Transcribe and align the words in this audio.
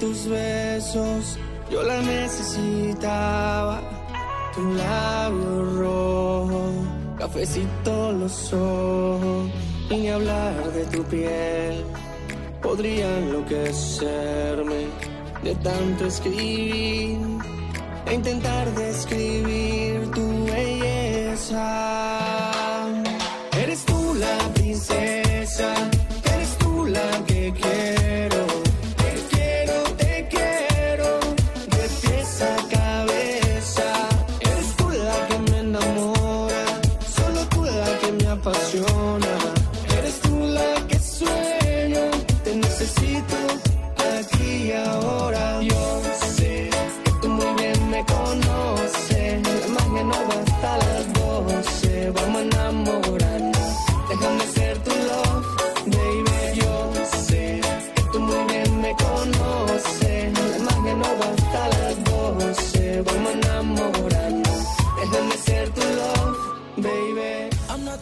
Tus 0.00 0.26
besos, 0.26 1.38
yo 1.70 1.82
la 1.82 2.00
necesitaba. 2.00 3.82
Tu 4.54 4.64
labio 4.74 5.64
rojo, 5.78 6.72
cafecito 7.16 8.12
los 8.12 8.52
ojos, 8.52 9.48
y 9.90 9.94
ni 9.94 10.08
hablar 10.08 10.72
de 10.72 10.84
tu 10.86 11.04
piel. 11.04 11.84
Podría 12.62 13.18
enloquecerme 13.18 14.86
de 15.44 15.54
tanto 15.56 16.06
escribir 16.06 17.18
e 18.06 18.14
intentar 18.14 18.74
describir 18.74 20.10
tu 20.10 20.46
belleza. 20.46 22.49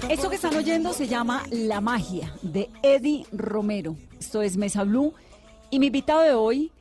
Esto 0.08 0.30
que 0.30 0.36
están 0.36 0.56
oyendo 0.56 0.92
se 0.94 1.06
llama 1.06 1.42
La 1.50 1.80
Magia 1.80 2.32
de 2.40 2.70
Eddie 2.82 3.26
Romero. 3.30 3.94
Esto 4.18 4.40
es 4.40 4.56
Mesa 4.56 4.84
Blue. 4.84 5.12
Y 5.70 5.78
mi 5.78 5.86
invitado 5.86 6.22
de 6.22 6.32
hoy 6.32 6.72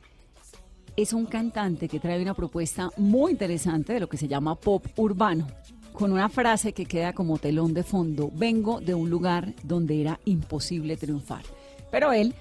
es 0.96 1.12
un 1.12 1.26
cantante 1.26 1.88
que 1.88 2.00
trae 2.00 2.22
una 2.22 2.34
propuesta 2.34 2.90
muy 2.96 3.32
interesante 3.32 3.92
de 3.92 4.00
lo 4.00 4.08
que 4.08 4.16
se 4.16 4.28
llama 4.28 4.54
pop 4.54 4.86
urbano, 4.96 5.46
con 5.92 6.10
una 6.10 6.30
frase 6.30 6.72
que 6.72 6.86
queda 6.86 7.12
como 7.12 7.38
telón 7.38 7.74
de 7.74 7.82
fondo. 7.82 8.30
Vengo 8.34 8.80
de 8.80 8.94
un 8.94 9.10
lugar 9.10 9.54
donde 9.62 10.00
era 10.00 10.18
imposible 10.24 10.96
triunfar. 10.96 11.42
Pero 11.90 12.12
él, 12.12 12.34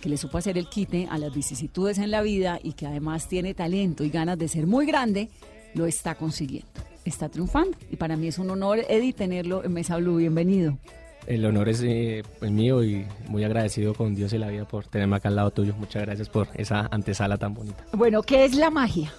que 0.00 0.10
le 0.10 0.18
supo 0.18 0.38
hacer 0.38 0.58
el 0.58 0.68
quite 0.68 1.08
a 1.10 1.16
las 1.16 1.34
vicisitudes 1.34 1.98
en 1.98 2.10
la 2.10 2.20
vida 2.20 2.60
y 2.62 2.74
que 2.74 2.86
además 2.86 3.28
tiene 3.28 3.54
talento 3.54 4.04
y 4.04 4.10
ganas 4.10 4.38
de 4.38 4.48
ser 4.48 4.66
muy 4.66 4.84
grande, 4.84 5.30
lo 5.74 5.86
está 5.86 6.14
consiguiendo. 6.16 6.93
Está 7.04 7.28
triunfando. 7.28 7.76
Y 7.90 7.96
para 7.96 8.16
mí 8.16 8.28
es 8.28 8.38
un 8.38 8.50
honor, 8.50 8.80
Eddie, 8.88 9.12
tenerlo 9.12 9.64
en 9.64 9.72
Mesa 9.72 9.96
Blue. 9.98 10.16
Bienvenido. 10.16 10.78
El 11.26 11.44
honor 11.46 11.68
es 11.70 11.82
eh, 11.82 12.22
pues, 12.38 12.50
mío 12.50 12.82
y 12.84 13.06
muy 13.28 13.44
agradecido 13.44 13.94
con 13.94 14.14
Dios 14.14 14.32
y 14.34 14.38
la 14.38 14.48
vida 14.48 14.66
por 14.66 14.86
tenerme 14.86 15.16
acá 15.16 15.28
al 15.28 15.36
lado 15.36 15.50
tuyo. 15.50 15.74
Muchas 15.78 16.02
gracias 16.02 16.28
por 16.28 16.48
esa 16.54 16.88
antesala 16.90 17.36
tan 17.38 17.54
bonita. 17.54 17.82
Bueno, 17.92 18.22
¿qué 18.22 18.44
es 18.44 18.54
la 18.54 18.70
magia? 18.70 19.12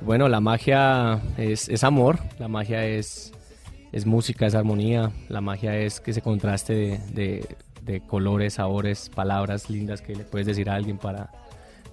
Bueno, 0.00 0.28
la 0.28 0.40
magia 0.40 1.20
es, 1.36 1.68
es 1.68 1.84
amor, 1.84 2.18
la 2.38 2.48
magia 2.48 2.84
es, 2.86 3.32
es 3.92 4.04
música, 4.06 4.46
es 4.46 4.54
armonía, 4.54 5.12
la 5.28 5.40
magia 5.40 5.76
es 5.78 6.00
que 6.00 6.10
ese 6.12 6.22
contraste 6.22 6.74
de, 6.74 6.98
de- 7.12 7.56
de 7.82 8.00
colores, 8.00 8.54
sabores, 8.54 9.10
palabras 9.12 9.68
lindas 9.68 10.00
que 10.02 10.14
le 10.14 10.22
puedes 10.22 10.46
decir 10.46 10.70
a 10.70 10.74
alguien 10.76 10.98
para 10.98 11.32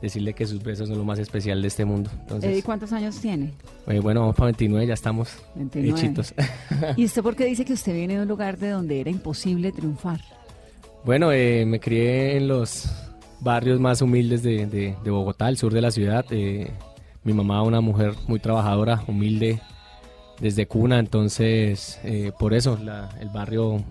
decirle 0.01 0.33
que 0.33 0.45
sus 0.45 0.61
besos 0.63 0.87
son 0.89 0.97
lo 0.97 1.03
más 1.03 1.19
especial 1.19 1.61
de 1.61 1.67
este 1.67 1.85
mundo. 1.85 2.09
Entonces, 2.21 2.51
Eddie, 2.51 2.63
¿cuántos 2.63 2.91
años 2.93 3.19
tiene? 3.19 3.53
eh, 3.87 3.99
bueno, 3.99 4.21
vamos 4.21 4.35
para 4.35 4.45
29, 4.47 4.87
ya 4.87 4.93
estamos 4.93 5.29
29. 5.55 5.99
hechitos. 5.99 6.33
¿Y 6.97 7.05
usted 7.05 7.21
por 7.21 7.35
qué 7.35 7.45
dice 7.45 7.65
que 7.65 7.73
usted 7.73 7.93
viene 7.93 8.15
de 8.15 8.21
un 8.21 8.27
lugar 8.27 8.57
de 8.57 8.69
donde 8.69 8.99
era 9.01 9.09
imposible 9.09 9.71
triunfar? 9.71 10.19
Bueno, 11.03 11.31
eh, 11.31 11.65
me 11.65 11.79
crié 11.79 12.37
en 12.37 12.47
los 12.47 12.89
barrios 13.41 13.79
más 13.79 14.01
humildes 14.01 14.43
de, 14.43 14.65
de- 14.65 14.95
de 15.03 15.11
Bogotá, 15.11 15.47
el 15.49 15.57
sur 15.57 15.73
de 15.73 15.81
la 15.81 15.91
ciudad. 15.91 16.25
eh, 16.31 16.71
mi 17.23 17.33
mamá, 17.33 17.61
una 17.63 17.81
mujer 17.81 18.13
muy 18.27 18.39
trabajadora, 18.39 19.03
humilde 19.07 19.61
desde 20.39 20.67
cuna, 20.67 20.99
entonces 20.99 21.99
eh, 22.05 22.31
por 22.39 22.53
eso 22.53 22.77
la- 22.81 23.09
el 23.19 23.27
barrio 23.29 23.83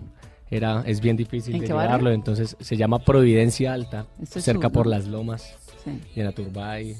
era 0.51 0.83
es 0.85 0.99
bien 1.01 1.15
difícil 1.17 1.55
¿En 1.55 1.61
de 1.61 1.67
barrio? 1.67 1.81
llegarlo. 1.83 2.11
Entonces 2.11 2.55
se 2.59 2.77
llama 2.77 2.99
Providencia 2.99 3.73
Alta, 3.73 4.05
cerca 4.25 4.67
sur, 4.67 4.71
por 4.71 4.85
¿no? 4.85 4.91
las 4.91 5.07
lomas, 5.07 5.55
Sí, 5.83 5.91
y 6.15 6.19
en 6.19 6.27
Aturbay. 6.27 6.95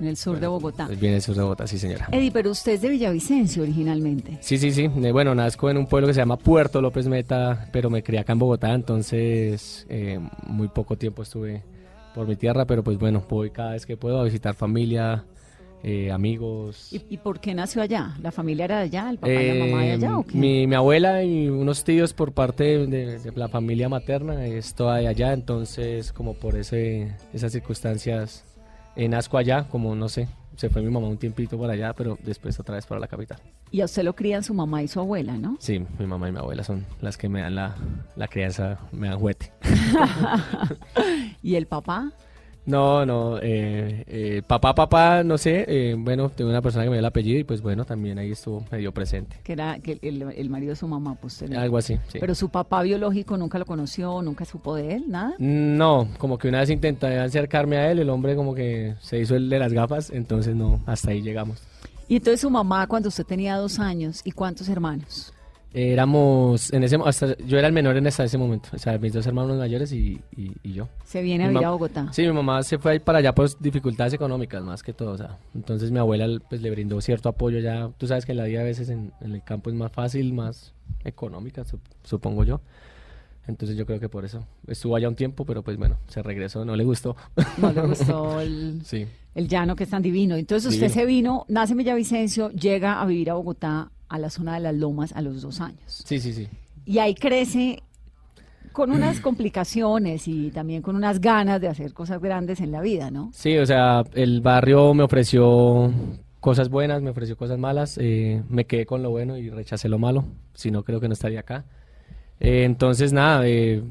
en 0.00 0.06
el 0.06 0.16
sur 0.16 0.38
de 0.38 0.46
Bogotá. 0.46 0.88
Es 0.90 1.00
bien 1.00 1.14
el 1.14 1.22
sur 1.22 1.34
de 1.34 1.42
Bogotá, 1.42 1.66
sí 1.66 1.78
señora. 1.78 2.08
Eddie, 2.12 2.30
pero 2.30 2.50
usted 2.52 2.72
es 2.72 2.82
de 2.82 2.88
Villavicencio 2.90 3.62
originalmente. 3.64 4.38
Sí, 4.40 4.56
sí, 4.58 4.70
sí. 4.70 4.84
Eh, 5.02 5.12
Bueno, 5.12 5.34
nazco 5.34 5.68
en 5.70 5.76
un 5.78 5.86
pueblo 5.86 6.06
que 6.06 6.14
se 6.14 6.20
llama 6.20 6.36
Puerto 6.36 6.80
López 6.80 7.08
Meta, 7.08 7.68
pero 7.72 7.90
me 7.90 8.02
crié 8.04 8.20
acá 8.20 8.32
en 8.34 8.38
Bogotá, 8.38 8.72
entonces 8.74 9.86
eh, 9.88 10.20
muy 10.46 10.68
poco 10.68 10.96
tiempo 10.96 11.22
estuve 11.22 11.62
por 12.14 12.26
mi 12.28 12.36
tierra, 12.36 12.64
pero 12.64 12.82
pues 12.84 12.98
bueno, 12.98 13.24
voy 13.28 13.50
cada 13.50 13.72
vez 13.72 13.86
que 13.86 13.96
puedo 13.96 14.20
a 14.20 14.24
visitar 14.24 14.54
familia, 14.54 15.24
eh, 15.82 16.10
amigos. 16.10 16.92
¿Y, 16.92 17.02
y 17.08 17.16
por 17.18 17.40
qué 17.40 17.54
nació 17.54 17.82
allá? 17.82 18.16
¿La 18.20 18.32
familia 18.32 18.64
era 18.66 18.78
de 18.78 18.84
allá? 18.84 19.10
¿El 19.10 19.18
papá 19.18 19.32
y 19.32 19.58
la 19.58 19.64
mamá 19.66 19.82
de 19.82 19.88
Eh, 19.88 19.92
allá 19.92 20.18
o 20.18 20.22
qué? 20.24 20.36
mi, 20.36 20.66
mi 20.66 20.74
abuela 20.74 21.22
y 21.22 21.48
unos 21.48 21.84
tíos 21.84 22.12
por 22.12 22.32
parte 22.32 22.86
de, 22.86 23.18
de 23.18 23.32
la 23.36 23.48
familia 23.48 23.88
materna 23.88 24.44
es 24.46 24.74
toda 24.74 24.96
de 24.96 25.08
allá, 25.08 25.32
entonces 25.32 26.12
como 26.12 26.34
por 26.34 26.56
ese, 26.56 27.14
esas 27.32 27.52
circunstancias 27.52 28.44
eh, 28.96 29.08
nazco 29.08 29.38
allá, 29.38 29.68
como 29.68 29.94
no 29.94 30.08
sé, 30.08 30.26
se 30.56 30.68
fue 30.68 30.82
mi 30.82 30.90
mamá 30.90 31.06
un 31.06 31.18
tiempito 31.18 31.56
por 31.56 31.70
allá, 31.70 31.92
pero 31.94 32.18
después 32.24 32.58
otra 32.58 32.74
vez 32.74 32.84
para 32.84 33.00
la 33.00 33.06
capital. 33.06 33.38
Y 33.70 33.80
a 33.80 33.84
usted 33.84 34.02
lo 34.02 34.14
crían 34.16 34.42
su 34.42 34.54
mamá 34.54 34.82
y 34.82 34.88
su 34.88 34.98
abuela, 34.98 35.34
¿no? 35.36 35.56
Sí, 35.60 35.78
mi 35.98 36.06
mamá 36.06 36.28
y 36.28 36.32
mi 36.32 36.38
abuela 36.38 36.64
son 36.64 36.84
las 37.00 37.16
que 37.16 37.28
me 37.28 37.42
dan 37.42 37.54
la, 37.54 37.76
la 38.16 38.26
crianza, 38.26 38.78
me 38.90 39.08
dan 39.08 39.18
juguete. 39.20 39.52
¿Y 41.42 41.54
el 41.54 41.66
papá? 41.66 42.12
No, 42.68 43.06
no, 43.06 43.38
eh, 43.40 44.04
eh, 44.06 44.42
papá, 44.46 44.74
papá, 44.74 45.24
no 45.24 45.38
sé, 45.38 45.64
eh, 45.66 45.96
bueno, 45.98 46.28
tengo 46.28 46.50
una 46.50 46.60
persona 46.60 46.84
que 46.84 46.90
me 46.90 46.96
dio 46.96 47.00
el 47.00 47.06
apellido 47.06 47.38
y 47.40 47.44
pues 47.44 47.62
bueno, 47.62 47.86
también 47.86 48.18
ahí 48.18 48.32
estuvo 48.32 48.62
medio 48.70 48.92
presente. 48.92 49.40
Que 49.42 49.54
era 49.54 49.78
que 49.78 49.98
el, 50.02 50.20
el 50.20 50.50
marido 50.50 50.70
de 50.70 50.76
su 50.76 50.86
mamá, 50.86 51.14
pues 51.14 51.42
no. 51.48 51.58
Algo 51.58 51.78
así, 51.78 51.98
sí. 52.08 52.18
Pero 52.20 52.34
su 52.34 52.50
papá 52.50 52.82
biológico 52.82 53.38
nunca 53.38 53.58
lo 53.58 53.64
conoció, 53.64 54.20
nunca 54.20 54.44
supo 54.44 54.74
de 54.74 54.96
él, 54.96 55.04
nada. 55.08 55.32
No, 55.38 56.08
como 56.18 56.36
que 56.36 56.48
una 56.48 56.60
vez 56.60 56.68
intenté 56.68 57.18
acercarme 57.18 57.78
a 57.78 57.90
él, 57.90 58.00
el 58.00 58.10
hombre 58.10 58.36
como 58.36 58.54
que 58.54 58.96
se 59.00 59.18
hizo 59.18 59.34
el 59.34 59.48
de 59.48 59.58
las 59.58 59.72
gafas, 59.72 60.10
entonces 60.10 60.54
no, 60.54 60.82
hasta 60.84 61.12
ahí 61.12 61.22
llegamos. 61.22 61.62
Y 62.06 62.16
entonces 62.16 62.42
su 62.42 62.50
mamá, 62.50 62.86
cuando 62.86 63.08
usted 63.08 63.24
tenía 63.24 63.56
dos 63.56 63.78
años, 63.78 64.20
¿y 64.24 64.32
cuántos 64.32 64.68
hermanos? 64.68 65.32
Éramos, 65.74 66.72
en 66.72 66.82
ese, 66.82 66.96
hasta, 67.04 67.36
yo 67.38 67.58
era 67.58 67.66
el 67.68 67.74
menor 67.74 67.96
en 67.96 68.06
hasta 68.06 68.24
ese 68.24 68.38
momento, 68.38 68.70
o 68.72 68.78
sea, 68.78 68.96
mis 68.98 69.12
dos 69.12 69.26
hermanos 69.26 69.58
mayores 69.58 69.92
y, 69.92 70.18
y- 70.36 70.52
y 70.62 70.72
yo. 70.72 70.88
Se 71.04 71.20
viene 71.22 71.44
a 71.44 71.48
vivir 71.48 71.64
a 71.66 71.70
Bogotá. 71.70 72.08
Sí, 72.12 72.22
mi 72.22 72.32
mamá 72.32 72.62
se 72.62 72.78
fue 72.78 72.92
ahí 72.92 72.98
para 73.00 73.18
allá 73.18 73.34
por 73.34 73.48
dificultades 73.60 74.14
económicas 74.14 74.62
más 74.64 74.82
que 74.82 74.92
todo, 74.94 75.10
o 75.12 75.16
sea, 75.18 75.38
entonces 75.54 75.90
mi 75.90 75.98
abuela 75.98 76.26
pues 76.48 76.62
le 76.62 76.70
brindó 76.70 77.00
cierto 77.02 77.28
apoyo 77.28 77.58
ya, 77.58 77.90
tú 77.98 78.06
sabes 78.06 78.24
que 78.24 78.32
en 78.32 78.38
la 78.38 78.44
vida 78.44 78.60
a 78.60 78.64
veces 78.64 78.88
en, 78.88 79.12
en 79.20 79.32
el 79.34 79.44
campo 79.44 79.68
es 79.68 79.76
más 79.76 79.92
fácil, 79.92 80.32
más 80.32 80.72
económica, 81.04 81.64
sup- 81.64 81.80
supongo 82.02 82.44
yo. 82.44 82.60
Entonces 83.46 83.76
yo 83.78 83.86
creo 83.86 83.98
que 84.00 84.08
por 84.10 84.24
eso 84.26 84.46
estuvo 84.66 84.94
allá 84.96 85.08
un 85.08 85.14
tiempo, 85.14 85.46
pero 85.46 85.62
pues 85.62 85.76
bueno, 85.78 85.96
se 86.08 86.22
regresó, 86.22 86.64
no 86.66 86.76
le 86.76 86.84
gustó. 86.84 87.16
No 87.56 87.72
le 87.72 87.80
gustó 87.82 88.40
el, 88.42 88.80
Sí. 88.84 89.06
el 89.34 89.48
llano 89.48 89.74
que 89.74 89.84
es 89.84 89.90
tan 89.90 90.02
divino. 90.02 90.36
Entonces 90.36 90.74
usted 90.74 90.88
se 90.90 91.06
vino, 91.06 91.46
nace 91.48 91.72
en 91.72 91.78
Villavicencio, 91.78 92.50
llega 92.50 93.00
a 93.00 93.06
vivir 93.06 93.30
a 93.30 93.34
Bogotá, 93.34 93.90
a 94.08 94.18
la 94.18 94.30
zona 94.30 94.54
de 94.54 94.60
las 94.60 94.74
Lomas, 94.74 95.12
a 95.12 95.22
los 95.22 95.42
dos 95.42 95.60
años. 95.60 96.02
Sí, 96.06 96.20
sí, 96.20 96.32
sí. 96.32 96.48
Y 96.84 96.98
ahí 96.98 97.14
crece 97.14 97.82
con 98.72 98.90
unas 98.90 99.20
complicaciones 99.22 100.28
y 100.28 100.50
también 100.50 100.82
con 100.82 100.96
unas 100.96 101.20
ganas 101.20 101.60
de 101.60 101.68
hacer 101.68 101.92
cosas 101.92 102.20
grandes 102.20 102.60
en 102.60 102.72
la 102.72 102.80
vida, 102.80 103.10
¿no? 103.10 103.30
Sí, 103.32 103.56
o 103.58 103.66
sea, 103.66 104.04
el 104.14 104.40
barrio 104.40 104.94
me 104.94 105.02
ofreció 105.02 105.92
cosas 106.40 106.68
buenas, 106.68 107.02
me 107.02 107.10
ofreció 107.10 107.36
cosas 107.36 107.58
malas, 107.58 107.98
eh, 108.00 108.42
me 108.48 108.64
quedé 108.64 108.86
con 108.86 109.02
lo 109.02 109.10
bueno 109.10 109.36
y 109.36 109.50
rechacé 109.50 109.88
lo 109.88 109.98
malo, 109.98 110.24
si 110.54 110.70
no 110.70 110.84
creo 110.84 111.00
que 111.00 111.08
no 111.08 111.14
estaría 111.14 111.40
acá. 111.40 111.64
Eh, 112.40 112.64
entonces, 112.64 113.12
nada, 113.12 113.46
eh, 113.46 113.82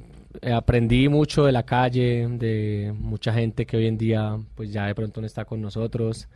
eh, 0.42 0.52
aprendí 0.52 1.10
mucho 1.10 1.46
de 1.46 1.52
la 1.52 1.64
calle, 1.64 2.28
de 2.30 2.94
mucha 2.98 3.34
gente 3.34 3.66
que 3.66 3.78
hoy 3.78 3.88
en 3.88 3.98
día 3.98 4.38
pues 4.56 4.72
ya 4.72 4.86
de 4.86 4.94
pronto 4.96 5.19
no 5.22 5.28
está 5.28 5.46
con 5.46 5.62
nosotros, 5.62 6.28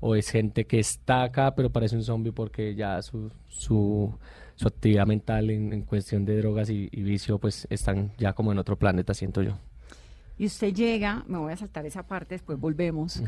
o 0.00 0.14
es 0.16 0.30
gente 0.30 0.64
que 0.66 0.80
está 0.80 1.22
acá 1.22 1.54
pero 1.54 1.70
parece 1.70 1.96
un 1.96 2.02
zombie 2.02 2.32
porque 2.32 2.74
ya 2.74 3.00
su, 3.02 3.30
su, 3.48 4.12
su 4.56 4.68
actividad 4.68 5.06
mental 5.06 5.50
en, 5.50 5.72
en 5.72 5.82
cuestión 5.82 6.24
de 6.24 6.36
drogas 6.38 6.70
y, 6.70 6.88
y 6.90 7.02
vicio 7.02 7.38
pues 7.38 7.66
están 7.70 8.12
ya 8.18 8.32
como 8.32 8.52
en 8.52 8.58
otro 8.58 8.76
planeta, 8.76 9.14
siento 9.14 9.42
yo. 9.42 9.52
Y 10.38 10.46
usted 10.46 10.72
llega, 10.72 11.22
me 11.28 11.36
voy 11.36 11.52
a 11.52 11.56
saltar 11.56 11.84
esa 11.84 12.02
parte, 12.06 12.34
después 12.34 12.58
volvemos, 12.58 13.22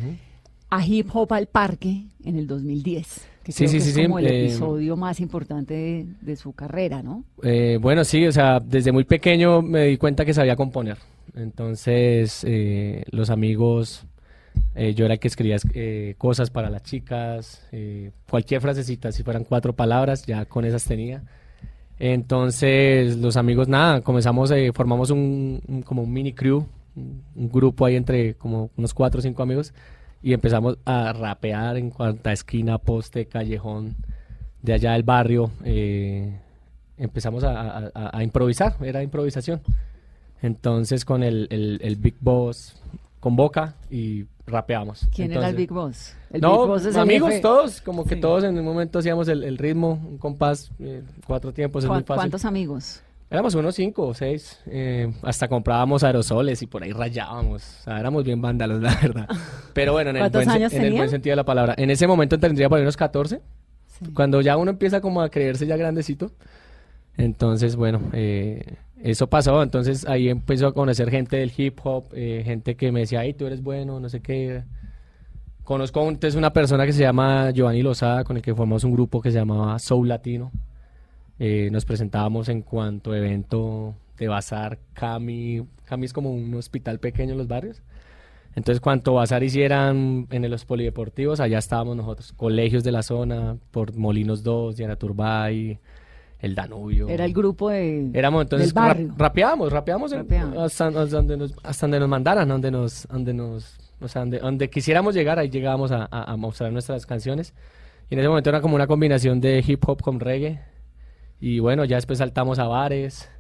a 0.71 0.87
Hip 0.87 1.09
Hop 1.13 1.35
al 1.35 1.47
Parque 1.47 2.05
en 2.25 2.37
el 2.37 2.47
2010. 2.47 3.29
Que 3.43 3.53
Sí, 3.53 3.67
creo 3.67 3.69
sí, 3.69 3.77
que 3.77 3.83
sí, 3.83 3.89
es 3.91 3.95
sí, 3.97 4.03
como 4.05 4.19
el 4.19 4.27
eh, 4.27 4.45
episodio 4.47 4.97
más 4.97 5.21
importante 5.21 5.75
de, 5.75 6.07
de 6.23 6.37
su 6.37 6.55
carrera, 6.55 7.03
¿no? 7.03 7.25
Eh, 7.43 7.79
bueno, 7.83 8.05
sí, 8.05 8.25
o 8.27 8.33
sea, 8.33 8.61
desde 8.61 8.93
muy 8.93 9.05
pequeño 9.05 9.61
me 9.61 9.85
di 9.89 9.99
cuenta 9.99 10.25
que 10.25 10.33
sabía 10.33 10.57
componer. 10.57 10.97
Entonces, 11.35 12.45
eh, 12.49 13.05
los 13.11 13.29
amigos, 13.29 14.07
eh, 14.75 14.95
yo 14.95 15.05
era 15.05 15.15
el 15.15 15.21
que 15.21 15.29
escribía 15.29 15.57
eh, 15.75 16.15
cosas 16.19 16.51
para 16.51 16.71
las 16.71 16.83
chicas, 16.83 17.67
eh, 17.73 18.11
cualquier 18.29 18.61
frasecita, 18.61 19.13
si 19.13 19.23
fueran 19.23 19.45
cuatro 19.45 19.75
palabras, 19.75 20.25
ya 20.27 20.45
con 20.47 20.65
esas 20.65 20.85
tenía. 20.85 21.23
Entonces, 21.99 23.17
los 23.19 23.37
amigos, 23.37 23.69
nada, 23.69 24.01
comenzamos, 24.01 24.53
formamos 24.75 25.11
un, 25.11 25.61
un- 25.69 25.83
como 25.83 26.03
un 26.03 26.13
mini 26.13 26.33
crew, 26.33 26.67
un, 26.97 27.49
grupo 27.51 27.87
ahí 27.87 27.97
entre 27.97 28.35
como 28.35 28.71
unos 28.77 28.93
cuatro 28.95 29.21
o 29.21 29.23
cinco 29.23 29.43
amigos, 29.43 29.73
y 30.23 30.33
empezamos 30.33 30.79
a 30.85 31.13
rapear 31.13 31.77
en 31.77 31.91
cuanta 31.91 32.33
esquina, 32.33 32.79
poste, 32.79 33.27
callejón 33.27 33.97
de 34.63 34.73
allá 34.75 34.93
del 34.93 35.03
barrio. 35.03 35.51
empezamos 36.97 37.43
a, 37.45 38.23
improvisar, 38.23 38.77
era 38.83 39.03
improvisación. 39.03 39.61
Entonces 40.41 41.05
con 41.05 41.23
el, 41.23 41.47
el- 41.51 41.97
Big 41.97 42.17
Boss 42.21 42.81
convoca 43.21 43.75
y 43.91 44.25
rapeamos. 44.47 45.07
¿Quién 45.15 45.31
era 45.33 45.41
el 45.41 45.55
Entonces- 45.55 45.57
Big 45.57 45.71
Boss? 45.73 46.15
El 46.33 46.41
no, 46.41 46.59
Big 46.61 46.69
Boss 46.69 46.85
es 46.87 46.95
el 46.97 47.01
amigos 47.03 47.41
todos, 47.41 47.81
como 47.81 48.05
que 48.05 48.17
Sí. 48.17 48.21
todos 48.21 48.45
en 48.45 48.59
un 48.59 48.65
momento 48.65 48.99
hacíamos 48.99 49.29
el, 49.29 49.45
el 49.45 49.59
ritmo, 49.59 49.93
un 50.05 50.19
compás, 50.19 50.71
eh, 50.81 51.03
cuatro 51.27 51.53
tiempos, 51.53 51.85
es 51.85 51.89
¿Cuán- 51.89 51.99
muy 52.01 52.05
fácil. 52.05 52.19
¿Cuántos 52.21 52.45
amigos? 52.45 53.03
Éramos 53.31 53.55
unos 53.55 53.75
cinco 53.75 54.09
o 54.09 54.13
seis, 54.13 54.61
eh, 54.67 55.11
hasta 55.23 55.49
comprábamos 55.49 56.05
aerosoles 56.05 56.61
y 56.61 56.67
por 56.67 56.83
ahí 56.83 56.93
rayábamos, 56.93 57.63
o 57.81 57.85
sea, 57.85 57.99
éramos 57.99 58.25
bien 58.25 58.43
vándalos, 58.43 58.83
la 58.83 58.95
verdad. 59.01 59.27
Pero 59.73 59.93
bueno, 59.93 60.11
en 60.11 60.17
el, 60.17 60.21
¿Cuántos 60.23 60.45
buen, 60.45 60.63
en 60.63 60.83
el 60.85 60.93
buen 60.95 61.09
sentido 61.09 61.33
de 61.33 61.37
la 61.37 61.45
palabra. 61.45 61.75
En 61.79 61.89
ese 61.91 62.07
momento 62.07 62.39
tendría 62.39 62.69
por 62.69 62.77
ahí 62.77 62.83
unos 62.83 62.97
14, 62.99 63.41
Sí. 63.87 64.13
cuando 64.13 64.41
ya 64.43 64.57
uno 64.59 64.71
empieza 64.73 65.01
como 65.01 65.23
a 65.23 65.31
creerse 65.31 65.67
ya 65.67 65.77
grandecito. 65.77 66.31
Entonces, 67.17 67.77
bueno, 67.77 68.01
eh, 68.13 68.75
eso 69.03 69.27
pasó. 69.27 69.63
Entonces 69.63 70.07
ahí 70.07 70.29
empezó 70.29 70.69
a 70.69 70.73
conocer 70.73 71.11
gente 71.11 71.37
del 71.37 71.53
hip 71.57 71.79
hop, 71.85 72.07
eh, 72.13 72.43
gente 72.45 72.77
que 72.77 72.93
me 72.93 73.01
decía, 73.01 73.21
ay, 73.21 73.35
tú 73.35 73.47
eres 73.47 73.63
bueno, 73.63 74.01
no 74.01 74.09
sé 74.09 74.21
qué. 74.21 74.63
Conozco 75.65 76.09
entonces 76.09 76.37
una 76.37 76.53
persona 76.53 76.87
que 76.87 76.93
se 76.93 77.03
llama 77.03 77.51
Giovanni 77.51 77.83
Lozada, 77.83 78.25
con 78.25 78.37
el 78.37 78.43
que 78.43 78.55
formamos 78.55 78.85
un 78.85 78.93
grupo 78.93 79.21
que 79.21 79.31
se 79.31 79.39
llamaba 79.39 79.79
Soul 79.79 80.09
Latino. 80.09 80.51
Eh, 81.39 81.69
nos 81.73 81.85
presentábamos 81.85 82.49
en 82.49 82.63
cuanto 82.63 83.15
evento 83.15 83.95
de 84.19 84.29
bazar, 84.29 84.79
Cami. 84.95 85.67
Cami 85.85 86.07
es 86.07 86.13
como 86.13 86.31
un 86.33 86.55
hospital 86.55 86.99
pequeño 86.99 87.33
en 87.33 87.39
los 87.39 87.49
barrios. 87.49 87.83
Entonces, 88.55 88.81
cuanto 88.81 89.15
bazar 89.15 89.43
hicieran 89.43 90.27
en 90.31 90.51
los 90.51 90.65
polideportivos, 90.65 91.41
allá 91.41 91.59
estábamos 91.59 91.97
nosotros. 91.97 92.33
Colegios 92.35 92.85
de 92.85 92.93
la 92.93 93.03
zona, 93.03 93.57
por 93.71 93.97
Molinos 93.97 94.43
2, 94.43 94.77
Diana 94.77 94.97
Turbay, 94.97 95.79
el 96.43 96.55
Danubio. 96.55 97.09
Era 97.09 97.25
el 97.25 97.33
grupo 97.33 97.71
de, 97.71 98.11
Éramos 98.13 98.43
entonces 98.43 98.69
del 98.69 98.75
barrio. 98.75 99.09
rap- 99.13 99.19
rapeábamos, 99.21 99.73
rapeábamos 99.73 100.13
en- 100.13 100.21
hasta, 100.59 100.89
hasta 100.89 100.91
donde 100.91 101.37
nos, 101.39 101.55
hasta 101.63 101.87
donde 101.87 102.01
nos 102.01 102.09
mandaran, 102.09 102.47
donde 102.49 102.71
nos, 102.71 103.07
donde 103.09 103.33
nos, 103.33 103.77
o 104.01 104.09
sea, 104.09 104.21
donde, 104.23 104.39
donde 104.41 104.69
quisiéramos 104.69 105.15
llegar, 105.15 105.39
ahí 105.39 105.49
llegábamos 105.49 105.91
a, 105.93 106.07
a- 106.11 106.33
a 106.33 106.37
mostrar 106.37 106.71
nuestras 106.73 107.07
canciones. 107.07 107.55
Y 108.11 108.15
en 108.15 108.19
ese 108.21 108.29
momento 108.29 108.51
era 108.51 108.61
como 108.61 108.75
una 108.75 108.87
combinación 108.87 109.41
de 109.41 109.65
hip 109.67 109.89
hop 109.89 110.03
con 110.03 110.21
reggae. 110.21 110.61
Y 111.41 111.61
bueno, 111.61 111.85
ya 111.85 111.97
después 111.97 112.19
saltamos 112.19 112.59
a 112.59 112.65
bares. 112.67 113.31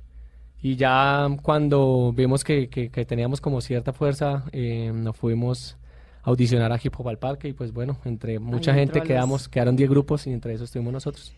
Y 0.60 0.76
ya 0.76 1.28
cuando 1.42 2.12
vimos 2.16 2.44
que, 2.44 2.68
que- 2.68 2.88
que 2.88 3.04
teníamos 3.04 3.40
como 3.40 3.60
cierta 3.60 3.92
fuerza, 3.92 4.44
eh, 4.52 4.90
nos 4.94 5.16
fuimos 5.16 5.76
a 6.22 6.30
audicionar 6.30 6.70
a 6.72 6.78
Hip 6.82 6.94
Hop 6.98 7.08
al 7.08 7.18
Parque. 7.18 7.48
Y 7.48 7.52
pues 7.52 7.72
bueno, 7.72 7.98
entre 8.04 8.38
mucha 8.38 8.72
gente 8.72 9.00
los- 9.00 9.08
quedamos, 9.08 9.48
quedaron 9.48 9.74
10 9.74 9.90
grupos 9.90 10.26
y 10.28 10.32
entre 10.32 10.54
esos 10.54 10.66
estuvimos 10.68 10.92
nosotros. 10.92 11.32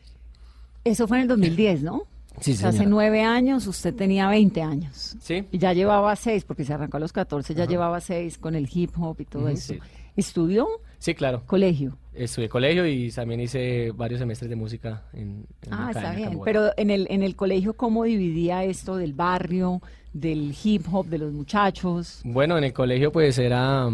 Eso 0.84 1.08
fue 1.08 1.18
en 1.18 1.22
el 1.22 1.28
2010, 1.28 1.82
¿no? 1.82 2.02
Sí, 2.40 2.50
O 2.50 2.56
sea, 2.56 2.70
hace 2.70 2.84
nueve 2.84 3.22
años, 3.22 3.64
usted 3.68 3.94
tenía 3.94 4.28
20 4.28 4.60
años. 4.60 5.16
Sí. 5.20 5.44
Y 5.52 5.58
ya 5.58 5.72
llevaba 5.72 6.16
seis, 6.16 6.44
porque 6.44 6.64
se 6.64 6.72
arrancó 6.72 6.96
a 6.96 7.00
los 7.00 7.12
14, 7.12 7.54
ya 7.54 7.64
llevaba 7.64 8.00
seis 8.00 8.38
con 8.38 8.56
el 8.56 8.68
hip 8.72 8.90
hop 8.98 9.20
y 9.20 9.24
todo 9.24 9.48
eso. 9.48 9.74
sí. 9.74 9.78
¿Estudió? 10.16 10.66
Sí, 10.98 11.14
claro. 11.14 11.44
Colegio. 11.46 11.96
Estudié 12.12 12.48
colegio 12.48 12.86
y 12.88 13.10
también 13.12 13.40
hice 13.40 13.92
varios 13.92 14.18
semestres 14.18 14.48
de 14.50 14.56
música 14.56 15.04
en, 15.12 15.46
en 15.62 15.72
Ah, 15.72 15.90
está 15.94 16.12
bien. 16.12 16.40
Pero 16.44 16.72
en 16.76 16.90
el, 16.90 17.06
en 17.08 17.22
el 17.22 17.36
colegio, 17.36 17.74
¿cómo 17.74 18.02
dividía 18.02 18.64
esto 18.64 18.96
del 18.96 19.12
barrio, 19.12 19.80
del 20.12 20.54
hip 20.64 20.86
hop, 20.92 21.06
de 21.06 21.18
los 21.18 21.32
muchachos? 21.32 22.20
Bueno, 22.24 22.58
en 22.58 22.64
el 22.64 22.72
colegio 22.72 23.12
pues 23.12 23.38
era, 23.38 23.88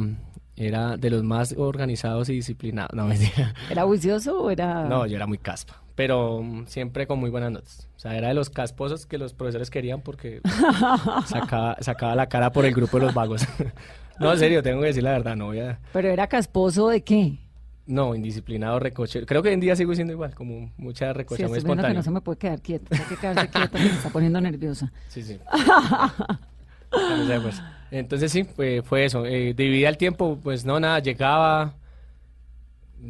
era 0.57 0.97
de 0.97 1.11
los 1.11 1.23
más 1.23 1.55
organizados 1.59 2.29
y 2.31 2.35
disciplinados. 2.35 2.93
No, 2.95 3.07
mentira. 3.07 3.55
¿Era 3.71 3.85
juicioso 3.85 4.41
o 4.43 4.51
era...? 4.51 4.85
No, 4.85 5.07
yo 5.07 5.17
era 5.17 5.27
muy 5.27 5.39
caspa, 5.39 5.83
pero 6.01 6.43
mm, 6.43 6.65
siempre 6.67 7.07
con 7.07 7.19
muy 7.19 7.29
buenas 7.29 7.53
notas. 7.53 7.87
O 7.95 7.99
sea, 7.99 8.17
era 8.17 8.29
de 8.29 8.35
los 8.35 8.49
casposos 8.49 9.05
que 9.05 9.19
los 9.19 9.35
profesores 9.35 9.69
querían 9.69 10.01
porque 10.01 10.41
sacaba, 11.27 11.77
sacaba 11.81 12.15
la 12.15 12.27
cara 12.27 12.53
por 12.53 12.65
el 12.65 12.73
grupo 12.73 12.99
de 12.99 13.05
los 13.05 13.13
vagos. 13.13 13.47
no, 14.19 14.33
en 14.33 14.39
serio, 14.39 14.63
tengo 14.63 14.81
que 14.81 14.87
decir 14.87 15.03
la 15.03 15.11
verdad, 15.13 15.37
no 15.37 15.49
voy 15.49 15.61
a... 15.61 15.79
¿Pero 15.93 16.09
era 16.09 16.27
casposo 16.27 16.89
de 16.89 17.03
qué? 17.05 17.37
No, 17.85 18.15
indisciplinado, 18.15 18.79
recoche. 18.79 19.27
Creo 19.27 19.43
que 19.43 19.51
hoy 19.51 19.55
en 19.57 19.61
día 19.61 19.77
sigo 19.77 19.95
siendo 19.95 20.15
igual, 20.15 20.35
como 20.35 20.73
mucha 20.79 21.09
Sí, 21.09 21.13
recocha 21.13 21.43
muy 21.43 21.53
viendo 21.53 21.53
que 21.53 21.59
espontánea. 21.59 21.99
no 21.99 22.03
se 22.03 22.11
me 22.11 22.23
puede 22.23 22.39
quedar 22.39 22.63
quieta. 22.63 22.97
Hay 22.97 23.05
que 23.05 23.17
quedarse 23.17 23.51
quieta, 23.51 23.79
me 23.79 23.87
está 23.87 24.09
poniendo 24.09 24.41
nerviosa. 24.41 24.91
Sí, 25.09 25.23
sí. 25.23 25.39
Sé, 27.27 27.41
pues. 27.43 27.63
Entonces 27.91 28.33
sí, 28.33 28.45
fue, 28.45 28.81
fue 28.81 29.05
eso. 29.05 29.27
Eh, 29.27 29.53
dividía 29.53 29.91
el 29.91 29.99
tiempo, 29.99 30.39
pues 30.43 30.65
no, 30.65 30.81
nada, 30.81 31.01
llegaba, 31.01 31.75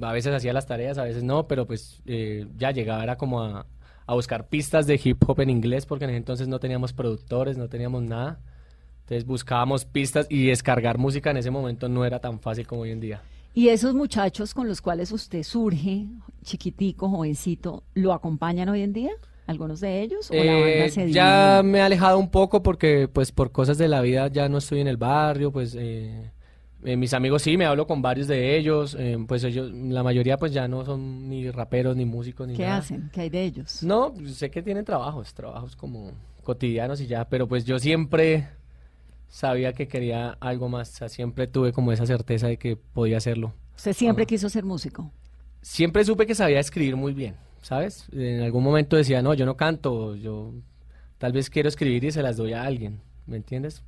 a 0.03 0.13
veces 0.13 0.35
hacía 0.35 0.53
las 0.53 0.67
tareas, 0.67 0.99
a 0.99 1.05
veces 1.05 1.23
no, 1.25 1.47
pero 1.49 1.67
pues 1.67 2.03
eh, 2.07 2.47
ya 2.57 2.71
llegaba, 2.73 3.03
era 3.03 3.17
como 3.17 3.43
a, 3.43 3.67
a 4.07 4.15
buscar 4.15 4.49
pistas 4.49 4.87
de 4.87 5.01
hip 5.03 5.23
hop 5.29 5.41
en 5.41 5.51
inglés, 5.51 5.87
porque 5.87 6.05
en 6.05 6.11
ese 6.11 6.19
entonces 6.19 6.49
no 6.49 6.61
teníamos 6.61 6.93
productores, 6.93 7.57
no 7.59 7.69
teníamos 7.69 8.03
nada. 8.03 8.41
Entonces 9.01 9.27
buscábamos 9.27 9.85
pistas 9.85 10.27
y 10.31 10.47
descargar 10.47 10.99
música 10.99 11.31
en 11.31 11.39
ese 11.39 11.51
momento 11.51 11.89
no 11.89 12.05
era 12.05 12.21
tan 12.21 12.41
fácil 12.41 12.67
como 12.67 12.83
hoy 12.83 12.93
en 12.93 13.01
día. 13.01 13.23
¿Y 13.53 13.69
esos 13.69 13.95
muchachos 13.95 14.55
con 14.55 14.69
los 14.69 14.81
cuales 14.81 15.11
usted 15.13 15.43
surge, 15.43 16.07
chiquitico, 16.45 17.09
jovencito, 17.09 17.85
lo 17.95 18.13
acompañan 18.13 18.69
hoy 18.69 18.83
en 18.83 18.93
día? 18.93 19.11
¿Algunos 19.47 19.81
de 19.81 20.03
ellos? 20.03 20.31
¿O 20.31 20.45
la 20.45 20.59
Eh, 20.59 20.61
banda 20.61 20.89
se 20.89 21.11
ya 21.11 21.63
me 21.65 21.79
he 21.79 21.83
alejado 21.83 22.19
un 22.19 22.31
poco 22.31 22.63
porque 22.63 23.09
pues 23.09 23.33
por 23.33 23.51
cosas 23.51 23.79
de 23.79 23.89
la 23.89 24.01
vida 24.01 24.29
ya 24.29 24.49
no 24.49 24.59
estoy 24.59 24.81
en 24.81 24.87
el 24.89 24.97
barrio, 24.97 25.51
pues 25.53 25.75
eh, 25.77 26.33
eh, 26.85 26.97
mis 26.97 27.13
amigos 27.15 27.43
sí, 27.43 27.57
me 27.57 27.65
hablo 27.67 27.87
con 27.87 28.01
varios 28.03 28.27
de 28.27 28.57
ellos, 28.57 28.97
eh, 28.99 29.17
pues 29.27 29.45
ellos, 29.45 29.71
la 29.73 30.03
mayoría 30.03 30.37
pues 30.39 30.53
ya 30.53 30.67
no 30.69 30.85
son 30.85 31.29
ni 31.29 31.51
raperos, 31.51 31.97
ni 31.97 32.05
músicos, 32.05 32.47
ni 32.49 32.55
¿Qué 32.57 32.65
nada. 32.65 32.79
hacen? 32.79 33.11
¿Qué 33.13 33.23
hay 33.23 33.31
de 33.31 33.43
ellos? 33.45 33.83
No, 33.83 34.15
sé 34.27 34.51
que 34.51 34.63
tienen 34.63 34.85
trabajos, 34.85 35.35
trabajos 35.35 35.77
como 35.77 36.13
cotidianos 36.43 37.01
y 37.01 37.07
ya, 37.07 37.25
pero 37.29 37.47
pues 37.47 37.65
yo 37.65 37.79
siempre 37.79 38.49
sabía 39.29 39.73
que 39.73 39.87
quería 39.89 40.37
algo 40.41 40.69
más, 40.69 40.91
o 40.91 40.97
sea, 40.97 41.09
siempre 41.09 41.47
tuve 41.47 41.73
como 41.73 41.93
esa 41.93 42.07
certeza 42.07 42.49
de 42.49 42.57
que 42.57 42.77
podía 42.77 43.19
hacerlo. 43.19 43.53
Usted 43.77 43.93
siempre 43.93 44.25
Ah. 44.25 44.27
quiso 44.27 44.49
ser 44.49 44.65
músico. 44.65 45.11
Siempre 45.63 46.05
supe 46.05 46.27
que 46.27 46.35
sabía 46.35 46.59
escribir 46.61 46.97
muy 46.97 47.13
bien, 47.13 47.37
¿sabes? 47.63 48.09
En 48.13 48.41
algún 48.43 48.65
momento 48.65 48.97
decía, 48.97 49.23
no, 49.23 49.35
yo 49.35 49.45
no 49.47 49.57
canto, 49.57 50.17
yo 50.17 50.53
tal 51.19 51.33
vez 51.33 51.51
quiero 51.51 51.69
escribir 51.69 52.03
y 52.05 52.11
se 52.11 52.23
las 52.23 52.37
doy 52.39 52.55
a 52.55 52.65
alguien, 52.65 53.01
¿me 53.27 53.37
entiendes? 53.37 53.83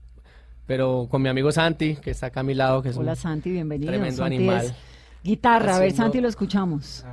Pero 0.73 1.07
con 1.11 1.21
mi 1.21 1.29
amigo 1.29 1.53
Santi, 1.53 1.97
que 1.97 2.13
está 2.13 2.29
acá 2.29 2.41
a 2.41 2.43
mi 2.45 2.55
lado, 2.55 2.81
que 2.83 2.89
es 2.89 2.97
un 2.97 3.03
Hola 3.03 3.15
Santi, 3.15 3.51
bienvenido. 3.51 3.93
tremendo 3.93 4.17
Santi 4.17 4.37
animal. 4.37 4.65
es 4.65 4.75
guitarra, 5.23 5.77
a 5.77 5.79
ver 5.81 5.93
Santi, 5.93 6.19
lo 6.23 6.29
escuchamos. 6.29 7.05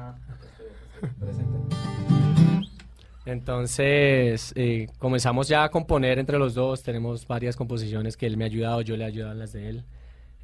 Entonces, 3.26 4.54
eh, 4.56 4.88
comenzamos 4.98 5.50
ya 5.50 5.66
a 5.66 5.70
componer 5.72 6.20
entre 6.20 6.40
los 6.40 6.54
dos, 6.54 6.84
tenemos 6.84 7.28
varias 7.28 7.58
composiciones 7.58 8.16
que 8.16 8.28
él 8.28 8.38
me 8.38 8.46
ha 8.46 8.48
ayudado, 8.48 8.80
yo 8.80 8.96
le 8.96 9.04
he 9.04 9.08
ayudado 9.08 9.34
en 9.34 9.40
las 9.40 9.52
de 9.52 9.68
él. 9.68 9.84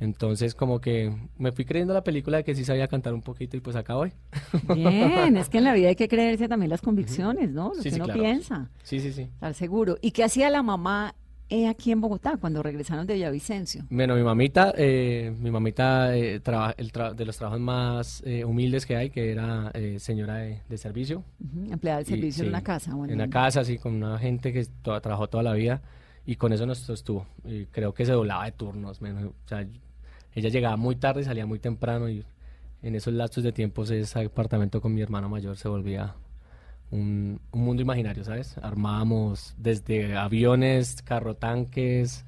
Entonces, 0.01 0.53
como 0.53 0.81
que 0.81 1.15
me 1.37 1.53
fui 1.53 1.63
creyendo 1.63 1.93
la 1.93 2.03
película 2.03 2.35
de 2.35 2.43
que 2.43 2.53
sí 2.53 2.65
sabía 2.65 2.89
cantar 2.89 3.13
un 3.13 3.21
poquito 3.21 3.55
y 3.55 3.61
pues 3.61 3.77
acá 3.77 3.95
voy. 3.95 4.11
Bien, 4.75 5.37
es 5.37 5.47
que 5.47 5.59
en 5.59 5.63
la 5.63 5.73
vida 5.73 5.87
hay 5.87 5.95
que 5.95 6.09
creerse 6.09 6.49
también 6.49 6.69
las 6.69 6.81
convicciones, 6.81 7.49
¿no? 7.51 7.69
Lo 7.69 7.75
Sí, 7.81 7.83
que 7.83 7.89
sí, 7.91 7.95
uno 7.95 8.05
claro. 8.07 8.19
piensa, 8.21 8.69
Sí, 8.83 8.99
sí, 8.99 9.13
sí. 9.13 9.21
estar 9.21 9.53
seguro. 9.53 9.97
¿Y 10.01 10.11
qué 10.11 10.25
hacía 10.25 10.49
la 10.49 10.61
mamá 10.61 11.15
eh, 11.49 11.67
aquí 11.67 11.91
en 11.91 12.01
Bogotá 12.01 12.37
cuando 12.37 12.63
regresaron 12.63 13.05
de 13.07 13.13
Villavicencio? 13.15 13.85
Bueno, 13.89 14.15
mi 14.15 14.23
mamita, 14.23 14.73
eh, 14.77 15.31
mi 15.39 15.51
mamita 15.51 16.15
eh, 16.17 16.39
traba- 16.39 16.73
el 16.77 16.91
tra- 16.91 17.13
de 17.13 17.25
los 17.25 17.37
trabajos 17.37 17.59
más 17.61 18.23
eh, 18.25 18.43
humildes 18.43 18.85
que 18.85 18.95
hay, 18.95 19.09
que 19.11 19.31
era 19.31 19.69
eh, 19.75 19.99
señora 19.99 20.37
de, 20.37 20.61
de 20.67 20.77
servicio. 20.77 21.23
Ujú, 21.39 21.71
Empleada 21.71 21.99
del 21.99 22.07
Y, 22.07 22.09
servicio 22.09 22.41
en 22.41 22.45
sí, 22.47 22.49
una 22.49 22.61
casa. 22.63 22.95
bueno, 22.95 23.13
En 23.13 23.19
una 23.19 23.29
casa, 23.29 23.63
sí, 23.63 23.77
con 23.77 23.93
una 23.95 24.17
gente 24.17 24.51
que 24.51 24.65
trabajó 24.81 25.27
toda 25.27 25.43
la 25.43 25.53
vida. 25.53 25.81
y 26.27 26.37
con 26.37 26.51
eso 26.53 26.65
nos 26.65 26.79
sostuvo. 26.79 27.27
Y 27.43 27.65
creo 27.67 27.93
que 27.93 28.03
se 28.05 28.11
doblaba 28.13 28.45
de 28.45 28.51
turnos. 28.53 28.99
menos- 29.01 29.25
o 29.25 29.47
sea, 29.47 29.67
ella 30.33 30.49
llegaba 30.49 30.75
muy 30.77 30.95
tarde 30.95 31.21
y 31.21 31.23
salía 31.25 31.45
muy 31.45 31.59
temprano 31.59 32.09
y 32.09 32.25
en 32.81 32.95
esos 32.95 33.13
lapsos 33.13 33.43
de 33.43 33.51
tiempo 33.51 33.83
ese 33.83 34.19
apartamento 34.25 34.81
con 34.81 34.93
mi 34.93 35.01
hermano 35.01 35.29
mayor 35.29 35.55
se 35.57 35.67
volvía 35.67 36.15
un, 36.91 37.39
un 37.51 37.61
mundo 37.63 37.81
imaginario, 37.81 38.23
¿sabes? 38.23 38.57
Armábamos 38.59 39.53
desde 39.57 40.15
aviones, 40.15 41.01
carrotanques, 41.01 42.25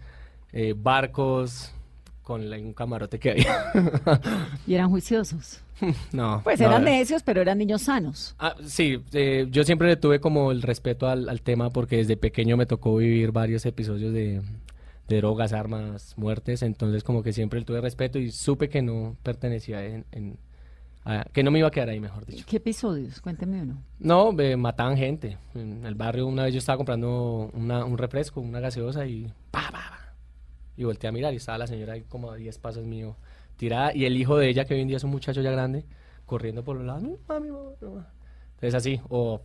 eh, 0.52 0.74
barcos, 0.76 1.72
con 2.24 2.50
la- 2.50 2.58
un 2.58 2.74
camarote 2.74 3.20
que 3.20 3.32
había. 3.32 3.72
Y 4.68 4.74
eran 4.74 4.90
juiciosos. 4.90 5.62
no, 6.12 6.42
Pues 6.44 6.60
eran 6.60 6.82
era- 6.82 6.92
necios, 6.92 7.24
pero 7.24 7.42
eran 7.42 7.58
niños 7.60 7.84
sanos. 7.84 8.36
Ah, 8.40 8.56
sí, 8.66 9.02
eh, 9.14 9.48
yo 9.50 9.64
siempre 9.64 9.88
le 9.88 9.96
tuve 9.96 10.20
como 10.20 10.52
el 10.52 10.62
respeto 10.62 11.08
al, 11.08 11.30
al 11.30 11.42
tema 11.42 11.70
porque 11.70 11.98
desde 11.98 12.18
pequeño 12.18 12.58
me 12.58 12.66
tocó 12.66 12.98
vivir 12.98 13.32
varios 13.32 13.66
episodios 13.66 14.12
de, 14.14 14.42
de 15.08 15.18
drogas, 15.18 15.54
armas, 15.54 16.16
muertes, 16.18 16.64
entonces 16.64 17.04
como 17.04 17.22
que 17.24 17.32
siempre 17.32 17.60
le 17.60 17.66
tuve 17.66 17.80
respeto 17.80 18.18
y 18.20 18.32
supe 18.32 18.68
que 18.70 18.82
no 18.82 19.16
pertenecía 19.24 19.86
en, 19.86 20.06
en- 20.12 20.38
a- 21.10 21.24
que 21.32 21.44
no 21.44 21.52
me 21.52 21.60
iba 21.60 21.68
a 21.68 21.72
quedar 21.72 21.90
ahí, 21.90 22.00
mejor 22.00 22.26
dicho. 22.26 22.46
¿Qué 22.48 22.58
episodios? 22.58 23.22
Cuénteme 23.22 23.62
uno. 23.62 23.82
No, 24.00 24.38
eh, 24.40 24.58
mataban 24.58 24.98
gente. 24.98 25.38
En 25.56 25.86
el 25.86 25.96
barrio 25.96 26.28
una 26.28 26.44
vez 26.44 26.54
yo 26.54 26.60
estaba 26.60 26.78
comprando 26.78 27.50
una- 27.54 27.86
un 27.86 27.98
refresco, 27.98 28.42
una 28.42 28.60
gaseosa 28.60 29.06
y 29.06 29.26
pa, 29.52 29.62
pa, 29.64 29.72
pa. 29.72 30.14
Y 30.76 30.84
volteé 30.84 31.08
a 31.10 31.12
mirar 31.14 31.34
y 31.34 31.38
estaba 31.38 31.58
la 31.58 31.68
señora 31.68 31.94
ahí 31.94 32.04
como 32.04 32.32
a 32.32 32.36
10 32.36 32.58
pasos 32.60 32.86
mío 32.86 33.16
tirada 33.58 33.96
y 33.96 34.06
el 34.06 34.16
hijo 34.18 34.38
de 34.38 34.50
ella 34.50 34.66
que 34.66 34.76
hoy 34.76 34.82
en 34.82 34.88
día 34.88 34.98
es 34.98 35.04
un 35.04 35.10
muchacho 35.12 35.42
ya 35.42 35.50
grande 35.52 35.86
corriendo 36.26 36.64
por 36.64 36.78
los 36.78 36.86
lados. 36.86 37.02
"No, 37.04 37.18
mami, 37.28 37.50
mamá, 37.50 37.72
no". 37.82 38.06
Entonces 38.56 38.76
así, 38.76 39.02
o 39.10 39.42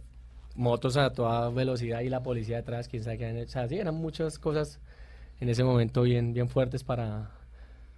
motos 0.54 0.97
a 0.99 1.12
toda 1.12 1.49
velocidad 1.50 2.00
y 2.00 2.09
la 2.11 2.23
policía 2.23 2.57
detrás, 2.57 2.88
quién 2.88 3.02
sabe 3.04 3.19
qué 3.19 3.26
han 3.26 3.37
hecho. 3.37 3.49
O 3.49 3.52
sea, 3.52 3.69
sí, 3.69 3.76
eran 3.78 3.95
muchas 3.95 4.38
cosas 4.38 4.81
en 5.40 5.49
ese 5.49 5.64
momento 5.64 6.02
bien, 6.02 6.35
bien 6.35 6.49
fuertes 6.50 6.85
para, 6.85 7.31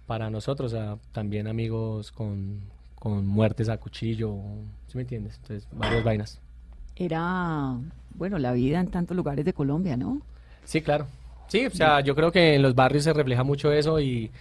para 0.05 0.29
nosotros. 0.29 0.71
O 0.71 0.75
sea, 0.77 0.97
también 1.11 1.47
amigos 1.47 2.11
con, 2.13 2.61
con 3.05 3.27
muertes 3.27 3.69
a 3.69 3.77
cuchillo, 3.77 4.35
¿sí 4.87 4.95
me 4.97 5.01
entiendes? 5.01 5.35
Entonces, 5.43 5.67
varias 5.71 6.01
vainas. 6.01 6.39
Era, 6.95 7.77
bueno, 8.15 8.39
la 8.39 8.51
vida 8.51 8.79
en 8.79 8.87
tantos 8.87 9.15
lugares 9.15 9.45
de 9.45 9.53
Colombia, 9.53 9.95
¿no? 9.95 10.21
Sí, 10.63 10.81
claro. 10.81 11.05
Sí, 11.47 11.67
o 11.67 11.69
sea, 11.69 11.99
yo 12.01 12.15
creo 12.15 12.31
que 12.31 12.55
en 12.55 12.63
los 12.63 12.73
barrios 12.73 13.03
se 13.03 13.13
refleja 13.13 13.43
mucho 13.43 13.71
eso 13.71 13.99
y 13.99 14.31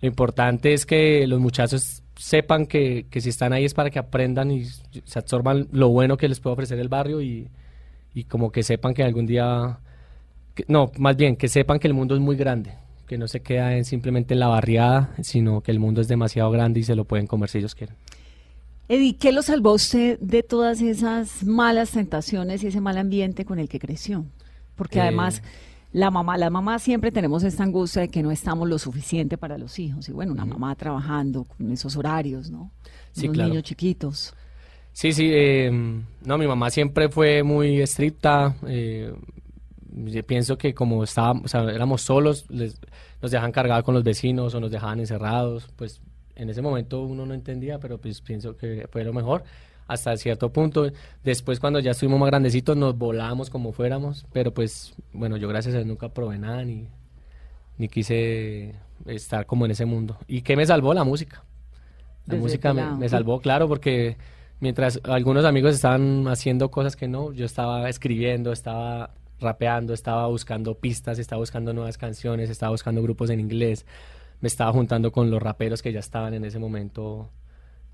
lo 0.00 0.08
importante 0.08 0.72
es 0.72 0.84
que 0.84 1.28
los 1.28 1.38
muchachos 1.38 2.02
sepan 2.16 2.66
que, 2.66 3.06
que 3.08 3.20
si 3.20 3.28
están 3.28 3.52
ahí 3.52 3.64
es 3.64 3.72
para 3.74 3.88
que 3.90 4.00
aprendan 4.00 4.50
y 4.50 4.64
se 4.64 5.18
absorban 5.20 5.68
lo 5.70 5.90
bueno 5.90 6.16
que 6.16 6.28
les 6.28 6.40
puede 6.40 6.54
ofrecer 6.54 6.80
el 6.80 6.88
barrio 6.88 7.22
y, 7.22 7.48
y 8.14 8.24
como 8.24 8.50
que 8.50 8.64
sepan 8.64 8.94
que 8.94 9.04
algún 9.04 9.26
día, 9.26 9.78
que- 10.56 10.64
no, 10.66 10.90
más 10.98 11.16
bien 11.16 11.36
que 11.36 11.46
sepan 11.46 11.78
que 11.78 11.86
el 11.86 11.94
mundo 11.94 12.16
es 12.16 12.20
muy 12.20 12.34
grande, 12.36 12.72
que 13.06 13.16
no 13.16 13.28
se 13.28 13.40
queda 13.40 13.76
en 13.76 13.84
simplemente 13.84 14.34
en 14.34 14.40
la 14.40 14.48
barriada, 14.48 15.14
sino 15.22 15.60
que 15.60 15.70
el 15.70 15.78
mundo 15.78 16.00
es 16.00 16.08
demasiado 16.08 16.50
grande 16.50 16.80
y 16.80 16.82
se 16.82 16.96
lo 16.96 17.04
pueden 17.04 17.28
comer 17.28 17.48
si 17.50 17.58
ellos 17.58 17.76
quieren. 17.76 17.96
Eddie, 18.88 19.16
¿qué 19.16 19.32
lo 19.32 19.42
salvó 19.42 19.70
a 19.70 19.74
usted 19.74 20.18
de 20.20 20.42
todas 20.42 20.80
esas 20.80 21.44
malas 21.44 21.90
tentaciones 21.90 22.62
y 22.62 22.68
ese 22.68 22.80
mal 22.80 22.96
ambiente 22.96 23.44
con 23.44 23.58
el 23.58 23.68
que 23.68 23.78
creció? 23.78 24.24
Porque 24.76 24.98
Eh. 24.98 25.02
además, 25.02 25.42
la 25.92 26.10
mamá, 26.10 26.38
la 26.38 26.48
mamá 26.50 26.78
siempre 26.78 27.12
tenemos 27.12 27.42
esta 27.44 27.64
angustia 27.64 28.02
de 28.02 28.08
que 28.08 28.22
no 28.22 28.30
estamos 28.30 28.68
lo 28.68 28.78
suficiente 28.78 29.36
para 29.36 29.58
los 29.58 29.78
hijos. 29.78 30.08
Y 30.08 30.12
bueno, 30.12 30.32
una 30.32 30.46
mamá 30.46 30.74
trabajando 30.74 31.44
con 31.44 31.70
esos 31.70 31.96
horarios, 31.96 32.50
¿no? 32.50 32.70
Sí, 33.12 33.28
claro. 33.28 33.48
niños 33.50 33.64
chiquitos. 33.64 34.34
Sí, 34.92 35.12
sí, 35.12 35.28
eh, 35.32 35.70
no, 36.24 36.38
mi 36.38 36.46
mamá 36.46 36.70
siempre 36.70 37.08
fue 37.08 37.42
muy 37.42 37.80
estricta. 37.80 38.56
eh, 38.66 39.12
yo 40.00 40.22
pienso 40.24 40.56
que 40.56 40.74
como 40.74 41.02
estábamos, 41.02 41.46
o 41.46 41.48
sea, 41.48 41.62
éramos 41.72 42.02
solos, 42.02 42.44
les- 42.50 42.78
nos 43.20 43.30
dejaban 43.32 43.50
cargados 43.52 43.84
con 43.84 43.94
los 43.94 44.04
vecinos 44.04 44.54
o 44.54 44.60
nos 44.60 44.70
dejaban 44.70 45.00
encerrados. 45.00 45.68
Pues 45.76 46.00
en 46.38 46.48
ese 46.48 46.62
momento 46.62 47.02
uno 47.02 47.26
no 47.26 47.34
entendía, 47.34 47.78
pero 47.78 47.98
pues 47.98 48.20
pienso 48.20 48.56
que 48.56 48.88
fue 48.90 49.04
lo 49.04 49.12
mejor 49.12 49.44
hasta 49.86 50.16
cierto 50.16 50.50
punto. 50.52 50.90
Después 51.24 51.60
cuando 51.60 51.80
ya 51.80 51.90
estuvimos 51.90 52.20
más 52.20 52.28
grandecitos 52.28 52.76
nos 52.76 52.96
volábamos 52.96 53.50
como 53.50 53.72
fuéramos, 53.72 54.26
pero 54.32 54.54
pues 54.54 54.94
bueno, 55.12 55.36
yo 55.36 55.48
gracias 55.48 55.74
a 55.74 55.78
Dios 55.78 55.88
nunca 55.88 56.10
probé 56.10 56.38
nada 56.38 56.64
ni, 56.64 56.86
ni 57.76 57.88
quise 57.88 58.74
estar 59.06 59.46
como 59.46 59.64
en 59.64 59.72
ese 59.72 59.84
mundo. 59.84 60.16
¿Y 60.26 60.42
qué 60.42 60.56
me 60.56 60.64
salvó? 60.64 60.94
La 60.94 61.04
música. 61.04 61.42
La 62.26 62.34
Desde 62.34 62.42
música 62.42 62.72
me, 62.72 62.96
me 62.96 63.08
salvó, 63.08 63.40
claro, 63.40 63.68
porque 63.68 64.16
mientras 64.60 65.00
algunos 65.04 65.44
amigos 65.44 65.74
estaban 65.74 66.28
haciendo 66.28 66.70
cosas 66.70 66.96
que 66.96 67.08
no, 67.08 67.32
yo 67.32 67.46
estaba 67.46 67.88
escribiendo, 67.88 68.52
estaba 68.52 69.10
rapeando, 69.40 69.94
estaba 69.94 70.26
buscando 70.26 70.74
pistas, 70.74 71.18
estaba 71.18 71.40
buscando 71.40 71.72
nuevas 71.72 71.96
canciones, 71.96 72.50
estaba 72.50 72.72
buscando 72.72 73.02
grupos 73.02 73.30
en 73.30 73.40
inglés, 73.40 73.86
me 74.40 74.48
estaba 74.48 74.72
juntando 74.72 75.10
con 75.12 75.30
los 75.30 75.42
raperos 75.42 75.82
que 75.82 75.92
ya 75.92 76.00
estaban 76.00 76.34
en 76.34 76.44
ese 76.44 76.58
momento 76.58 77.30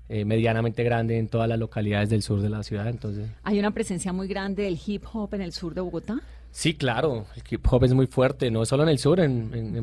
eh, 0.09 0.23
medianamente 0.25 0.83
grande 0.83 1.17
en 1.17 1.27
todas 1.27 1.49
las 1.49 1.57
localidades 1.57 2.09
del 2.09 2.21
sur 2.21 2.41
de 2.41 2.49
la 2.49 2.61
ciudad, 2.63 2.87
entonces... 2.87 3.27
Hay 3.43 3.57
una 3.59 3.71
presencia 3.71 4.13
muy 4.13 4.27
grande 4.27 4.63
del 4.63 4.79
hip 4.85 5.03
hop 5.11 5.33
en 5.33 5.41
el 5.41 5.51
sur 5.51 5.73
de 5.73 5.81
Bogotá. 5.81 6.19
Sí, 6.51 6.73
claro, 6.75 7.25
el 7.35 7.43
hip 7.49 7.65
hop 7.69 7.83
es 7.83 7.93
muy 7.93 8.07
fuerte, 8.07 8.49
no 8.49 8.63
solo 8.65 8.83
en 8.83 8.89
el 8.89 8.97
sur, 8.97 9.19
en, 9.19 9.51
en- 9.53 9.81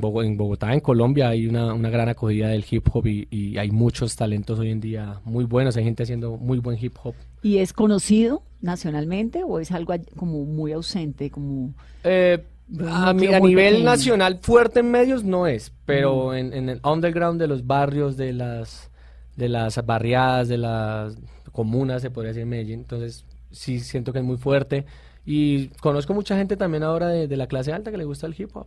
Bogotá, 0.00 0.72
en 0.72 0.80
Colombia 0.80 1.28
hay 1.28 1.46
una, 1.46 1.74
una 1.74 1.90
gran 1.90 2.08
acogida 2.08 2.48
del 2.48 2.64
hip 2.70 2.86
hop 2.92 3.06
y, 3.06 3.26
y 3.30 3.58
hay 3.58 3.70
muchos 3.70 4.16
talentos 4.16 4.58
hoy 4.58 4.70
en 4.70 4.80
día 4.80 5.20
muy 5.24 5.44
buenos, 5.44 5.76
hay 5.76 5.84
gente 5.84 6.04
haciendo 6.04 6.38
muy 6.38 6.60
buen 6.60 6.78
hip 6.82 6.94
hop. 7.02 7.14
¿Y 7.42 7.58
es 7.58 7.72
conocido 7.74 8.42
nacionalmente 8.62 9.42
o 9.44 9.58
es 9.60 9.70
algo 9.72 9.92
como 10.16 10.44
muy 10.44 10.72
ausente, 10.72 11.30
como... 11.30 11.74
Eh, 12.04 12.42
De 12.66 12.84
un 12.84 12.90
a, 12.90 13.12
mi- 13.12 13.26
a 13.26 13.40
nivel 13.40 13.72
pequeño. 13.74 13.84
nacional 13.90 14.38
fuerte 14.40 14.80
en 14.80 14.90
medios 14.90 15.22
no 15.24 15.46
es, 15.46 15.72
pero 15.84 16.34
en, 16.34 16.52
en 16.54 16.68
el 16.70 16.80
underground 16.84 17.40
de 17.40 17.46
los 17.46 17.66
barrios, 17.66 18.16
de 18.16 18.32
las 18.32 18.90
de 19.36 19.48
las 19.48 19.84
barriadas, 19.84 20.48
de 20.48 20.58
las 20.58 21.16
comunas, 21.52 22.02
se 22.02 22.10
podría 22.10 22.28
decir 22.28 22.42
en 22.44 22.48
Medellín, 22.48 22.80
entonces 22.80 23.24
sí 23.50 23.80
siento 23.80 24.12
que 24.12 24.20
es 24.20 24.24
muy 24.24 24.36
fuerte 24.36 24.86
y 25.26 25.68
conozco 25.80 26.14
mucha 26.14 26.36
gente 26.36 26.56
también 26.56 26.82
ahora 26.84 27.08
de, 27.08 27.28
de 27.28 27.36
la 27.36 27.46
clase 27.46 27.72
alta 27.72 27.90
que 27.90 27.98
le 27.98 28.04
gusta 28.04 28.26
el 28.26 28.34
hip 28.38 28.50
hop. 28.56 28.66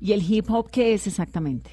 ¿Y 0.00 0.12
el 0.12 0.22
hip 0.22 0.50
hop 0.50 0.70
qué 0.70 0.94
es 0.94 1.06
exactamente? 1.06 1.70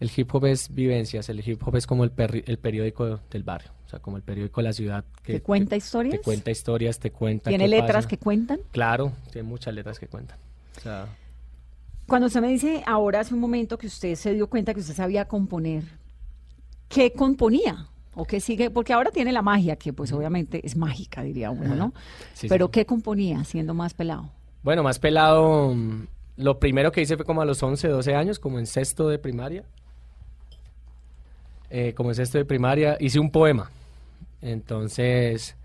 El 0.00 0.10
hip 0.14 0.34
hop 0.34 0.46
es 0.46 0.74
vivencias, 0.74 1.28
el 1.28 1.46
hip 1.48 1.62
hop 1.66 1.76
es 1.76 1.86
como 1.86 2.04
el, 2.04 2.14
perri- 2.14 2.42
el 2.46 2.58
periódico 2.58 3.20
del 3.30 3.42
barrio, 3.44 3.70
o 3.86 3.88
sea, 3.88 3.98
como 4.00 4.16
el 4.16 4.22
periódico 4.22 4.60
de 4.60 4.64
la 4.64 4.72
ciudad 4.72 5.04
¿Que 5.22 5.40
cuenta 5.40 5.70
te- 5.70 5.76
historias? 5.76 6.18
Te 6.18 6.22
cuenta 6.24 6.50
historias, 6.50 6.98
te 6.98 7.10
cuenta. 7.12 7.50
¿Tiene 7.50 7.68
letras 7.68 8.04
pasa. 8.04 8.08
que 8.08 8.18
cuentan? 8.18 8.58
Claro, 8.72 9.12
tiene 9.30 9.46
muchas 9.48 9.72
letras 9.74 9.98
que 9.98 10.08
cuentan. 10.08 10.38
O 10.76 10.80
sea, 10.80 11.06
Cuando 12.06 12.26
usted 12.26 12.40
me 12.40 12.48
dice 12.48 12.82
ahora 12.86 13.20
hace 13.20 13.34
un 13.34 13.40
momento 13.40 13.78
que 13.78 13.86
usted 13.86 14.14
se 14.14 14.34
dio 14.34 14.48
cuenta 14.48 14.74
que 14.74 14.80
usted 14.80 14.94
sabía 14.94 15.26
componer, 15.26 15.84
¿qué 16.88 17.12
componía? 17.12 17.86
¿O 18.14 18.24
qué 18.24 18.40
sigue? 18.40 18.70
Porque 18.70 18.92
ahora 18.92 19.10
tiene 19.10 19.32
la 19.32 19.42
magia, 19.42 19.76
que 19.76 19.92
pues 19.92 20.12
obviamente 20.12 20.64
es 20.64 20.76
mágica, 20.76 21.22
diría 21.22 21.50
uno, 21.50 21.74
¿no? 21.74 21.92
Sí, 22.34 22.48
Pero 22.48 22.66
sí. 22.66 22.72
¿qué 22.72 22.86
componía 22.86 23.42
siendo 23.44 23.74
más 23.74 23.92
pelado? 23.94 24.30
Bueno, 24.62 24.82
más 24.84 24.98
pelado, 25.00 25.74
lo 26.36 26.58
primero 26.60 26.92
que 26.92 27.00
hice 27.02 27.16
fue 27.16 27.24
como 27.24 27.42
a 27.42 27.44
los 27.44 27.62
11, 27.62 27.88
12 27.88 28.14
años, 28.14 28.38
como 28.38 28.58
en 28.58 28.66
sexto 28.66 29.08
de 29.08 29.18
primaria. 29.18 29.64
Eh, 31.70 31.92
como 31.96 32.10
en 32.10 32.14
sexto 32.14 32.38
de 32.38 32.44
primaria, 32.44 32.96
hice 33.00 33.18
un 33.18 33.30
poema. 33.30 33.70
Entonces, 34.40 35.56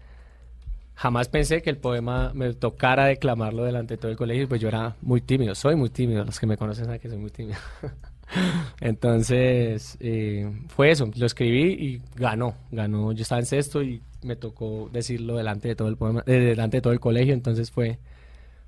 jamás 1.00 1.30
pensé 1.30 1.62
que 1.62 1.70
el 1.70 1.78
poema 1.78 2.34
me 2.34 2.54
tocara 2.54 3.06
declamarlo 3.06 3.64
delante 3.64 3.94
de 3.94 3.98
todo 3.98 4.12
el 4.12 4.18
colegio, 4.18 4.50
pues 4.50 4.60
yo 4.60 4.68
era 4.68 4.98
muy 5.02 5.22
tímido, 5.22 5.56
soy 5.56 5.78
muy 5.78 5.90
tímido, 5.90 6.26
los 6.26 6.38
que 6.38 6.46
me 6.46 6.58
conocen 6.58 6.86
saben 6.86 7.00
que 7.00 7.08
soy 7.08 7.18
muy 7.18 7.32
tímido. 7.32 7.58
Entonces, 8.82 9.96
eh, 10.02 10.52
fue 10.68 10.92
eso, 10.92 11.10
lo 11.16 11.26
escribí 11.26 11.72
y 11.72 12.02
ganó, 12.16 12.54
ganó, 12.70 13.14
yo 13.14 13.22
estaba 13.22 13.40
en 13.40 13.46
sexto 13.46 13.82
y 13.82 14.02
me 14.24 14.36
tocó 14.36 14.90
decirlo 14.92 15.38
delante 15.38 15.70
de 15.70 15.76
todo 15.76 15.88
el 15.88 15.96
poema, 15.96 16.22
eh, 16.28 16.34
delante 16.34 16.78
de 16.78 16.82
todo 16.82 16.92
el 16.92 17.00
colegio, 17.00 17.34
entonces 17.34 17.72
fue 17.72 17.98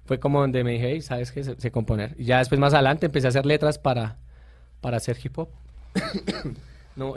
fue 0.06 0.18
como 0.20 0.40
donde 0.40 0.64
me 0.64 0.72
dije, 0.72 0.90
hey, 0.90 1.02
¿sabes 1.02 1.34
qué? 1.34 1.44
Sé, 1.44 1.56
sé 1.58 1.70
componer. 1.70 2.16
Y 2.18 2.24
ya 2.26 2.40
después, 2.40 2.60
más 2.60 2.74
adelante, 2.74 3.08
empecé 3.08 3.28
a 3.28 3.30
hacer 3.30 3.46
letras 3.46 3.78
para, 3.78 4.18
para 4.80 4.98
hacer 4.98 5.18
hip 5.22 5.38
hop. 5.38 5.50
no, 6.96 7.14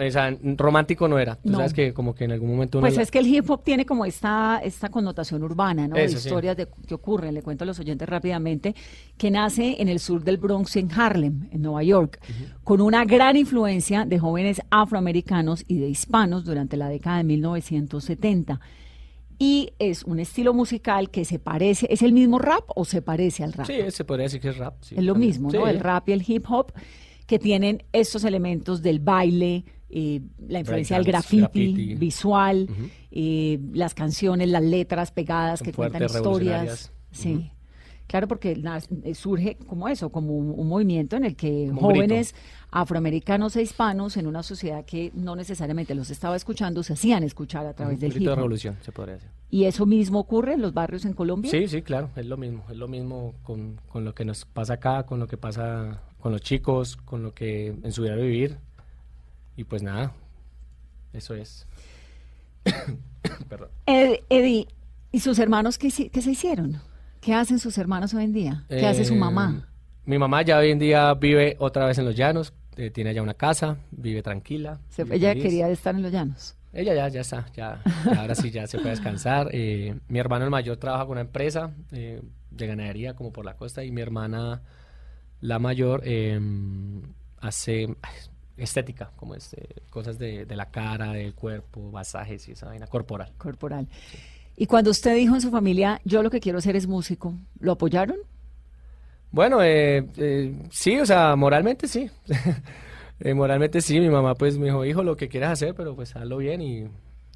romántico 0.56 1.08
no 1.08 1.18
era. 1.18 1.36
Tú 1.36 1.50
No. 1.50 1.58
sabes 1.58 1.72
que 1.74 1.92
como 1.92 2.14
que 2.14 2.24
en 2.24 2.32
algún 2.32 2.50
momento 2.50 2.78
uno... 2.78 2.86
Pues 2.86 2.96
la- 2.96 3.02
es 3.02 3.10
que 3.10 3.18
el 3.18 3.26
hip 3.26 3.48
hop 3.50 3.62
tiene 3.62 3.84
como 3.84 4.04
esta, 4.04 4.60
esta 4.62 4.88
connotación 4.88 5.42
urbana, 5.42 5.88
¿no? 5.88 5.96
de 5.96 6.04
Eso 6.04 6.18
sí. 6.18 6.28
historias 6.28 6.56
de, 6.56 6.68
que 6.86 6.94
ocurren. 6.94 7.34
Le 7.34 7.42
cuento 7.42 7.64
a 7.64 7.66
los 7.66 7.78
oyentes 7.78 8.08
rápidamente 8.08 8.74
que 9.16 9.30
nace 9.30 9.76
en 9.80 9.88
el 9.88 9.98
sur 10.00 10.22
del 10.24 10.36
Bronx, 10.38 10.76
en 10.76 10.90
Harlem, 10.92 11.48
en 11.52 11.62
Nueva 11.62 11.82
York, 11.82 12.20
con 12.62 12.80
una 12.80 13.04
gran 13.04 13.36
influencia 13.36 14.04
de 14.04 14.18
jóvenes 14.18 14.60
afroamericanos 14.70 15.64
y 15.68 15.78
de 15.78 15.88
hispanos 15.88 16.44
durante 16.44 16.76
la 16.76 16.88
década 16.88 17.18
de 17.18 17.24
1970. 17.24 18.60
Y 19.36 19.72
es 19.80 20.04
un 20.04 20.20
estilo 20.20 20.54
musical 20.54 21.10
que 21.10 21.24
se 21.24 21.40
parece, 21.40 21.88
¿es 21.90 22.02
el 22.02 22.12
mismo 22.12 22.38
rap 22.38 22.64
o 22.76 22.84
se 22.84 23.02
parece 23.02 23.42
al 23.42 23.52
rap? 23.52 23.66
Sí, 23.66 23.74
se 23.90 24.04
podría 24.04 24.24
decir 24.24 24.40
que 24.40 24.50
es 24.50 24.56
rap. 24.56 24.76
sí, 24.80 24.94
es 24.96 25.02
lo 25.02 25.12
también. 25.14 25.30
mismo, 25.30 25.50
¿no? 25.50 25.64
Sí. 25.64 25.70
El 25.70 25.80
rap 25.80 26.08
y 26.08 26.12
el 26.12 26.22
hip 26.26 26.46
hop, 26.48 26.72
que 27.26 27.38
tienen 27.38 27.84
estos 27.92 28.24
elementos 28.24 28.82
del 28.82 29.00
baile, 29.00 29.64
eh, 29.88 30.20
la 30.48 30.60
influencia 30.60 30.96
del 30.96 31.06
graffiti, 31.06 31.40
graffiti. 31.42 31.94
visual, 31.94 32.68
eh, 33.10 33.58
las 33.72 33.94
canciones, 33.94 34.48
las 34.48 34.62
letras 34.62 35.10
pegadas 35.12 35.60
Son 35.60 35.66
que 35.66 35.72
cuentan 35.72 36.04
historias. 36.04 36.92
Sí. 37.10 37.50
Claro, 38.06 38.28
porque 38.28 38.60
eh, 39.04 39.14
surge 39.14 39.56
como 39.66 39.88
eso, 39.88 40.10
como 40.10 40.36
un, 40.36 40.52
un 40.56 40.68
movimiento 40.68 41.16
en 41.16 41.24
el 41.24 41.36
que 41.36 41.68
Como 41.68 41.80
jóvenes 41.80 42.34
afroamericanos 42.70 43.56
e 43.56 43.62
hispanos 43.62 44.16
en 44.16 44.26
una 44.26 44.42
sociedad 44.42 44.84
que 44.84 45.10
no 45.14 45.36
necesariamente 45.36 45.94
los 45.94 46.10
estaba 46.10 46.36
escuchando, 46.36 46.82
se 46.82 46.92
hacían 46.92 47.22
escuchar 47.22 47.66
a 47.66 47.72
través 47.72 47.94
Un 47.94 48.00
del 48.00 48.16
hip 48.16 48.28
de 48.28 48.34
revolución, 48.34 48.76
se 48.82 48.92
podría 48.92 49.14
decir. 49.14 49.30
¿Y 49.48 49.64
eso 49.64 49.86
mismo 49.86 50.18
ocurre 50.18 50.54
en 50.54 50.60
los 50.60 50.74
barrios 50.74 51.04
en 51.04 51.14
Colombia? 51.14 51.50
Sí, 51.50 51.66
sí, 51.68 51.82
claro, 51.82 52.10
es 52.16 52.26
lo 52.26 52.36
mismo, 52.36 52.64
es 52.68 52.76
lo 52.76 52.88
mismo 52.88 53.34
con, 53.42 53.80
con 53.88 54.04
lo 54.04 54.14
que 54.14 54.24
nos 54.24 54.44
pasa 54.44 54.74
acá, 54.74 55.06
con 55.06 55.18
lo 55.18 55.26
que 55.26 55.36
pasa 55.36 56.02
con 56.24 56.32
los 56.32 56.40
chicos, 56.40 56.96
con 56.96 57.22
lo 57.22 57.34
que 57.34 57.66
en 57.66 57.92
su 57.92 58.00
vida 58.00 58.16
vivir. 58.16 58.56
Y 59.58 59.64
pues 59.64 59.82
nada, 59.82 60.10
eso 61.12 61.34
es. 61.34 61.66
Perdón. 63.48 63.68
Ed- 63.84 64.20
Eddie, 64.30 64.66
¿y 65.12 65.20
sus 65.20 65.38
hermanos 65.38 65.76
qué, 65.76 65.90
se 65.90 66.08
hicieron? 66.30 66.80
¿Qué 67.20 67.34
hacen 67.34 67.58
sus 67.58 67.76
hermanos 67.76 68.14
hoy 68.14 68.24
en 68.24 68.32
día? 68.32 68.64
¿Qué 68.70 68.86
hace 68.86 69.04
su 69.04 69.12
Eh, 69.12 69.18
mamá? 69.18 69.68
Mi 70.06 70.16
mamá 70.16 70.40
ya 70.40 70.56
hoy 70.58 70.70
en 70.70 70.78
día 70.78 71.12
vive 71.12 71.56
otra 71.58 71.84
vez 71.84 71.98
en 71.98 72.06
los 72.06 72.16
llanos, 72.16 72.54
eh, 72.76 72.88
tiene 72.88 73.10
allá 73.10 73.20
una 73.22 73.34
casa, 73.34 73.76
vive 73.90 74.22
tranquila. 74.22 74.80
Se- 74.88 75.02
ella 75.02 75.30
feliz. 75.32 75.42
quería 75.44 75.68
estar 75.68 75.94
en 75.94 76.00
los 76.02 76.10
llanos. 76.10 76.56
Ella 76.72 76.94
ya, 76.94 77.08
ya 77.08 77.20
está, 77.20 77.44
ya, 77.54 77.82
ya 78.06 78.20
ahora 78.22 78.34
sí 78.34 78.50
ya 78.50 78.66
se 78.66 78.78
puede 78.78 78.92
descansar. 78.92 79.50
Eh, 79.52 79.94
mi 80.08 80.18
hermano 80.18 80.46
el 80.46 80.50
mayor 80.50 80.78
trabaja 80.78 81.04
con 81.04 81.12
una 81.12 81.20
empresa 81.20 81.70
eh, 81.92 82.22
de 82.50 82.66
ganadería 82.66 83.14
como 83.14 83.30
por 83.30 83.44
la 83.44 83.56
costa 83.58 83.84
y 83.84 83.90
mi 83.92 84.00
hermana 84.00 84.62
la 85.40 85.58
mayor 85.58 86.02
eh, 86.04 86.40
hace 87.40 87.88
estética, 88.56 89.10
como 89.16 89.34
este, 89.34 89.68
cosas 89.90 90.18
de, 90.18 90.46
de 90.46 90.56
la 90.56 90.70
cara, 90.70 91.12
del 91.12 91.34
cuerpo, 91.34 91.90
masajes 91.90 92.48
y 92.48 92.52
esa 92.52 92.66
vaina 92.66 92.86
corporal. 92.86 93.32
corporal. 93.36 93.88
Y 94.56 94.66
cuando 94.66 94.90
usted 94.90 95.16
dijo 95.16 95.34
en 95.34 95.40
su 95.40 95.50
familia, 95.50 96.00
yo 96.04 96.22
lo 96.22 96.30
que 96.30 96.40
quiero 96.40 96.60
ser 96.60 96.76
es 96.76 96.86
músico, 96.86 97.34
¿lo 97.58 97.72
apoyaron? 97.72 98.18
Bueno, 99.32 99.62
eh, 99.62 100.06
eh, 100.16 100.54
sí, 100.70 100.98
o 101.00 101.06
sea, 101.06 101.36
moralmente 101.36 101.88
sí. 101.88 102.10
Eh, 103.20 103.32
moralmente 103.32 103.80
sí, 103.80 104.00
mi 104.00 104.08
mamá 104.10 104.34
pues 104.34 104.58
me 104.58 104.66
dijo, 104.66 104.84
hijo, 104.84 105.04
lo 105.04 105.16
que 105.16 105.28
quieras 105.28 105.52
hacer, 105.52 105.72
pero 105.76 105.94
pues 105.94 106.14
hazlo 106.16 106.38
bien 106.38 106.60
y, 106.60 106.88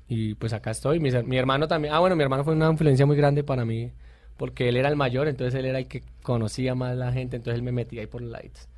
y 0.08 0.34
pues 0.34 0.52
acá 0.52 0.72
estoy. 0.72 0.98
Mi, 0.98 1.10
mi 1.22 1.36
hermano 1.38 1.68
también, 1.68 1.94
ah 1.94 2.00
bueno, 2.00 2.16
mi 2.16 2.24
hermano 2.24 2.42
fue 2.42 2.54
una 2.54 2.68
influencia 2.68 3.06
muy 3.06 3.16
grande 3.16 3.44
para 3.44 3.64
mí 3.64 3.92
porque 4.38 4.68
él 4.68 4.76
era 4.76 4.88
el 4.88 4.96
mayor, 4.96 5.28
entonces 5.28 5.54
él 5.58 5.66
era 5.66 5.78
el 5.78 5.88
que 5.88 6.02
conocía 6.22 6.74
más 6.74 6.96
la 6.96 7.12
gente, 7.12 7.36
entonces 7.36 7.58
él 7.58 7.62
me 7.62 7.72
metía 7.72 8.00
ahí 8.00 8.06
por 8.06 8.22
los 8.22 8.30
lights. 8.30 8.68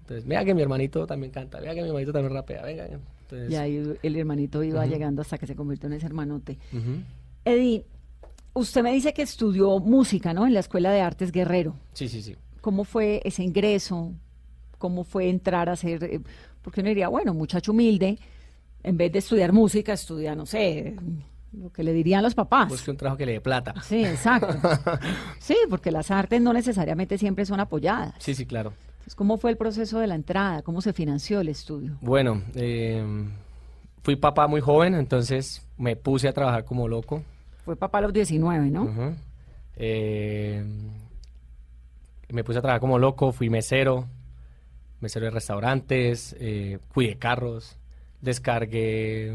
Entonces, 0.00 0.24
mira 0.26 0.44
que 0.44 0.54
mi 0.54 0.62
hermanito 0.62 1.06
también 1.06 1.32
canta, 1.32 1.60
mira 1.60 1.74
que 1.74 1.82
mi 1.82 1.88
hermanito 1.88 2.12
también 2.12 2.32
rapea, 2.32 2.62
venga. 2.62 2.86
Entonces, 2.86 3.50
Y 3.50 3.56
ahí 3.56 3.96
el 4.02 4.16
hermanito 4.16 4.62
iba 4.62 4.86
llegando 4.86 5.20
hasta 5.22 5.38
que 5.38 5.46
se 5.46 5.54
convirtió 5.54 5.88
en 5.88 5.94
ese 5.94 6.06
hermanote. 6.06 6.58
ujú. 6.72 7.02
Eddie, 7.44 7.84
usted 8.54 8.82
me 8.82 8.92
dice 8.92 9.12
que 9.12 9.22
estudió 9.22 9.78
música, 9.80 10.32
¿no? 10.32 10.46
En 10.46 10.54
la 10.54 10.60
Escuela 10.60 10.92
de 10.92 11.00
Artes 11.00 11.32
Guerrero. 11.32 11.74
Sí, 11.92 12.08
sí, 12.08 12.22
sí. 12.22 12.36
¿Cómo 12.60 12.84
fue 12.84 13.20
ese 13.24 13.42
ingreso? 13.42 14.12
¿Cómo 14.78 15.02
fue 15.04 15.28
entrar 15.28 15.68
a 15.68 15.76
ser, 15.76 16.04
eh, 16.04 16.20
porque 16.62 16.80
uno 16.80 16.88
diría, 16.90 17.08
bueno, 17.08 17.34
muchacho 17.34 17.72
humilde, 17.72 18.18
en 18.84 18.96
vez 18.96 19.10
de 19.12 19.18
estudiar 19.18 19.52
música, 19.52 19.92
estudia, 19.92 20.34
no 20.34 20.46
sé, 20.46 20.96
lo 21.52 21.70
que 21.70 21.82
le 21.82 21.92
dirían 21.92 22.22
los 22.22 22.34
papás. 22.34 22.68
Busque 22.68 22.90
un 22.90 22.96
trabajo 22.96 23.18
que 23.18 23.26
le 23.26 23.32
dé 23.32 23.40
plata. 23.40 23.74
Sí, 23.82 24.04
exacto. 24.04 24.54
Sí, 25.38 25.56
porque 25.68 25.90
las 25.90 26.10
artes 26.10 26.40
no 26.40 26.52
necesariamente 26.52 27.18
siempre 27.18 27.44
son 27.44 27.60
apoyadas. 27.60 28.14
Sí, 28.18 28.34
sí, 28.34 28.46
claro. 28.46 28.72
Entonces, 28.92 29.14
¿Cómo 29.16 29.36
fue 29.36 29.50
el 29.50 29.56
proceso 29.56 29.98
de 29.98 30.06
la 30.06 30.14
entrada? 30.14 30.62
¿Cómo 30.62 30.80
se 30.80 30.92
financió 30.92 31.40
el 31.40 31.48
estudio? 31.48 31.96
Bueno, 32.00 32.42
eh, 32.54 33.04
fui 34.02 34.16
papá 34.16 34.46
muy 34.46 34.60
joven, 34.60 34.94
entonces 34.94 35.66
me 35.76 35.96
puse 35.96 36.28
a 36.28 36.32
trabajar 36.32 36.64
como 36.64 36.86
loco. 36.86 37.22
Fue 37.64 37.76
papá 37.76 37.98
a 37.98 38.02
los 38.02 38.12
19, 38.12 38.70
¿no? 38.70 39.14
Eh, 39.76 40.64
me 42.28 42.44
puse 42.44 42.58
a 42.58 42.62
trabajar 42.62 42.80
como 42.80 42.98
loco, 42.98 43.32
fui 43.32 43.50
mesero, 43.50 44.06
mesero 45.00 45.26
de 45.26 45.30
restaurantes, 45.32 46.36
eh, 46.38 46.78
cuidé 46.94 47.16
carros, 47.16 47.76
descargué 48.20 49.34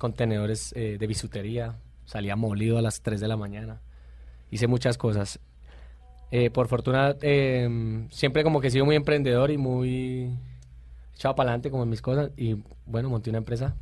contenedores 0.00 0.72
eh, 0.76 0.96
de 0.98 1.06
bisutería, 1.06 1.76
salía 2.06 2.34
molido 2.34 2.78
a 2.78 2.82
las 2.82 3.02
3 3.02 3.20
de 3.20 3.28
la 3.28 3.36
mañana, 3.36 3.82
hice 4.50 4.66
muchas 4.66 4.96
cosas. 4.96 5.38
Eh, 6.30 6.48
por 6.48 6.68
fortuna, 6.68 7.16
eh, 7.20 8.06
siempre 8.10 8.42
como 8.42 8.60
que 8.62 8.68
he 8.68 8.70
sido 8.70 8.86
muy 8.86 8.96
emprendedor 8.96 9.50
y 9.50 9.58
muy 9.58 10.30
echado 11.14 11.34
para 11.34 11.50
adelante 11.50 11.70
como 11.70 11.82
en 11.82 11.90
mis 11.90 12.00
cosas 12.00 12.30
y 12.36 12.56
bueno, 12.86 13.10
monté 13.10 13.28
una 13.28 13.38
empresa 13.38 13.76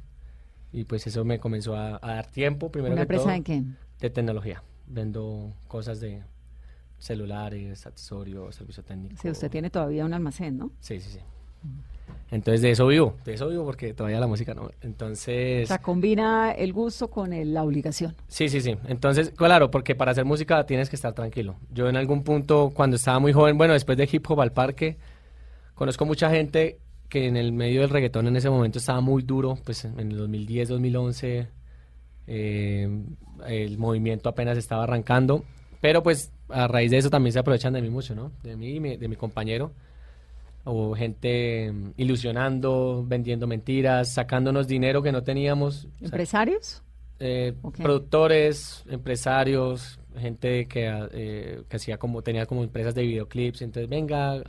y 0.73 0.85
pues 0.85 1.07
eso 1.07 1.25
me 1.25 1.39
comenzó 1.39 1.77
a, 1.77 2.01
a 2.03 2.15
dar 2.15 2.27
tiempo, 2.27 2.71
primero 2.73 2.95
¿Una 2.95 3.03
que 3.03 3.15
empresa 3.15 3.25
todo 3.25 3.33
de 3.35 3.43
qué? 3.43 3.63
de 4.01 4.11
tecnología. 4.11 4.63
Vendo 4.89 5.53
cosas 5.69 6.01
de 6.01 6.23
celulares, 6.99 7.87
accesorios, 7.87 8.57
servicio 8.57 8.83
técnico. 8.83 9.15
Si 9.23 9.31
usted 9.31 9.51
tiene 9.51 9.71
todavía 9.71 10.05
un 10.05 10.15
almacén, 10.15 10.59
¿no? 10.59 10.73
Sí, 10.81 10.99
sí, 11.01 11.11
sí. 11.13 11.21
Entonces 12.31 12.61
de 12.61 12.71
eso 12.73 12.87
vivo, 12.87 13.17
de 13.25 13.35
eso 13.35 13.49
vivo 13.49 13.65
porque 13.65 13.95
todavía 13.95 14.21
la 14.21 14.27
música 14.27 14.53
no. 14.55 14.63
O 14.65 14.71
Entonces, 14.83 15.67
sea, 15.69 15.79
combina 15.79 16.53
el 16.53 16.73
gusto 16.75 17.09
con 17.09 17.33
el- 17.33 17.55
la 17.55 17.63
obligación. 17.65 18.15
sí, 18.29 18.49
sí, 18.51 18.61
sí. 18.61 18.77
Entonces, 18.87 19.31
claro, 19.31 19.71
porque 19.71 19.95
para 19.95 20.11
hacer 20.13 20.25
música 20.27 20.65
tienes 20.67 20.91
que 20.91 20.97
estar 20.97 21.15
tranquilo. 21.15 21.57
Yo 21.73 21.89
en 21.89 21.97
algún 21.97 22.25
punto, 22.25 22.71
cuando 22.75 22.97
estaba 22.97 23.19
muy 23.19 23.33
joven, 23.33 23.57
bueno, 23.57 23.73
después 23.73 23.97
de 23.97 24.09
hip 24.13 24.25
hop 24.31 24.41
al 24.43 24.53
parque, 24.53 24.99
conozco 25.75 26.05
mucha 26.05 26.29
gente 26.31 26.81
que 27.09 27.27
en 27.27 27.37
el 27.39 27.53
medio 27.53 27.81
del 27.81 27.89
reggaetón 27.91 28.27
en 28.27 28.37
ese 28.37 28.51
momento 28.51 28.79
estaba 28.79 29.01
muy 29.01 29.23
duro, 29.23 29.57
pues 29.65 29.87
en 29.87 29.99
el 29.99 30.17
2010, 30.19 30.69
2011, 30.69 31.49
eh, 32.27 32.89
el 33.47 33.79
movimiento 33.79 34.29
apenas 34.29 34.59
estaba 34.59 34.83
arrancando, 34.85 35.45
pero 35.81 36.03
pues 36.03 36.33
a 36.51 36.67
raíz 36.69 36.91
de 36.91 36.99
eso 36.99 37.09
también 37.11 37.33
se 37.33 37.39
aprovechan 37.39 37.73
de 37.73 37.81
mí 37.81 37.89
mucho, 37.89 38.15
¿no? 38.15 38.33
De 38.43 38.57
mí 38.57 38.75
y 38.77 38.81
mi- 38.81 38.97
de 38.97 39.09
mi 39.09 39.17
compañero. 39.17 39.73
O 40.71 40.95
gente 40.95 41.73
mm, 41.73 41.93
ilusionando, 41.97 43.05
vendiendo 43.07 43.47
mentiras, 43.47 44.13
sacándonos 44.13 44.69
dinero 44.69 45.03
que 45.03 45.13
no 45.13 45.23
teníamos. 45.23 45.89
¿Empresarios? 46.01 46.83
eh, 47.19 47.55
productores, 47.77 48.85
empresarios, 48.89 49.99
gente 50.17 50.67
que, 50.69 50.89
ah, 50.89 51.09
eh, 51.13 51.63
que 51.69 51.77
hacía 51.77 51.99
como, 51.99 52.23
tenía 52.23 52.47
como 52.47 52.63
empresas 52.63 52.95
de 52.95 53.03
videoclips, 53.03 53.63
entonces 53.63 53.89
venga, 53.89 54.43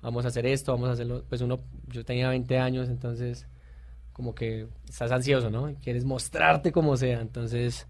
vamos 0.00 0.24
a 0.24 0.28
hacer 0.28 0.46
esto, 0.46 0.72
vamos 0.72 0.88
a 0.88 0.92
hacerlo, 0.92 1.24
pues 1.28 1.40
uno, 1.40 1.60
yo 1.88 2.04
tenía 2.04 2.28
20 2.28 2.58
años, 2.58 2.88
entonces 2.88 3.46
como 4.12 4.34
que 4.34 4.66
estás 4.88 5.10
ansioso, 5.10 5.50
¿no? 5.50 5.70
Y 5.70 5.76
Quieres 5.76 6.04
mostrarte 6.04 6.72
como 6.72 6.96
sea, 6.96 7.20
entonces 7.20 7.86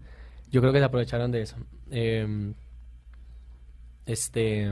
yo 0.49 0.61
creo 0.61 0.71
que 0.71 0.79
se 0.79 0.85
aprovecharon 0.85 1.31
de 1.31 1.41
eso. 1.41 1.57
Em, 1.89 2.53
este, 4.05 4.71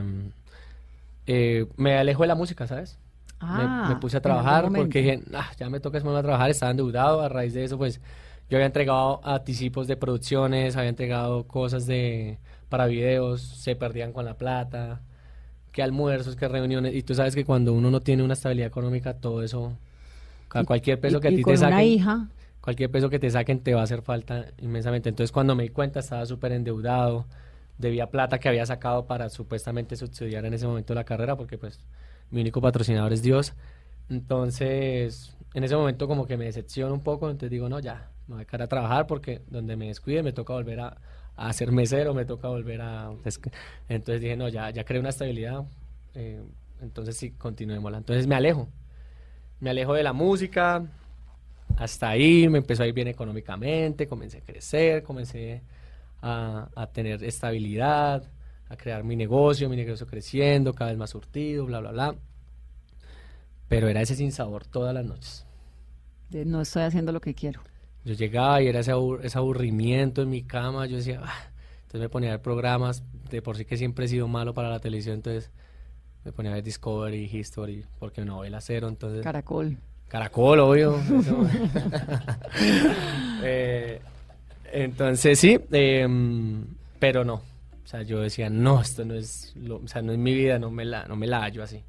eh, 1.26 1.66
me 1.76 1.96
alejo 1.98 2.22
de 2.22 2.28
la 2.28 2.34
música, 2.34 2.66
¿sabes? 2.66 2.98
Me- 3.40 3.64
Ah, 3.66 3.84
me, 3.88 3.96
puse 3.96 4.16
a 4.16 4.20
trabajar 4.22 4.70
porque 4.72 5.00
dije, 5.02 5.20
"Ah, 5.34 5.50
ya 5.58 5.68
me 5.70 5.80
toca 5.80 5.98
a 5.98 6.00
trabajar, 6.22 6.50
estaba 6.50 6.70
endeudado, 6.70 7.20
a 7.20 7.28
raíz 7.28 7.52
de 7.54 7.64
eso 7.64 7.76
pues 7.78 8.00
yo 8.48 8.56
había 8.58 8.66
entregado 8.66 9.20
anticipos 9.24 9.86
de 9.88 9.96
producciones, 9.96 10.76
había 10.76 10.90
entregado 10.90 11.44
cosas 11.46 11.86
de 11.86 12.38
para 12.68 12.86
videos, 12.86 13.42
se 13.42 13.76
perdían 13.76 14.12
con 14.12 14.24
la 14.24 14.34
plata, 14.38 15.02
que 15.72 15.82
almuerzos, 15.82 16.36
que 16.36 16.48
reuniones, 16.48 16.94
y 16.94 17.02
tú 17.02 17.14
sabes 17.14 17.34
que 17.34 17.44
cuando 17.44 17.72
uno 17.72 17.90
no 17.90 18.00
tiene 18.00 18.22
una 18.22 18.34
estabilidad 18.34 18.68
económica, 18.68 19.14
todo 19.14 19.42
eso, 19.42 19.78
Y- 20.54 20.64
cualquier 20.66 21.00
peso 21.00 21.18
y- 21.18 21.20
que 21.20 21.28
a 21.28 21.34
ti 21.34 21.44
te 21.44 21.50
una 21.50 21.58
saquen, 21.58 21.86
hija, 21.88 22.28
cualquier 22.60 22.90
peso 22.90 23.10
que 23.10 23.18
te 23.18 23.30
saquen 23.30 23.60
te 23.60 23.74
va 23.74 23.80
a 23.80 23.84
hacer 23.84 24.02
falta 24.02 24.46
inmensamente. 24.58 25.08
Entonces 25.08 25.32
cuando 25.32 25.54
me 25.54 25.64
di 25.64 25.68
cuenta 25.70 26.00
estaba 26.00 26.26
súper 26.26 26.52
endeudado, 26.52 27.26
debía 27.78 28.10
plata 28.10 28.38
que 28.38 28.48
había 28.48 28.66
sacado 28.66 29.06
para 29.06 29.28
supuestamente 29.28 29.96
subsidiar 29.96 30.44
en 30.44 30.54
ese 30.54 30.66
momento 30.66 30.94
la 30.94 31.04
carrera, 31.04 31.36
porque 31.36 31.58
pues 31.58 31.80
mi 32.30 32.40
único 32.40 32.60
patrocinador 32.60 33.12
es 33.12 33.22
Dios. 33.22 33.54
Entonces, 34.08 35.36
en 35.54 35.64
ese 35.64 35.76
momento 35.76 36.08
como 36.08 36.26
que 36.26 36.36
me 36.36 36.46
decepciono 36.46 36.94
un 36.94 37.02
poco, 37.02 37.26
entonces 37.30 37.50
digo, 37.50 37.68
no, 37.68 37.80
ya, 37.80 38.10
me 38.26 38.36
voy 38.36 38.46
a 38.50 38.64
a 38.64 38.66
trabajar 38.66 39.06
porque 39.06 39.42
donde 39.48 39.76
me 39.76 39.88
descuide 39.88 40.22
me 40.22 40.32
toca 40.32 40.52
volver 40.52 40.80
a, 40.80 40.96
a 41.36 41.52
ser 41.52 41.72
mesero, 41.72 42.14
me 42.14 42.24
toca 42.24 42.48
volver 42.48 42.80
a... 42.80 43.12
Entonces 43.88 44.20
dije, 44.20 44.36
no, 44.36 44.48
ya, 44.48 44.70
ya 44.70 44.84
creé 44.84 45.00
una 45.00 45.10
estabilidad, 45.10 45.64
eh, 46.14 46.42
entonces 46.80 47.16
sí, 47.16 47.32
continuémosla. 47.32 47.98
Entonces 47.98 48.26
me 48.26 48.34
alejo, 48.34 48.68
me 49.60 49.70
alejo 49.70 49.94
de 49.94 50.02
la 50.02 50.12
música, 50.12 50.84
hasta 51.76 52.10
ahí 52.10 52.48
me 52.48 52.58
empezó 52.58 52.82
a 52.82 52.86
ir 52.86 52.94
bien 52.94 53.08
económicamente, 53.08 54.06
comencé 54.06 54.38
a 54.38 54.40
crecer, 54.42 55.02
comencé 55.02 55.62
a, 56.22 56.68
a 56.74 56.86
tener 56.86 57.22
estabilidad, 57.24 58.24
a 58.68 58.76
crear 58.76 59.04
mi 59.04 59.16
negocio, 59.16 59.68
mi 59.68 59.76
negocio 59.76 60.06
creciendo, 60.06 60.72
cada 60.72 60.90
vez 60.90 60.98
más 60.98 61.10
surtido, 61.10 61.66
bla, 61.66 61.80
bla, 61.80 61.90
bla. 61.90 62.14
Pero 63.68 63.88
era 63.88 64.00
ese 64.02 64.14
sinsabor 64.16 64.66
todas 64.66 64.94
las 64.94 65.04
noches. 65.04 65.46
de 66.30 66.44
no 66.44 66.60
estoy 66.62 66.82
haciendo 66.82 67.12
lo 67.12 67.20
que 67.20 67.34
quiero. 67.34 67.60
Yo 68.04 68.14
llegaba 68.14 68.60
y 68.62 68.66
era 68.68 68.80
ese, 68.80 68.92
abur- 68.92 69.20
ese 69.22 69.38
aburrimiento 69.38 70.22
en 70.22 70.30
mi 70.30 70.42
cama, 70.42 70.86
yo 70.86 70.96
decía, 70.96 71.20
"Ah". 71.24 71.50
entonces 71.82 72.00
me 72.00 72.08
ponía 72.08 72.30
a 72.30 72.32
ver 72.32 72.42
programas, 72.42 73.02
de 73.30 73.42
por 73.42 73.56
sí 73.56 73.64
que 73.64 73.76
siempre 73.76 74.06
he 74.06 74.08
sido 74.08 74.26
malo 74.28 74.54
para 74.54 74.68
la 74.70 74.80
televisión, 74.80 75.16
entonces 75.16 75.50
me 76.24 76.32
ponía 76.32 76.52
a 76.52 76.54
ver 76.54 76.64
Discovery, 76.64 77.24
History, 77.32 77.84
porque 77.98 78.24
novela 78.24 78.60
cero, 78.60 78.88
entonces... 78.88 79.22
Caracol. 79.22 79.78
Caracol, 80.08 80.60
obvio. 80.60 81.00
Eh, 83.44 84.00
entonces 84.72 85.38
sí, 85.38 85.58
em, 85.70 86.64
pero 86.98 87.24
no. 87.24 87.34
O 87.84 87.86
sea, 87.86 88.02
yo 88.02 88.20
decía, 88.20 88.48
no, 88.48 88.80
esto 88.80 89.04
no 89.04 89.14
es, 89.14 89.52
lo- 89.56 89.76
o 89.76 89.88
sea, 89.88 90.02
no 90.02 90.12
es 90.12 90.18
mi 90.18 90.34
vida, 90.34 90.58
no 90.58 90.70
me 90.70 90.84
la, 90.84 91.04
no 91.06 91.16
me 91.16 91.26
la 91.26 91.40
hallo 91.42 91.62
así. 91.62 91.82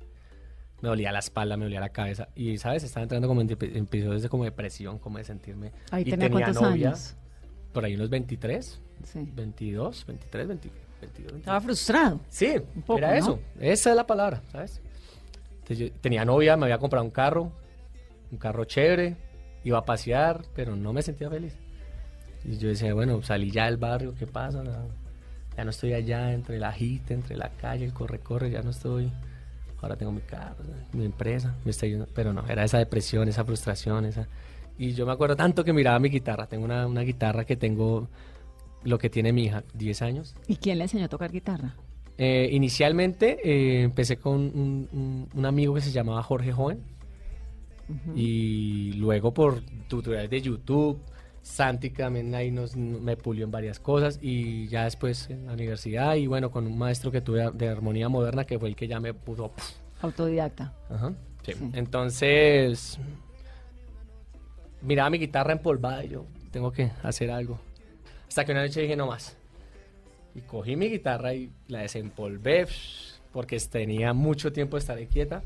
Me 0.82 0.90
dolía 0.90 1.12
la 1.14 1.20
espalda, 1.20 1.56
me 1.56 1.64
dolía 1.66 1.80
la 1.80 1.90
cabeza. 1.90 2.28
Y, 2.36 2.58
¿sabes? 2.58 2.84
Estaba 2.84 3.04
entrando 3.04 3.28
como 3.28 3.40
en 3.42 3.48
epi- 3.50 3.74
episodios 3.76 4.22
de 4.22 4.28
como 4.30 4.44
depresión, 4.44 5.00
como 5.00 5.18
de 5.18 5.24
sentirme... 5.24 5.72
Ahí 5.92 6.04
y 6.06 6.10
tenía 6.10 6.30
cuántos 6.30 6.62
novia, 6.62 6.90
años. 6.90 7.16
Por 7.72 7.86
ahí 7.86 7.96
unos 7.96 8.10
23, 8.10 8.82
Sí. 9.04 9.20
22, 9.34 10.06
23, 10.06 10.48
20, 10.48 10.70
22, 10.70 10.92
23. 11.02 11.40
Estaba 11.40 11.62
frustrado. 11.62 12.20
Sí, 12.30 12.56
poco, 12.86 12.98
era 12.98 13.12
¿no? 13.12 13.16
eso. 13.16 13.40
Esa 13.62 13.90
es 13.92 13.96
la 13.96 14.06
palabra, 14.06 14.42
¿sabes? 14.52 14.82
Entonces 15.54 15.78
yo 15.78 15.92
tenía 16.02 16.26
novia, 16.26 16.58
me 16.58 16.66
había 16.66 16.78
comprado 16.80 17.06
un 17.06 17.12
carro, 17.12 17.52
un 18.32 18.38
carro 18.38 18.66
chévere, 18.66 19.16
iba 19.64 19.78
a 19.78 19.86
pasear, 19.86 20.42
pero 20.54 20.76
no 20.76 20.92
me 20.92 21.02
sentía 21.02 21.30
feliz. 21.30 21.56
Y 22.46 22.58
yo 22.58 22.68
decía, 22.70 22.94
bueno, 22.94 23.22
salí 23.24 23.52
ya 23.52 23.66
del 23.66 23.78
barrio, 23.78 24.14
¿qué 24.16 24.28
pasa? 24.28 24.64
No, 24.64 24.72
ya 25.56 25.64
no 25.64 25.70
estoy 25.70 25.94
allá 25.94 26.34
entre 26.34 26.60
la 26.60 26.70
agita, 26.70 27.14
entre 27.14 27.38
la 27.38 27.50
calle, 27.50 27.86
el 27.86 27.94
corre-corre, 27.94 28.52
ya 28.52 28.62
no 28.62 28.72
estoy. 28.72 29.12
Ahora 29.82 29.96
tengo 29.98 30.12
mi 30.12 30.22
carro, 30.22 30.56
mi 30.94 31.06
empresa, 31.06 31.56
me 31.66 31.72
está. 31.72 31.86
Pero 32.14 32.34
no, 32.34 32.46
era 32.48 32.64
esa 32.64 32.78
depresión, 32.80 33.28
esa 33.28 33.44
frustración, 33.46 34.06
esa... 34.06 34.28
Y 34.78 34.94
yo 34.94 35.06
me 35.06 35.12
acuerdo 35.12 35.36
tanto 35.36 35.64
que 35.64 35.72
miraba 35.74 36.00
mi 36.00 36.10
guitarra. 36.10 36.48
Tengo 36.48 36.66
una, 36.66 36.88
una 36.88 37.02
guitarra 37.02 37.46
que 37.46 37.56
tengo 37.56 38.08
lo 38.84 38.98
que 38.98 39.10
tiene 39.10 39.32
mi 39.32 39.44
hija, 39.46 39.64
10 39.74 40.02
años. 40.02 40.36
¿Y 40.48 40.56
quién 40.56 40.78
le 40.80 40.86
enseñó 40.86 41.06
a 41.06 41.10
tocar 41.10 41.32
guitarra? 41.32 41.76
Eh, 42.18 42.50
inicialmente 42.52 43.38
eh, 43.44 43.84
empecé 43.84 44.18
con 44.18 44.36
un, 44.36 44.90
un- 44.92 45.30
un 45.34 45.46
amigo 45.46 45.74
que 45.76 45.82
se 45.82 45.92
llamaba 45.92 46.22
Jorge 46.24 46.52
Joven 46.52 46.80
y 48.16 48.94
luego 48.94 49.34
por 49.34 49.62
tutoriales 49.88 50.30
de 50.30 50.42
YouTube, 50.42 51.00
Santi 51.44 51.90
también 51.90 52.34
ahí 52.34 52.50
nos, 52.50 52.76
me 52.76 53.18
pulió 53.18 53.44
en 53.44 53.52
varias 53.52 53.80
cosas 53.80 54.18
y 54.22 54.68
ya 54.70 54.86
después 54.86 55.30
en 55.30 55.46
la 55.46 55.54
universidad 55.54 56.16
y 56.16 56.26
bueno 56.26 56.50
con 56.50 56.66
un 56.66 56.78
maestro 56.78 57.12
que 57.12 57.22
tuve 57.22 57.52
de 57.52 57.68
armonía 57.70 58.10
moderna 58.10 58.46
que 58.46 58.58
fue 58.58 58.70
el 58.70 58.76
que 58.76 58.88
ya 58.88 59.00
me 59.00 59.14
puso... 59.14 59.52
Autodidacta. 60.02 60.74
Ajá, 60.90 61.14
sí. 61.44 61.52
Sí. 61.54 61.70
Entonces 61.74 62.98
miraba 64.82 65.10
mi 65.10 65.18
guitarra 65.18 65.52
empolvada 65.52 66.04
y 66.04 66.10
yo 66.10 66.26
tengo 66.52 66.72
que 66.72 66.92
hacer 67.04 67.30
algo. 67.30 67.60
Hasta 68.28 68.46
que 68.46 68.52
una 68.52 68.64
noche 68.64 68.82
dije 68.82 68.96
no 68.96 69.08
más. 69.08 69.38
Y 70.36 70.42
cogí 70.42 70.76
mi 70.76 70.90
guitarra 70.90 71.34
y 71.34 71.52
la 71.68 71.82
desempolvé 71.82 72.68
porque 73.32 73.60
tenía 73.60 74.14
mucho 74.14 74.52
tiempo 74.54 74.78
de 74.78 74.80
estar 74.80 75.08
quieta. 75.08 75.44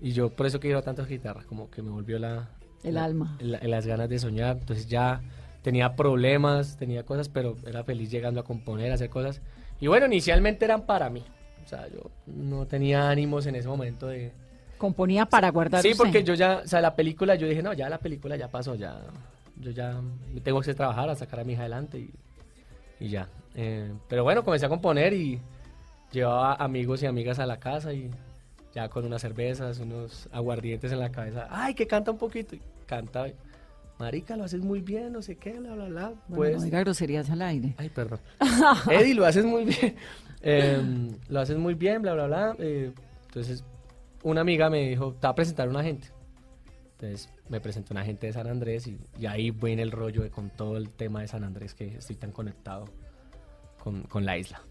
Y 0.00 0.12
yo 0.12 0.30
por 0.30 0.46
eso 0.46 0.60
quiero 0.60 0.82
tantas 0.82 1.08
guitarras, 1.08 1.46
como 1.46 1.70
que 1.70 1.82
me 1.82 1.90
volvió 1.90 2.18
la... 2.18 2.50
El 2.86 2.94
la- 2.94 3.04
alma. 3.04 3.36
la- 3.40 3.60
las 3.62 3.86
ganas 3.86 4.08
de 4.08 4.18
soñar. 4.18 4.56
Entonces 4.60 4.86
ya 4.86 5.20
tenía 5.62 5.96
problemas, 5.96 6.76
tenía 6.76 7.04
cosas, 7.04 7.28
pero 7.28 7.56
era 7.66 7.84
feliz 7.84 8.10
llegando 8.10 8.40
a 8.40 8.44
componer, 8.44 8.90
a 8.92 8.94
hacer 8.94 9.10
cosas. 9.10 9.40
Y 9.80 9.88
bueno, 9.88 10.06
inicialmente 10.06 10.64
eran 10.64 10.86
para 10.86 11.10
mí. 11.10 11.24
O 11.64 11.68
sea, 11.68 11.88
yo 11.88 12.10
no 12.26 12.66
tenía 12.66 13.10
ánimos 13.10 13.46
en 13.46 13.56
ese 13.56 13.68
momento 13.68 14.06
de... 14.06 14.32
Componía 14.78 15.26
para 15.26 15.50
guardar 15.50 15.82
Sí, 15.82 15.92
porque 15.96 16.22
yo 16.22 16.34
ya, 16.34 16.60
o 16.64 16.68
sea, 16.68 16.80
la 16.80 16.94
película, 16.94 17.34
yo 17.34 17.48
dije, 17.48 17.62
no, 17.62 17.72
ya 17.72 17.88
la 17.88 17.98
película 17.98 18.36
ya 18.36 18.48
pasó, 18.48 18.74
ya, 18.74 19.00
yo 19.58 19.70
ya 19.70 20.00
tengo 20.44 20.60
que 20.60 20.74
trabajar 20.74 21.08
a 21.08 21.14
sacar 21.16 21.40
a 21.40 21.44
mi 21.44 21.54
hija 21.54 21.62
adelante 21.62 21.98
y, 21.98 22.10
y 23.00 23.08
ya. 23.08 23.26
Eh, 23.54 23.90
pero 24.08 24.22
bueno, 24.22 24.44
comencé 24.44 24.66
a 24.66 24.68
componer 24.68 25.14
y 25.14 25.40
llevaba 26.12 26.54
amigos 26.54 27.02
y 27.02 27.06
amigas 27.06 27.38
a 27.38 27.46
la 27.46 27.58
casa 27.58 27.92
y 27.94 28.10
ya 28.74 28.88
con 28.90 29.04
unas 29.06 29.22
cervezas, 29.22 29.78
unos 29.80 30.28
aguardientes 30.30 30.92
en 30.92 31.00
la 31.00 31.10
cabeza, 31.10 31.48
ay, 31.50 31.74
que 31.74 31.86
canta 31.86 32.10
un 32.10 32.18
poquito, 32.18 32.54
y 32.86 32.88
canta, 32.88 33.26
marica, 33.98 34.36
lo 34.36 34.44
haces 34.44 34.60
muy 34.60 34.80
bien, 34.80 35.12
no 35.12 35.22
sé 35.22 35.36
qué, 35.36 35.58
bla, 35.58 35.74
bla, 35.74 35.86
bla, 35.86 36.08
Bueno, 36.28 36.36
pues... 36.36 36.56
no 36.58 36.62
diga 36.62 36.80
groserías 36.80 37.30
al 37.30 37.42
aire. 37.42 37.74
Ay, 37.78 37.88
perdón. 37.88 38.20
Eddie, 38.90 39.14
lo 39.14 39.26
haces 39.26 39.44
muy 39.44 39.64
bien. 39.64 39.96
Em, 40.42 41.16
lo 41.28 41.40
haces 41.40 41.56
muy 41.56 41.74
bien, 41.74 42.02
bla, 42.02 42.14
bla, 42.14 42.26
bla. 42.26 42.56
Eh, 42.58 42.92
entonces, 43.26 43.64
una 44.22 44.42
amiga 44.42 44.70
me 44.70 44.88
dijo, 44.88 45.12
te 45.14 45.26
va 45.26 45.30
a 45.30 45.34
presentar 45.34 45.68
un 45.68 45.76
agente. 45.76 46.08
Entonces, 46.92 47.28
me 47.48 47.60
presentó 47.60 47.94
un 47.94 47.98
agente 47.98 48.28
de 48.28 48.32
San 48.32 48.46
Andrés 48.46 48.86
y, 48.86 48.98
y 49.18 49.26
ahí 49.26 49.50
viene 49.50 49.82
el 49.82 49.90
rollo 49.90 50.22
de, 50.22 50.30
con 50.30 50.50
todo 50.50 50.76
el 50.76 50.90
tema 50.90 51.20
de 51.20 51.28
San 51.28 51.44
Andrés 51.44 51.74
que 51.74 51.96
estoy 51.96 52.16
tan 52.16 52.32
conectado 52.32 52.86
con, 53.82 54.02
con 54.04 54.24
la 54.24 54.38
isla. 54.38 54.62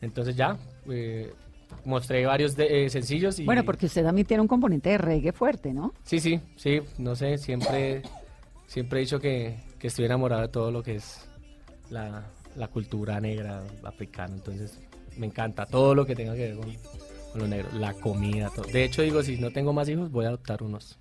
Entonces, 0.00 0.34
ya, 0.36 0.58
eh, 0.88 1.32
mostré 1.84 2.26
varios 2.26 2.56
de- 2.56 2.84
eh, 2.86 2.90
sencillos 2.90 3.38
y... 3.38 3.44
Bueno, 3.44 3.64
porque 3.64 3.86
usted 3.86 4.02
también 4.04 4.26
tiene 4.26 4.40
un 4.42 4.48
componente 4.48 4.90
de 4.90 4.98
reggae 4.98 5.32
fuerte, 5.32 5.72
¿no? 5.72 5.92
Sí, 6.04 6.20
sí, 6.20 6.40
sí, 6.56 6.80
no 6.98 7.16
sé, 7.16 7.38
siempre, 7.38 8.02
siempre 8.66 9.00
he 9.00 9.02
dicho 9.02 9.18
que, 9.20 9.56
que 9.78 9.86
estoy 9.88 10.04
enamorado 10.04 10.42
de 10.42 10.48
todo 10.48 10.70
lo 10.70 10.82
que 10.82 10.96
es 10.96 11.26
la, 11.90 12.24
la 12.56 12.68
cultura 12.68 13.20
negra 13.20 13.62
africana, 13.84 14.34
entonces 14.34 14.78
me 15.16 15.26
encanta 15.26 15.66
todo 15.66 15.94
lo 15.94 16.06
que 16.06 16.14
tenga 16.14 16.34
que 16.34 16.52
ver 16.52 16.56
con, 16.56 16.72
con 17.32 17.40
lo 17.40 17.48
negro, 17.48 17.68
la 17.74 17.94
comida, 17.94 18.50
todo. 18.54 18.66
De 18.66 18.84
hecho, 18.84 19.02
digo, 19.02 19.22
si 19.22 19.36
no 19.38 19.50
tengo 19.50 19.72
más 19.72 19.88
hijos, 19.88 20.10
voy 20.10 20.24
a 20.24 20.28
adoptar 20.28 20.62
unos, 20.62 20.98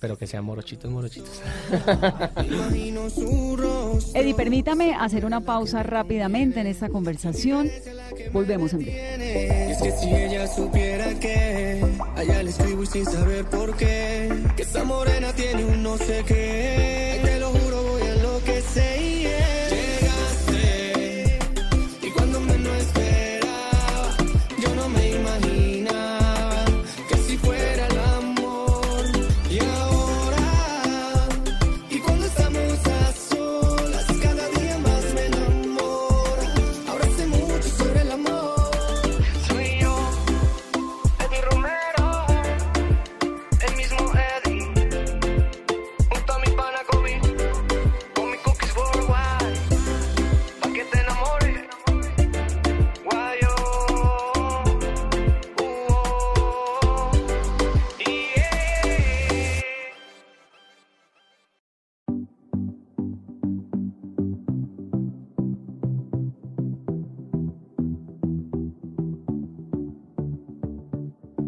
pero 0.00 0.16
que 0.16 0.26
sean 0.26 0.44
morochitos, 0.44 0.90
morochitos. 0.90 1.42
Eddie, 4.14 4.34
permítame 4.34 4.94
hacer 4.94 5.24
una 5.24 5.40
pausa 5.40 5.82
rápidamente 5.82 6.60
en 6.60 6.66
esta 6.66 6.88
conversación. 6.88 7.70
Volvemos 8.32 8.72
en 8.72 8.80
breve. 8.80 9.66
Y 9.68 9.72
es 9.72 9.82
que 9.82 9.92
si 9.92 10.14
ella 10.14 10.46
supiera 10.46 11.18
que 11.18 11.84
allá 12.16 12.42
le 12.42 12.50
escribo 12.50 12.82
y 12.82 12.86
sin 12.86 13.04
saber 13.04 13.44
por 13.46 13.76
qué, 13.76 14.32
que 14.56 14.62
esa 14.62 14.84
morena 14.84 15.32
tiene 15.32 15.64
un 15.64 15.82
no 15.82 15.96
sé 15.98 16.24
qué. 16.26 17.20
Te 17.22 17.40
lo 17.40 17.50
juro, 17.50 17.82
voy 17.82 18.02
a 18.02 18.14
enloquecer. 18.14 19.13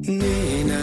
Nena, 0.09 0.79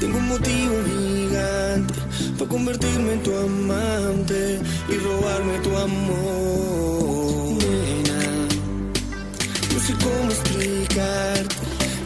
tengo 0.00 0.18
un 0.18 0.28
motivo 0.28 0.74
gigante 0.86 1.94
para 2.36 2.50
convertirme 2.50 3.12
en 3.12 3.22
tu 3.22 3.36
amante 3.36 4.60
y 4.88 4.96
robarme 4.96 5.58
tu 5.60 5.76
amor. 5.76 7.54
Nena, 7.62 8.22
no 9.72 9.80
sé 9.80 9.92
cómo 10.02 10.30
explicarte 10.32 11.54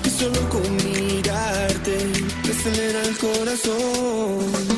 que 0.03 0.11
solo 0.11 0.49
con 0.51 0.77
mirarte 0.77 1.97
me 2.45 2.51
acelera 2.51 3.03
el 3.03 3.17
corazón. 3.17 4.70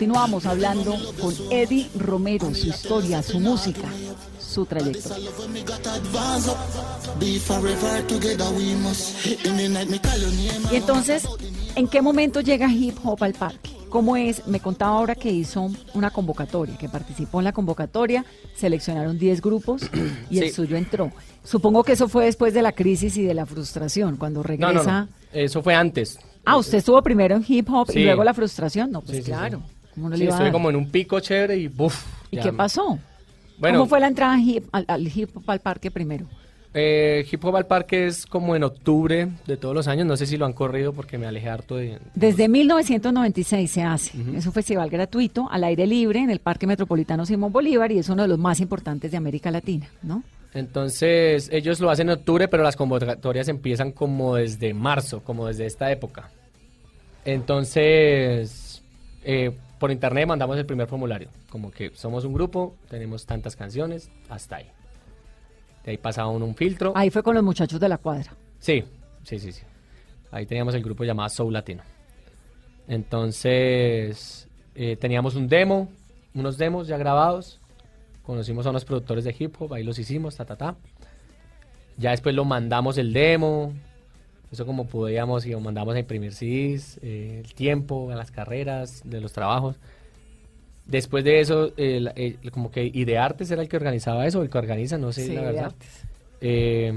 Continuamos 0.00 0.46
hablando 0.46 0.96
con 1.20 1.34
Eddie 1.50 1.90
Romero, 1.94 2.54
su 2.54 2.68
historia, 2.68 3.22
su 3.22 3.38
música, 3.38 3.86
su 4.40 4.64
trayectoria. 4.64 5.28
Y 10.72 10.76
entonces, 10.76 11.28
¿en 11.74 11.86
qué 11.86 12.00
momento 12.00 12.40
llega 12.40 12.72
hip 12.72 12.96
hop 13.04 13.22
al 13.22 13.34
parque? 13.34 13.72
¿Cómo 13.90 14.16
es? 14.16 14.46
Me 14.46 14.58
contaba 14.60 14.96
ahora 14.96 15.14
que 15.14 15.30
hizo 15.30 15.70
una 15.92 16.10
convocatoria, 16.10 16.78
que 16.78 16.88
participó 16.88 17.40
en 17.40 17.44
la 17.44 17.52
convocatoria, 17.52 18.24
seleccionaron 18.56 19.18
10 19.18 19.42
grupos 19.42 19.82
y 20.30 20.38
el 20.38 20.48
Sí. 20.48 20.52
suyo 20.54 20.78
entró. 20.78 21.12
Supongo 21.44 21.84
que 21.84 21.92
eso 21.92 22.08
fue 22.08 22.24
después 22.24 22.54
de 22.54 22.62
la 22.62 22.72
crisis 22.72 23.18
y 23.18 23.22
de 23.22 23.34
la 23.34 23.44
frustración, 23.44 24.16
cuando 24.16 24.42
regresa. 24.42 24.72
no, 24.72 24.82
no. 25.02 25.08
Eso 25.30 25.62
fue 25.62 25.74
antes. 25.74 26.18
Ah, 26.46 26.56
usted 26.56 26.78
estuvo 26.78 27.02
primero 27.02 27.36
en 27.36 27.44
hip 27.46 27.68
hop 27.70 27.90
y 27.94 28.04
luego 28.04 28.24
la 28.24 28.32
frustración. 28.32 28.90
No, 28.90 29.02
pues 29.02 29.10
Sí, 29.10 29.16
sí, 29.18 29.22
sí. 29.24 29.30
claro. 29.32 29.60
¿Cómo 30.00 30.10
no 30.10 30.16
le 30.16 30.26
a 30.26 30.30
dar? 30.30 30.52
como 30.52 30.70
en 30.70 30.76
un 30.76 30.90
pico 30.90 31.20
chévere 31.20 31.56
y 31.56 31.68
buf. 31.68 32.04
¿Y 32.30 32.36
ya 32.36 32.42
qué 32.42 32.52
me- 32.52 32.58
pasó? 32.58 32.98
Bueno, 33.58 33.78
¿Cómo 33.80 33.88
fue 33.90 34.00
la 34.00 34.06
entrada 34.08 34.34
en 34.34 34.40
hip- 34.48 34.68
al, 34.72 34.84
al 34.88 35.06
hip 35.06 35.36
hop 35.36 35.44
al 35.50 35.60
parque 35.60 35.90
primero? 35.90 36.26
eh, 36.72 37.26
Hip 37.30 37.44
Hop 37.44 37.56
al 37.56 37.66
Parque 37.66 38.06
es 38.06 38.26
como 38.26 38.54
en 38.54 38.62
octubre 38.62 39.28
de 39.44 39.56
todos 39.56 39.74
los 39.74 39.88
años. 39.88 40.06
No 40.06 40.16
sé 40.16 40.24
si 40.24 40.36
lo 40.36 40.46
han 40.46 40.52
corrido 40.52 40.92
porque 40.92 41.18
me 41.18 41.26
alejé 41.26 41.48
harto 41.50 41.74
de... 41.74 41.98
Desde 42.14 42.48
1996 42.48 43.68
se 43.68 43.82
hace. 43.82 44.12
Es 44.36 44.46
un 44.46 44.52
festival 44.52 44.88
gratuito 44.88 45.48
al 45.50 45.64
aire 45.64 45.84
libre 45.86 46.20
en 46.20 46.30
el 46.30 46.38
Parque 46.38 46.68
Metropolitano 46.68 47.26
Simón 47.26 47.50
Bolívar 47.52 47.90
y 47.90 47.98
es 47.98 48.08
uno 48.08 48.22
de 48.22 48.28
los 48.28 48.38
más 48.38 48.60
importantes 48.60 49.10
de 49.10 49.16
América 49.16 49.50
Latina, 49.50 49.88
¿no? 50.02 50.22
Entonces, 50.54 51.48
ellos 51.52 51.80
lo 51.80 51.90
hacen 51.90 52.08
en 52.08 52.18
octubre, 52.18 52.46
pero 52.46 52.62
las 52.62 52.76
convocatorias 52.76 53.48
empiezan 53.48 53.90
como 53.90 54.36
desde 54.36 54.72
marzo, 54.72 55.24
como 55.24 55.48
desde 55.48 55.66
esta 55.66 55.90
época. 55.90 56.30
Entonces, 57.24 58.82
eh, 59.24 59.50
por 59.80 59.90
internet 59.90 60.28
mandamos 60.28 60.58
el 60.58 60.66
primer 60.66 60.86
formulario. 60.86 61.30
Como 61.48 61.70
que 61.70 61.90
somos 61.94 62.24
un 62.24 62.34
grupo, 62.34 62.76
tenemos 62.88 63.24
tantas 63.24 63.56
canciones, 63.56 64.10
hasta 64.28 64.56
ahí. 64.56 64.66
De 65.84 65.92
ahí 65.92 65.96
pasaba 65.96 66.28
uno 66.28 66.44
un 66.44 66.54
filtro. 66.54 66.92
Ahí 66.94 67.08
fue 67.08 67.22
con 67.22 67.34
los 67.34 67.42
muchachos 67.42 67.80
de 67.80 67.88
la 67.88 67.96
cuadra. 67.96 68.36
Sí, 68.58 68.84
sí, 69.24 69.38
sí, 69.38 69.50
sí. 69.50 69.62
Ahí 70.30 70.44
teníamos 70.44 70.74
el 70.74 70.82
grupo 70.82 71.02
llamado 71.02 71.30
Soul 71.30 71.54
Latino. 71.54 71.82
Entonces, 72.88 74.48
eh, 74.74 74.96
teníamos 74.96 75.34
un 75.34 75.48
demo, 75.48 75.88
unos 76.34 76.58
demos 76.58 76.86
ya 76.86 76.98
grabados. 76.98 77.58
Conocimos 78.22 78.66
a 78.66 78.70
unos 78.70 78.84
productores 78.84 79.24
de 79.24 79.34
hip 79.36 79.56
hop, 79.58 79.72
ahí 79.72 79.82
los 79.82 79.98
hicimos, 79.98 80.36
ta, 80.36 80.44
ta, 80.44 80.56
ta. 80.56 80.76
Ya 81.96 82.10
después 82.10 82.34
lo 82.34 82.44
mandamos 82.44 82.98
el 82.98 83.14
demo. 83.14 83.72
Eso 84.50 84.66
como 84.66 84.86
podíamos 84.86 85.46
y 85.46 85.50
lo 85.50 85.60
mandamos 85.60 85.94
a 85.94 86.00
imprimir 86.00 86.32
CDs, 86.32 86.98
eh, 87.02 87.42
el 87.44 87.54
tiempo, 87.54 88.10
a 88.10 88.16
las 88.16 88.30
carreras, 88.30 89.02
de 89.04 89.20
los 89.20 89.32
trabajos. 89.32 89.76
Después 90.86 91.22
de 91.24 91.40
eso, 91.40 91.72
el- 91.76 92.38
como 92.50 92.70
que 92.72 92.84
Ideartes 92.84 93.50
era 93.50 93.62
el 93.62 93.68
que 93.68 93.76
organizaba 93.76 94.26
eso, 94.26 94.42
el 94.42 94.50
que 94.50 94.58
organiza, 94.58 94.98
no 94.98 95.12
sé 95.12 95.26
Sí, 95.26 95.34
la 95.34 95.42
verdad. 95.42 95.64
artes. 95.66 96.04
Eh, 96.40 96.92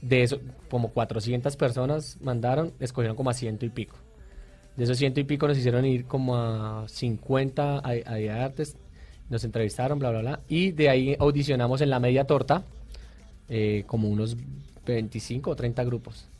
de 0.00 0.22
eso, 0.22 0.40
como 0.70 0.88
400 0.90 1.56
personas 1.56 2.18
mandaron, 2.22 2.72
escogieron 2.80 3.16
como 3.16 3.30
a 3.30 3.34
ciento 3.34 3.66
y 3.66 3.70
pico. 3.70 3.96
De 4.76 4.84
esos 4.84 4.98
ciento 4.98 5.20
y 5.20 5.24
pico 5.24 5.46
nos 5.46 5.58
hicieron 5.58 5.84
ir 5.84 6.04
como 6.06 6.36
a 6.36 6.84
50 6.88 7.78
a, 7.78 7.88
a 7.90 8.14
Día 8.16 8.34
de 8.34 8.40
Artes, 8.40 8.76
nos 9.30 9.44
entrevistaron, 9.44 9.98
bla, 9.98 10.10
bla, 10.10 10.20
bla. 10.20 10.40
Y 10.48 10.72
de 10.72 10.88
ahí 10.88 11.16
audicionamos 11.18 11.80
en 11.80 11.90
la 11.90 12.00
media 12.00 12.24
torta, 12.24 12.64
eh, 13.48 13.84
como 13.86 14.08
unos 14.08 14.36
25 14.84 15.50
o 15.50 15.54
30 15.54 15.84
grupos. 15.84 16.33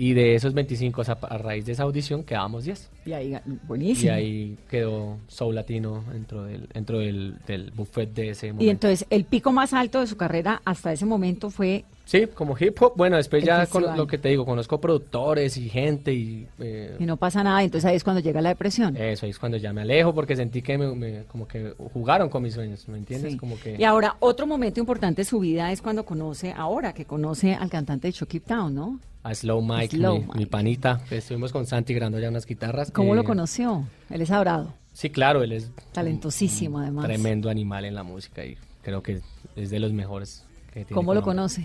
Y 0.00 0.12
de 0.14 0.36
esos 0.36 0.54
25, 0.54 1.00
o 1.00 1.04
sea, 1.04 1.18
a 1.20 1.38
raíz 1.38 1.66
de 1.66 1.72
esa 1.72 1.82
audición, 1.82 2.22
quedábamos 2.22 2.64
10. 2.64 2.88
Y 3.06 3.12
ahí, 3.14 3.34
Y 3.34 3.66
buenísimo. 3.66 4.12
ahí 4.12 4.56
quedó 4.70 5.18
Soul 5.26 5.56
Latino 5.56 6.04
dentro 6.12 6.44
del, 6.44 6.68
dentro 6.72 7.00
del, 7.00 7.34
del 7.48 7.72
buffet 7.72 8.14
de 8.14 8.30
ese 8.30 8.46
momento. 8.52 8.64
Y 8.64 8.70
entonces 8.70 9.06
el 9.10 9.24
pico 9.24 9.50
más 9.50 9.74
alto 9.74 9.98
de 10.00 10.06
su 10.06 10.16
carrera 10.16 10.62
hasta 10.64 10.92
ese 10.92 11.04
momento 11.04 11.50
fue 11.50 11.84
Sí, 12.04 12.26
como 12.32 12.56
hip 12.58 12.80
hop. 12.80 12.92
Bueno, 12.96 13.16
después 13.16 13.42
El 13.42 13.48
ya 13.48 13.58
festival. 13.60 13.84
con 13.88 13.96
lo 13.98 14.06
que 14.06 14.16
te 14.16 14.28
digo, 14.30 14.46
conozco 14.46 14.80
productores 14.80 15.58
y 15.58 15.68
gente 15.68 16.14
y 16.14 16.46
eh, 16.58 16.96
y 16.98 17.04
no 17.04 17.18
pasa 17.18 17.42
nada, 17.42 17.62
entonces 17.62 17.84
ahí 17.90 17.96
es 17.96 18.04
cuando 18.04 18.20
llega 18.22 18.40
la 18.40 18.48
depresión. 18.48 18.96
eso 18.96 19.26
ahí 19.26 19.30
es 19.30 19.38
cuando 19.38 19.58
ya 19.58 19.74
me 19.74 19.82
alejo 19.82 20.14
porque 20.14 20.34
sentí 20.34 20.62
que 20.62 20.78
me, 20.78 20.94
me- 20.94 21.24
como 21.24 21.46
que 21.46 21.74
jugaron 21.92 22.30
con 22.30 22.42
mis 22.44 22.54
sueños, 22.54 22.88
¿me 22.88 22.96
entiendes? 22.96 23.32
Sí. 23.32 23.36
Como 23.38 23.58
que 23.60 23.76
Y 23.78 23.84
ahora, 23.84 24.16
otro 24.20 24.46
momento 24.46 24.80
importante 24.80 25.20
de 25.22 25.24
su 25.26 25.40
vida 25.40 25.70
es 25.70 25.82
cuando 25.82 26.06
conoce, 26.06 26.50
ahora 26.56 26.94
que 26.94 27.04
conoce 27.04 27.52
al 27.54 27.68
cantante 27.68 28.06
de 28.08 28.12
Chucky 28.14 28.40
Town, 28.40 28.74
¿no? 28.74 29.00
A 29.28 29.34
Slow 29.34 29.60
Mike, 29.62 29.96
Slow 29.96 30.14
mi, 30.14 30.20
Mike. 30.20 30.38
mi 30.38 30.46
panita, 30.46 31.00
estuvimos 31.10 31.52
con 31.52 31.66
Santi 31.66 31.94
grabando 31.94 32.18
ya 32.18 32.28
unas 32.28 32.46
guitarras. 32.46 32.90
¿Cómo 32.90 33.12
eh, 33.14 33.16
lo 33.16 33.24
conoció? 33.24 33.84
Él 34.10 34.22
es 34.22 34.30
adorado, 34.30 34.72
Sí, 34.92 35.10
claro, 35.10 35.42
él 35.44 35.52
es 35.52 35.70
talentosísimo 35.92 36.80
además. 36.80 37.04
tremendo 37.04 37.48
animal 37.50 37.84
en 37.84 37.94
la 37.94 38.02
música 38.02 38.44
y 38.44 38.56
creo 38.82 39.02
que 39.02 39.20
es 39.54 39.70
de 39.70 39.78
los 39.78 39.92
mejores. 39.92 40.44
Que 40.72 40.84
tiene 40.84 40.94
¿Cómo 40.94 41.14
lo 41.14 41.22
conoce? 41.22 41.64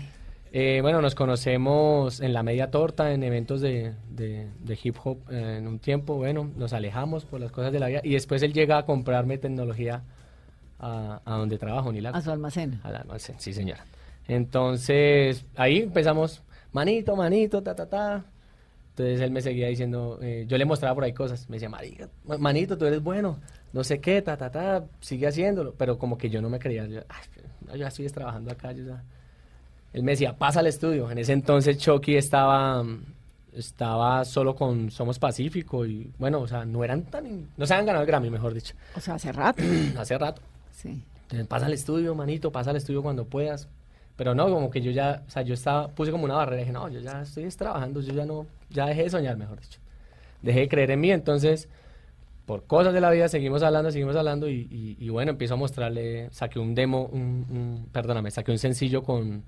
Eh, 0.52 0.78
bueno, 0.82 1.02
nos 1.02 1.16
conocemos 1.16 2.20
en 2.20 2.32
la 2.32 2.44
media 2.44 2.70
torta, 2.70 3.12
en 3.12 3.24
eventos 3.24 3.60
de, 3.60 3.92
de- 4.08 4.46
de 4.60 4.78
hip 4.80 4.94
hop 5.02 5.18
eh, 5.30 5.56
en 5.58 5.66
un 5.66 5.80
tiempo. 5.80 6.14
Bueno, 6.14 6.48
nos 6.56 6.72
alejamos 6.72 7.24
por 7.24 7.40
las 7.40 7.50
cosas 7.50 7.72
de 7.72 7.80
la 7.80 7.88
vida 7.88 8.00
y 8.04 8.10
después 8.12 8.40
él 8.44 8.52
llega 8.52 8.78
a 8.78 8.86
comprarme 8.86 9.36
tecnología 9.36 10.04
a, 10.78 11.20
a 11.24 11.36
donde 11.38 11.58
trabajo, 11.58 11.92
ni 11.92 12.00
la 12.00 12.10
A 12.10 12.20
su 12.22 12.30
almacén. 12.30 12.78
a 12.84 12.90
la 12.92 12.98
almacén, 12.98 13.34
sí, 13.38 13.52
señora. 13.52 13.84
Entonces, 14.28 15.44
ahí 15.56 15.78
empezamos, 15.78 16.42
manito, 16.74 17.16
manito, 17.16 17.62
ta, 17.62 17.74
ta, 17.74 17.86
ta. 17.88 18.24
Entonces 18.90 19.20
él 19.22 19.30
me 19.30 19.40
seguía 19.40 19.68
diciendo, 19.68 20.18
eh, 20.22 20.44
yo 20.46 20.56
le 20.58 20.64
mostraba 20.66 20.94
por 20.94 21.04
ahí 21.04 21.12
cosas. 21.14 21.48
Me 21.48 21.56
decía, 21.56 21.68
marica, 21.70 22.08
ma- 22.26 22.36
manito, 22.38 22.76
tú 22.78 22.84
eres 22.84 23.02
bueno, 23.02 23.38
no 23.72 23.82
sé 23.82 23.98
qué, 24.00 24.20
ta, 24.22 24.36
ta, 24.36 24.50
ta, 24.50 24.84
sigue 25.00 25.26
haciéndolo. 25.26 25.74
Pero 25.76 25.98
como 25.98 26.16
que 26.18 26.28
yo 26.30 26.40
no 26.42 26.48
me 26.50 26.58
creía, 26.58 26.86
yo, 26.86 27.00
"Ay, 27.08 27.78
ya 27.80 27.88
estoy 27.88 28.06
trabajando 28.10 28.52
acá, 28.52 28.70
yo 28.72 28.84
ya. 28.84 29.02
Él 29.92 30.02
me 30.02 30.12
decía, 30.12 30.36
pasa 30.36 30.60
al 30.60 30.66
estudio. 30.68 31.10
En 31.10 31.18
ese 31.18 31.32
entonces 31.32 31.78
Chucky 31.78 32.16
estaba, 32.16 32.84
estaba 33.52 34.24
solo 34.24 34.54
con 34.54 34.90
Somos 34.90 35.18
Pacífico 35.18 35.86
y 35.86 36.10
bueno, 36.18 36.40
o 36.40 36.46
sea, 36.48 36.64
no 36.64 36.82
eran 36.84 37.02
tan, 37.04 37.48
no 37.56 37.66
se 37.66 37.74
habían 37.74 37.86
ganado 37.86 38.02
el 38.02 38.06
Grammy, 38.08 38.30
mejor 38.30 38.54
dicho, 38.54 38.74
O 38.96 39.00
sea, 39.00 39.14
hace 39.14 39.32
rato. 39.32 39.62
hace 39.98 40.18
rato. 40.18 40.42
Sí. 40.72 41.02
Entonces, 41.22 41.46
pasa 41.48 41.66
al 41.66 41.72
estudio, 41.72 42.14
manito, 42.14 42.50
pasa 42.52 42.70
al 42.70 42.76
estudio 42.76 43.02
cuando 43.02 43.24
puedas. 43.24 43.68
Pero 44.16 44.34
no, 44.34 44.48
como 44.48 44.70
que 44.70 44.80
yo 44.80 44.90
ya, 44.92 45.22
o 45.26 45.30
sea, 45.30 45.42
yo 45.42 45.54
estaba, 45.54 45.88
puse 45.88 46.12
como 46.12 46.24
una 46.24 46.34
barrera, 46.34 46.60
dije, 46.60 46.72
no, 46.72 46.88
yo 46.88 47.00
ya 47.00 47.22
estoy 47.22 47.44
es 47.44 47.56
trabajando, 47.56 48.00
yo 48.00 48.12
ya 48.14 48.24
no, 48.24 48.46
ya 48.70 48.86
dejé 48.86 49.04
de 49.04 49.10
soñar, 49.10 49.36
mejor 49.36 49.60
dicho. 49.60 49.80
Dejé 50.42 50.60
de 50.60 50.68
creer 50.68 50.90
en 50.92 51.00
mí, 51.00 51.10
entonces, 51.10 51.68
por 52.46 52.64
cosas 52.66 52.92
de 52.94 53.00
la 53.00 53.10
vida, 53.10 53.28
seguimos 53.28 53.62
hablando, 53.62 53.90
seguimos 53.90 54.16
hablando, 54.16 54.48
y, 54.48 54.68
y- 54.70 54.96
y 55.00 55.08
bueno, 55.08 55.30
empiezo 55.32 55.54
a 55.54 55.56
mostrarle, 55.56 56.28
saqué 56.30 56.58
un 56.58 56.74
demo, 56.74 57.06
un, 57.06 57.46
un- 57.50 57.88
perdóname, 57.92 58.30
saqué 58.30 58.52
un 58.52 58.58
sencillo 58.58 59.02
con, 59.02 59.44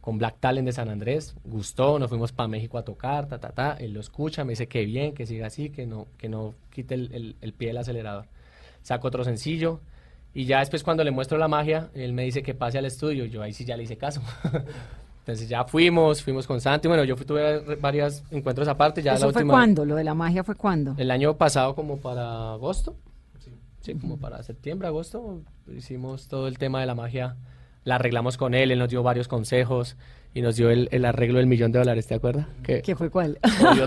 con 0.00 0.18
Black 0.18 0.36
Talent 0.40 0.66
de 0.66 0.72
San 0.72 0.88
Andrés, 0.88 1.34
gustó, 1.44 1.98
nos 1.98 2.08
fuimos 2.08 2.32
para 2.32 2.48
México 2.48 2.78
a 2.78 2.84
tocar, 2.84 3.26
ta, 3.26 3.38
ta, 3.38 3.50
ta, 3.50 3.72
él 3.80 3.92
lo 3.92 4.00
escucha, 4.00 4.44
me 4.44 4.52
dice 4.52 4.68
que 4.68 4.84
bien, 4.86 5.12
que 5.14 5.26
siga 5.26 5.48
así, 5.48 5.70
que 5.70 5.86
no, 5.86 6.06
que 6.18 6.28
no 6.28 6.54
quite 6.70 6.94
el, 6.94 7.10
el- 7.14 7.36
el 7.40 7.52
pie 7.52 7.68
del 7.68 7.78
acelerador. 7.78 8.26
Saco 8.82 9.08
otro 9.08 9.24
sencillo, 9.24 9.80
y 10.36 10.44
ya 10.44 10.58
después 10.58 10.84
cuando 10.84 11.02
le 11.02 11.10
muestro 11.10 11.38
la 11.38 11.48
magia, 11.48 11.88
él 11.94 12.12
me 12.12 12.22
dice 12.22 12.42
que 12.42 12.52
pase 12.52 12.76
al 12.76 12.84
estudio. 12.84 13.24
Yo 13.24 13.40
ahí 13.40 13.54
sí 13.54 13.64
ya 13.64 13.74
le 13.74 13.84
hice 13.84 13.96
caso. 13.96 14.20
Entonces 15.20 15.48
ya 15.48 15.64
fuimos, 15.64 16.22
fuimos 16.22 16.46
con 16.46 16.60
Santi. 16.60 16.88
Bueno, 16.88 17.04
yo 17.04 17.16
fui, 17.16 17.24
tuve 17.24 17.76
varios 17.76 18.22
encuentros 18.30 18.68
aparte. 18.68 19.00
Ya 19.00 19.14
¿Eso 19.14 19.28
la 19.28 19.32
fue 19.32 19.40
última, 19.40 19.54
cuándo? 19.54 19.86
¿Lo 19.86 19.94
de 19.94 20.04
la 20.04 20.12
magia 20.12 20.44
fue 20.44 20.54
cuándo? 20.54 20.94
El 20.98 21.10
año 21.10 21.38
pasado 21.38 21.74
como 21.74 21.96
para 22.02 22.52
agosto. 22.52 22.94
Sí, 23.80 23.94
como 23.94 24.18
para 24.18 24.42
septiembre, 24.42 24.88
agosto. 24.88 25.40
Hicimos 25.74 26.28
todo 26.28 26.48
el 26.48 26.58
tema 26.58 26.80
de 26.80 26.86
la 26.86 26.94
magia. 26.94 27.36
La 27.84 27.94
arreglamos 27.94 28.36
con 28.36 28.52
él. 28.52 28.70
Él 28.72 28.78
nos 28.78 28.90
dio 28.90 29.02
varios 29.02 29.28
consejos 29.28 29.96
y 30.36 30.42
nos 30.42 30.54
dio 30.56 30.68
el, 30.68 30.86
el 30.92 31.06
arreglo 31.06 31.38
del 31.38 31.46
millón 31.46 31.72
de 31.72 31.78
dólares, 31.78 32.06
¿te 32.06 32.14
acuerdas? 32.14 32.46
Que 32.62 32.82
¿Qué 32.82 32.94
fue 32.94 33.08
cuál? 33.08 33.38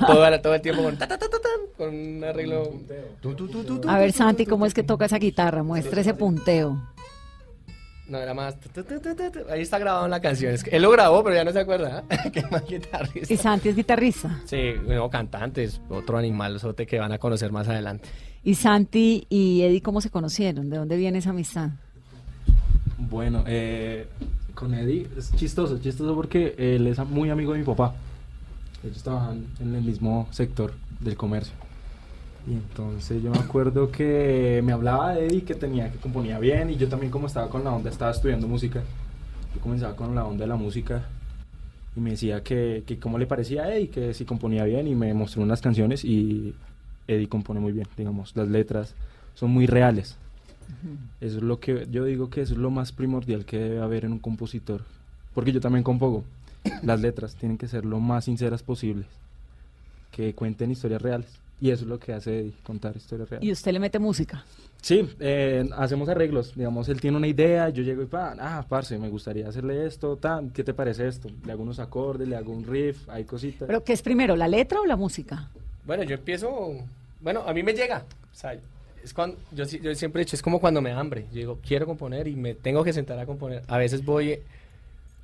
todo, 0.08 0.26
el- 0.26 0.42
todo 0.42 0.56
el 0.56 0.62
tiempo 0.62 0.82
con, 0.82 0.98
ta, 0.98 1.08
ta, 1.08 1.16
ta, 1.16 1.28
ta, 1.30 1.38
tan, 1.38 1.52
con 1.78 1.96
un 1.96 2.24
arreglo. 2.24 2.72
Tu, 3.22 3.36
tu, 3.36 3.48
tu, 3.48 3.64
tu, 3.64 3.80
tu, 3.80 3.88
A 3.88 4.00
ver, 4.00 4.12
Santi, 4.12 4.48
¿cómo 4.48 4.66
es 4.66 4.74
que 4.74 4.82
toca 4.82 5.06
esa 5.06 5.20
guitarra? 5.20 5.62
Muestra 5.62 6.02
ese 6.02 6.16
punteo. 6.16 6.82
No, 8.08 8.18
era 8.18 8.34
más. 8.34 8.60
tu, 8.60 8.70
tu, 8.70 8.84
tu, 8.84 9.00
tu, 9.00 9.16
tu, 9.16 9.30
tu. 9.32 9.40
Ahí 9.52 9.62
está 9.62 9.78
grabado 9.78 10.06
en 10.06 10.10
la 10.12 10.20
canción. 10.20 10.52
Es 10.52 10.64
que 10.64 10.72
él 10.76 10.82
lo 10.82 10.90
grabó, 10.90 11.24
pero 11.24 11.36
ya 11.36 11.44
no 11.44 11.52
se 11.52 11.60
acuerda. 11.60 12.04
¿eh? 12.10 12.18
Qué 12.34 12.42
mal 12.50 12.64
guitarrista. 12.68 13.32
Y 13.32 13.38
Santi 13.38 13.70
es 13.70 13.76
guitarrista. 13.76 14.42
Sí, 14.46 14.74
no, 14.88 15.08
cantantes, 15.12 15.80
otro 15.88 16.18
animal, 16.18 16.60
sote 16.60 16.88
que 16.88 16.98
van 16.98 17.12
a 17.12 17.20
conocer 17.20 17.52
más 17.52 17.68
adelante. 17.68 18.10
¿Y 18.44 18.56
Santi 18.56 19.28
y 19.30 19.62
Eddie 19.62 19.84
cómo 19.84 20.02
se 20.02 20.10
conocieron? 20.10 20.72
¿De 20.72 20.78
dónde 20.78 20.98
viene 20.98 21.20
esa 21.20 21.30
amistad? 21.30 21.70
Bueno, 22.98 23.44
eh, 23.46 24.08
con 24.60 24.74
Eddie 24.74 25.08
es 25.18 25.34
chistoso, 25.38 25.80
chistoso 25.80 26.14
porque 26.14 26.54
él 26.58 26.86
es 26.86 27.00
muy 27.08 27.30
amigo 27.30 27.54
de 27.54 27.60
mi 27.60 27.66
papá. 27.66 27.96
Ellos 28.84 29.02
trabajan 29.02 29.46
en 29.62 29.74
el 29.74 29.82
mismo 29.82 30.28
sector 30.32 30.74
del 31.00 31.16
comercio. 31.16 31.54
Y 32.46 32.54
entonces 32.54 33.24
yo 33.24 33.32
me 33.32 33.38
acuerdo 33.38 33.90
que 33.90 34.62
me 34.66 34.74
hablaba 34.74 35.16
de 35.16 35.28
Eddie 35.28 35.44
que 35.44 35.56
tenía 35.56 35.90
que 35.90 35.98
componía 35.98 36.40
bien 36.40 36.70
y 36.70 36.76
yo 36.76 36.90
también 36.90 37.10
como 37.10 37.28
estaba 37.28 37.50
con 37.50 37.64
la 37.64 37.72
onda, 37.72 37.90
estaba 37.90 38.12
estudiando 38.12 38.50
música. 38.50 38.84
Yo 39.56 39.62
comenzaba 39.62 39.96
con 39.96 40.14
la 40.14 40.26
onda 40.26 40.44
de 40.44 40.50
la 40.50 40.58
música 40.58 41.06
y 41.96 42.02
me 42.02 42.12
decía 42.12 42.44
que, 42.44 42.84
que 42.86 43.00
cómo 43.00 43.18
le 43.18 43.28
parecía 43.28 43.64
a 43.64 43.74
Eddie, 43.74 43.90
que 43.90 44.14
si 44.14 44.26
componía 44.26 44.66
bien 44.66 44.88
y 44.88 44.96
me 44.96 45.14
mostró 45.14 45.42
unas 45.42 45.62
canciones 45.62 46.04
y 46.04 46.54
Eddie 47.08 47.30
compone 47.30 47.62
muy 47.62 47.72
bien, 47.72 47.88
digamos, 47.96 48.36
las 48.36 48.50
letras 48.50 48.94
son 49.36 49.52
muy 49.52 49.68
reales. 49.68 50.18
Eso 51.22 51.38
es 51.38 51.44
lo 51.44 51.60
que 51.60 51.88
yo 51.92 52.06
digo 52.06 52.30
que 52.30 52.42
eso 52.42 52.54
es 52.54 52.60
lo 52.60 52.70
más 52.70 52.92
primordial 52.92 53.46
que 53.46 53.58
debe 53.58 53.82
haber 53.82 54.06
en 54.06 54.14
un 54.14 54.20
compositor. 54.20 54.84
Porque 55.34 55.52
yo 55.52 55.62
también 55.62 55.84
compongo. 55.84 56.24
Las 56.84 57.00
letras 57.00 57.36
tienen 57.36 57.58
que 57.58 57.68
ser 57.68 57.86
lo 57.86 58.00
más 58.00 58.26
sinceras 58.26 58.64
posibles. 58.64 59.08
Que 60.12 60.34
cuenten 60.34 60.72
historias 60.72 61.02
reales. 61.02 61.40
Y 61.62 61.72
eso 61.72 61.84
es 61.84 61.90
lo 61.90 62.00
que 62.00 62.14
hace 62.14 62.40
Eddie, 62.40 62.54
contar 62.64 62.96
historias 62.96 63.30
reales. 63.30 63.48
Y 63.48 63.52
usted 63.52 63.74
le 63.74 63.80
mete 63.80 64.00
música. 64.00 64.46
Sí, 64.82 65.10
eh, 65.20 65.70
hacemos 65.76 66.08
arreglos. 66.08 66.56
Digamos, 66.56 66.88
él 66.88 67.02
tiene 67.02 67.18
una 67.18 67.28
idea, 67.28 67.68
yo 67.70 67.84
llego 67.84 68.02
y, 68.02 68.06
pa, 68.06 68.36
ah, 68.40 68.66
parce, 68.68 68.98
me 68.98 69.10
gustaría 69.10 69.48
hacerle 69.48 69.86
esto, 69.86 70.16
tan, 70.16 70.52
¿qué 70.52 70.64
te 70.64 70.74
parece 70.74 71.08
esto? 71.08 71.30
Le 71.46 71.52
hago 71.52 71.64
unos 71.64 71.80
acordes, 71.80 72.28
le 72.28 72.38
hago 72.38 72.54
un 72.54 72.64
riff, 72.64 73.10
hay 73.10 73.26
cositas. 73.26 73.68
¿Pero 73.68 73.84
qué 73.84 73.92
es 73.92 74.02
primero, 74.02 74.38
la 74.38 74.48
letra 74.48 74.80
o 74.80 74.86
la 74.86 74.96
música? 74.96 75.50
Bueno, 75.86 76.04
yo 76.04 76.16
empiezo, 76.16 76.78
bueno, 77.20 77.44
a 77.46 77.54
mí 77.54 77.62
me 77.62 77.74
llega, 77.74 78.06
o 78.32 78.36
sea, 78.36 78.58
es 79.04 79.14
cuando, 79.14 79.38
yo, 79.52 79.66
yo 79.66 79.96
siempre 79.96 80.22
he 80.22 80.26
dicho, 80.26 80.36
es 80.36 80.42
como 80.42 80.60
cuando 80.60 80.82
me 80.82 80.90
da 80.92 81.00
hambre, 81.00 81.26
yo 81.32 81.38
digo, 81.40 81.60
quiero 81.66 81.86
componer 81.86 82.28
y 82.28 82.36
me 82.36 82.54
tengo 82.56 82.84
que 82.84 82.94
sentar 82.94 83.18
a 83.20 83.26
componer. 83.26 83.64
A 83.68 83.78
veces 83.78 84.04
voy 84.06 84.40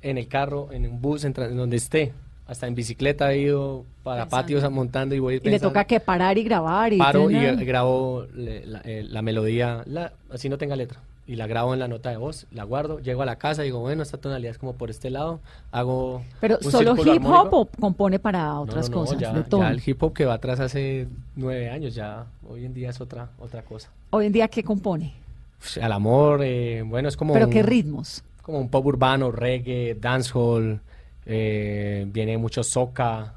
en 0.02 0.18
el 0.18 0.28
carro, 0.28 0.68
en 0.72 0.86
un 0.86 1.00
bus, 1.00 1.24
en, 1.24 1.32
donde 1.32 1.76
esté, 1.76 2.12
hasta 2.46 2.66
en 2.66 2.74
bicicleta 2.74 3.32
he 3.32 3.38
ido 3.40 3.84
para 4.04 4.24
Pensando. 4.24 4.42
patios 4.42 4.70
montando 4.70 5.14
y 5.14 5.18
voy 5.18 5.34
Y 5.34 5.36
le 5.38 5.40
pensando. 5.42 5.68
toca 5.70 5.84
que 5.84 5.98
parar 6.00 6.38
y 6.38 6.44
grabar 6.44 6.92
y... 6.92 6.98
Paro 6.98 7.30
y 7.30 7.64
grabo 7.64 8.26
la, 8.34 8.80
eh, 8.84 9.04
la 9.08 9.22
melodía, 9.22 9.82
la- 9.86 10.12
así 10.30 10.48
no 10.48 10.56
tenga 10.58 10.76
letra. 10.76 11.00
Y 11.28 11.34
la 11.34 11.48
grabo 11.48 11.74
en 11.74 11.80
la 11.80 11.88
nota 11.88 12.10
de 12.10 12.16
voz, 12.18 12.46
la 12.52 12.62
guardo, 12.62 13.00
llego 13.00 13.20
a 13.22 13.26
la 13.26 13.34
casa 13.36 13.62
y 13.62 13.66
digo, 13.66 13.80
bueno, 13.80 14.02
esta 14.04 14.16
tonalidad 14.18 14.52
es 14.52 14.58
como 14.58 14.74
por 14.74 14.90
este 14.90 15.10
lado, 15.10 15.40
hago. 15.72 16.22
Pero 16.40 16.56
un 16.62 16.70
solo 16.70 16.92
hip 16.92 17.00
hop 17.00 17.08
armónico. 17.10 17.60
o 17.62 17.68
compone 17.80 18.18
para 18.20 18.60
otras 18.60 18.88
no, 18.90 18.94
no, 18.96 19.02
cosas, 19.02 19.18
ya, 19.18 19.32
de 19.32 19.42
todo. 19.42 19.60
ya 19.62 19.70
el 19.70 19.82
hip 19.84 20.00
hop 20.02 20.12
que 20.12 20.24
va 20.24 20.34
atrás 20.34 20.60
hace 20.60 21.08
nueve 21.34 21.68
años, 21.68 21.96
ya 21.96 22.26
hoy 22.48 22.64
en 22.64 22.72
día 22.74 22.90
es 22.90 23.00
otra, 23.00 23.28
otra 23.40 23.62
cosa. 23.62 23.90
Hoy 24.10 24.26
en 24.26 24.32
día, 24.32 24.46
¿qué 24.46 24.62
compone? 24.62 25.14
Uf, 25.60 25.78
Al 25.82 25.90
amor, 25.92 26.42
eh, 26.44 26.82
bueno, 26.86 27.08
es 27.08 27.16
como. 27.16 27.32
¿Pero 27.32 27.46
un- 27.46 27.52
qué 27.52 27.62
ritmos? 27.64 28.22
Como 28.42 28.60
un 28.60 28.68
pop 28.68 28.86
urbano, 28.86 29.32
reggae, 29.32 29.96
dancehall, 30.00 30.80
eh, 31.24 32.06
viene 32.08 32.38
mucho 32.38 32.62
soca, 32.62 33.34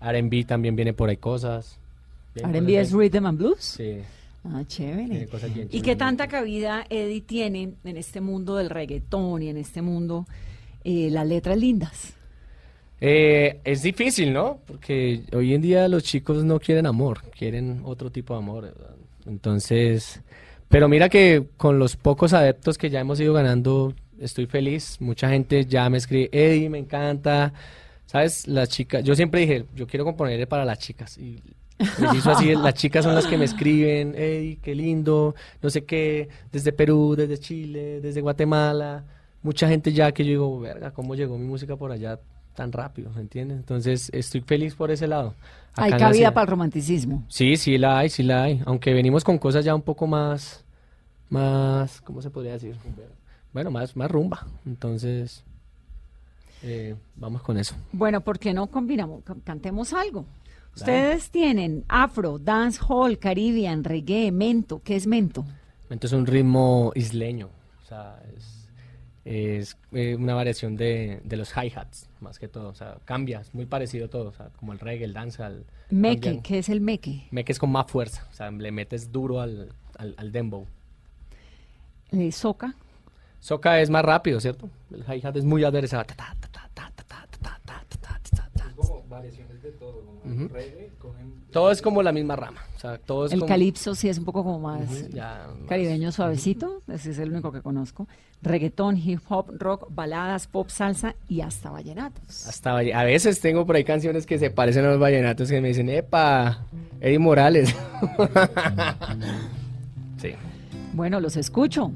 RB 0.00 0.46
también 0.46 0.74
viene 0.74 0.94
por 0.94 1.10
ahí 1.10 1.18
cosas. 1.18 1.78
R&B 2.34 2.80
es 2.80 2.92
rhythm 2.92 3.26
and 3.26 3.38
blues. 3.38 3.58
Sí, 3.60 3.98
Ah, 4.52 4.64
chévere. 4.66 5.08
tiene 5.08 5.26
cosas 5.26 5.52
bien 5.52 5.68
¿Y 5.70 5.80
qué 5.80 5.96
tanta 5.96 6.28
cabida 6.28 6.84
Eddie 6.88 7.20
tiene 7.20 7.74
en 7.84 7.96
este 7.96 8.20
mundo 8.20 8.56
del 8.56 8.70
reggaetón 8.70 9.42
y 9.42 9.48
en 9.48 9.56
este 9.56 9.82
mundo 9.82 10.26
eh, 10.84 11.08
las 11.10 11.26
letras 11.26 11.56
lindas? 11.56 12.14
Eh, 13.00 13.60
es 13.64 13.82
difícil, 13.82 14.32
¿no? 14.32 14.60
Porque 14.66 15.22
hoy 15.32 15.54
en 15.54 15.60
día 15.60 15.88
los 15.88 16.02
chicos 16.02 16.44
no 16.44 16.58
quieren 16.58 16.86
amor, 16.86 17.22
quieren 17.30 17.82
otro 17.84 18.10
tipo 18.10 18.34
de 18.34 18.38
amor. 18.38 18.64
¿verdad? 18.64 18.94
Entonces, 19.26 20.22
pero 20.68 20.88
mira 20.88 21.08
que 21.08 21.46
con 21.56 21.78
los 21.78 21.96
pocos 21.96 22.32
adeptos 22.32 22.78
que 22.78 22.90
ya 22.90 23.00
hemos 23.00 23.20
ido 23.20 23.34
ganando, 23.34 23.94
estoy 24.18 24.46
feliz. 24.46 24.96
Mucha 25.00 25.28
gente 25.28 25.66
ya 25.66 25.88
me 25.90 25.98
escribe, 25.98 26.30
Eddie, 26.32 26.70
me 26.70 26.78
encanta. 26.78 27.52
¿Sabes? 28.06 28.46
Las 28.46 28.68
chicas, 28.68 29.02
yo 29.02 29.14
siempre 29.16 29.40
dije, 29.40 29.66
yo 29.74 29.86
quiero 29.86 30.04
componer 30.04 30.46
para 30.48 30.64
las 30.64 30.78
chicas. 30.78 31.18
Y 31.18 31.42
preciso 31.76 32.30
así, 32.30 32.54
las 32.62 32.74
chicas 32.74 33.04
son 33.04 33.14
las 33.14 33.26
que 33.26 33.36
me 33.36 33.44
escriben, 33.44 34.14
Eddie, 34.14 34.58
qué 34.62 34.74
lindo, 34.74 35.34
no 35.62 35.70
sé 35.70 35.84
qué, 35.84 36.28
desde 36.52 36.72
Perú, 36.72 37.14
desde 37.16 37.38
Chile, 37.38 38.00
desde 38.00 38.20
Guatemala. 38.20 39.04
Mucha 39.42 39.68
gente 39.68 39.92
ya 39.92 40.10
que 40.12 40.24
yo 40.24 40.30
digo, 40.30 40.60
verga, 40.60 40.90
¿cómo 40.92 41.14
llegó 41.14 41.38
mi 41.38 41.46
música 41.46 41.76
por 41.76 41.92
allá 41.92 42.18
tan 42.54 42.72
rápido? 42.72 43.10
¿Me 43.14 43.20
entiendes? 43.20 43.58
Entonces, 43.58 44.10
estoy 44.12 44.40
feliz 44.40 44.74
por 44.74 44.90
ese 44.90 45.06
lado. 45.06 45.34
Hay 45.76 45.92
Acá 45.92 46.06
cabida 46.06 46.32
para 46.32 46.44
el 46.44 46.48
romanticismo. 46.50 47.22
Sí, 47.28 47.56
sí 47.56 47.76
la 47.78 47.98
hay, 47.98 48.08
sí 48.08 48.22
la 48.22 48.44
hay. 48.44 48.62
Aunque 48.64 48.94
venimos 48.94 49.22
con 49.22 49.36
cosas 49.38 49.64
ya 49.64 49.74
un 49.74 49.82
poco 49.82 50.06
más, 50.06 50.64
más, 51.28 52.00
¿cómo 52.00 52.22
se 52.22 52.30
podría 52.30 52.52
decir? 52.52 52.76
Bueno, 53.52 53.70
más, 53.70 53.94
más 53.94 54.10
rumba. 54.10 54.46
Entonces, 54.64 55.44
eh, 56.62 56.94
vamos 57.16 57.42
con 57.42 57.58
eso. 57.58 57.74
Bueno, 57.92 58.20
¿por 58.22 58.38
qué 58.38 58.52
no 58.54 58.66
combinamos? 58.68 59.22
Can- 59.22 59.40
Cantemos 59.40 59.92
algo. 59.92 60.24
Ustedes 60.76 61.30
tienen 61.30 61.84
afro, 61.88 62.38
dance 62.38 62.78
hall, 62.86 63.18
caribbean, 63.18 63.82
reggae, 63.82 64.30
mento. 64.30 64.82
¿Qué 64.84 64.94
es 64.94 65.06
mento? 65.06 65.46
Mento 65.88 66.06
es 66.06 66.12
un 66.12 66.26
ritmo 66.26 66.92
isleño. 66.94 67.48
O 67.82 67.86
sea, 67.86 68.20
es, 69.24 69.76
una 70.18 70.34
variación 70.34 70.76
de, 70.76 71.20
de 71.24 71.36
los 71.36 71.52
hi-hats, 71.56 72.10
más 72.20 72.38
que 72.38 72.46
todo. 72.46 72.68
O 72.68 72.74
sea, 72.74 72.98
cambia, 73.06 73.40
es 73.40 73.54
muy 73.54 73.64
parecido 73.64 74.06
a 74.06 74.08
todo. 74.08 74.28
O 74.28 74.32
sea, 74.32 74.50
como 74.56 74.72
el 74.72 74.78
reggae, 74.78 75.04
el 75.04 75.14
danza, 75.14 75.46
el. 75.46 75.64
Meque, 75.88 76.40
¿qué 76.42 76.58
es 76.58 76.68
el 76.68 76.80
meque? 76.80 77.26
Meque 77.30 77.52
es 77.52 77.58
con 77.58 77.70
más 77.70 77.90
fuerza. 77.90 78.26
O 78.30 78.34
sea, 78.34 78.50
le 78.50 78.70
metes 78.70 79.10
duro 79.10 79.40
al, 79.40 79.72
al, 79.96 80.14
al 80.18 80.30
dembow. 80.30 80.66
Soca. 82.32 82.74
Soca 83.40 83.80
es 83.80 83.90
más 83.90 84.04
rápido, 84.04 84.40
¿cierto? 84.40 84.68
El 84.90 85.04
hi-hat 85.04 85.36
es 85.36 85.44
muy 85.44 85.64
adversa. 85.64 86.04
Es 88.66 88.74
como 88.74 89.02
variaciones 89.08 89.55
todo, 90.26 90.34
como 90.34 90.44
Ujú. 90.46 90.54
reggae, 90.54 90.90
cogen... 90.98 91.34
Todo 91.50 91.70
es 91.70 91.80
como 91.80 92.02
la 92.02 92.12
misma 92.12 92.36
rama. 92.36 92.60
O 92.76 92.78
sea, 92.80 92.98
todo 92.98 93.26
es 93.26 93.32
El 93.32 93.38
como- 93.40 93.48
calipso 93.48 93.94
sí 93.94 94.08
es 94.08 94.18
un 94.18 94.24
poco 94.24 94.42
como 94.44 94.58
más 94.60 95.08
ya, 95.10 95.46
más- 95.58 95.68
caribeño 95.68 96.12
suavecito. 96.12 96.82
Ese 96.88 97.10
es 97.12 97.18
el 97.18 97.32
único 97.32 97.50
que 97.52 97.62
conozco. 97.62 98.06
Reggaetón, 98.42 98.98
hip 98.98 99.20
hop, 99.28 99.46
rock, 99.58 99.86
baladas, 99.90 100.46
pop, 100.46 100.68
salsa 100.68 101.14
y 101.28 101.40
hasta 101.40 101.70
vallenatos. 101.70 102.46
Hasta 102.46 102.74
valle- 102.74 102.92
a 102.94 103.04
veces 103.04 103.40
tengo 103.40 103.64
por 103.64 103.76
ahí 103.76 103.84
canciones 103.84 104.26
que 104.26 104.38
se 104.38 104.50
parecen 104.50 104.84
a 104.84 104.88
los 104.90 104.98
vallenatos 105.00 105.48
que 105.50 105.60
me 105.60 105.68
dicen, 105.68 105.88
epa, 105.88 106.58
Eddie 107.00 107.18
Morales. 107.18 107.74
sí. 110.18 110.30
Bueno, 110.92 111.20
los 111.20 111.36
escucho. 111.36 111.90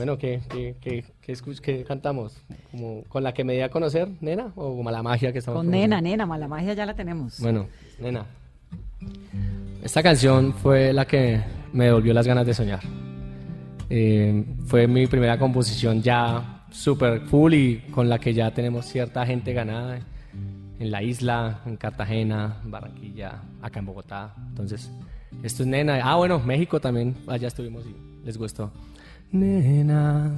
Bueno, 0.00 0.16
¿qué, 0.16 0.40
qué, 0.48 0.74
qué, 0.80 1.04
qué, 1.20 1.36
qué 1.60 1.84
cantamos? 1.84 2.34
¿Como 2.70 3.04
¿Con 3.04 3.22
la 3.22 3.34
que 3.34 3.44
me 3.44 3.52
di 3.52 3.60
a 3.60 3.68
conocer, 3.68 4.08
nena? 4.22 4.50
¿O 4.56 4.74
como 4.74 4.90
la 4.90 5.02
magia 5.02 5.30
que 5.30 5.40
estamos 5.40 5.60
Con 5.60 5.70
nena, 5.70 6.00
nena, 6.00 6.24
mala 6.24 6.48
magia 6.48 6.72
ya 6.72 6.86
la 6.86 6.94
tenemos. 6.94 7.38
Bueno, 7.38 7.66
nena. 7.98 8.24
Esta 9.82 10.02
canción 10.02 10.54
fue 10.54 10.94
la 10.94 11.06
que 11.06 11.42
me 11.74 11.84
devolvió 11.84 12.14
las 12.14 12.26
ganas 12.26 12.46
de 12.46 12.54
soñar. 12.54 12.80
Eh, 13.90 14.42
fue 14.64 14.86
mi 14.86 15.06
primera 15.06 15.38
composición 15.38 16.00
ya 16.00 16.64
super 16.70 17.20
full 17.26 17.52
y 17.52 17.78
con 17.90 18.08
la 18.08 18.18
que 18.18 18.32
ya 18.32 18.54
tenemos 18.54 18.86
cierta 18.86 19.26
gente 19.26 19.52
ganada 19.52 19.98
en 20.78 20.90
la 20.90 21.02
isla, 21.02 21.60
en 21.66 21.76
Cartagena, 21.76 22.56
en 22.64 22.70
Barranquilla, 22.70 23.42
acá 23.60 23.80
en 23.80 23.84
Bogotá. 23.84 24.34
Entonces, 24.48 24.90
esto 25.42 25.62
es 25.62 25.68
nena. 25.68 26.00
Ah, 26.02 26.16
bueno, 26.16 26.38
México 26.38 26.80
también. 26.80 27.14
Allá 27.26 27.48
estuvimos 27.48 27.84
y 27.84 28.24
les 28.24 28.38
gustó. 28.38 28.72
Nena, 29.32 30.32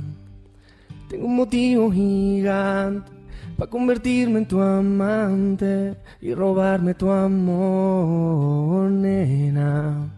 tengo 1.08 1.26
un 1.26 1.36
motivo 1.36 1.90
gigante 1.90 3.10
para 3.56 3.70
convertirme 3.70 4.40
en 4.40 4.46
tu 4.46 4.60
amante 4.60 5.96
y 6.20 6.34
robarme 6.34 6.92
tu 6.92 7.10
amor, 7.10 8.90
nena. 8.90 10.10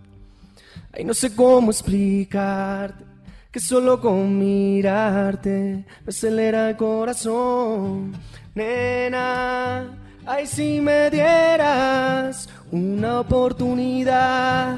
Ay, 0.93 1.05
no 1.05 1.15
sé 1.15 1.37
cómo 1.37 1.71
explicarte 1.71 3.05
que 3.53 3.61
solo 3.61 4.01
con 4.01 4.37
mirarte 4.37 5.85
me 6.05 6.09
acelera 6.09 6.71
el 6.71 6.77
corazón, 6.77 8.13
nena. 8.57 9.87
Ay, 10.27 10.49
si 10.49 10.81
me 10.81 11.11
dieras 11.11 12.49
una 12.73 13.21
oportunidad 13.21 14.77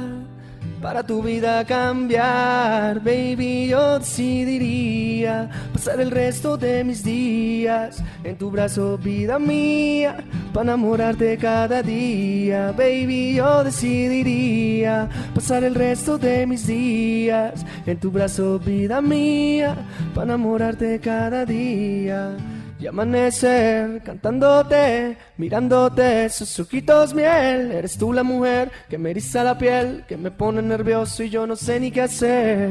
para 0.80 1.02
tu 1.02 1.22
vida 1.22 1.64
cambiar, 1.64 3.00
baby, 3.00 3.68
yo 3.68 3.98
decidiría 3.98 5.48
pasar 5.72 6.00
el 6.00 6.10
resto 6.10 6.56
de 6.56 6.84
mis 6.84 7.02
días 7.02 8.02
en 8.24 8.36
tu 8.36 8.50
brazo, 8.50 8.98
vida 8.98 9.38
mía, 9.38 10.16
para 10.52 10.70
enamorarte 10.72 11.36
cada 11.38 11.82
día, 11.82 12.72
baby, 12.72 13.34
yo 13.34 13.64
decidiría 13.64 15.08
pasar 15.34 15.64
el 15.64 15.74
resto 15.74 16.18
de 16.18 16.46
mis 16.46 16.66
días 16.66 17.64
en 17.86 17.98
tu 17.98 18.10
brazo, 18.10 18.58
vida 18.58 19.00
mía, 19.00 19.76
para 20.14 20.24
enamorarte 20.24 21.00
cada 21.00 21.44
día. 21.44 22.36
Y 22.78 22.86
amanecer 22.86 24.02
cantándote, 24.02 25.16
mirándote, 25.38 26.28
sus 26.28 26.60
ojitos 26.60 27.14
miel. 27.14 27.72
Eres 27.72 27.96
tú 27.96 28.12
la 28.12 28.22
mujer 28.22 28.70
que 28.90 28.98
me 28.98 29.10
eriza 29.10 29.42
la 29.42 29.56
piel, 29.56 30.04
que 30.06 30.18
me 30.18 30.30
pone 30.30 30.60
nervioso 30.60 31.22
y 31.22 31.30
yo 31.30 31.46
no 31.46 31.56
sé 31.56 31.80
ni 31.80 31.90
qué 31.90 32.02
hacer. 32.02 32.70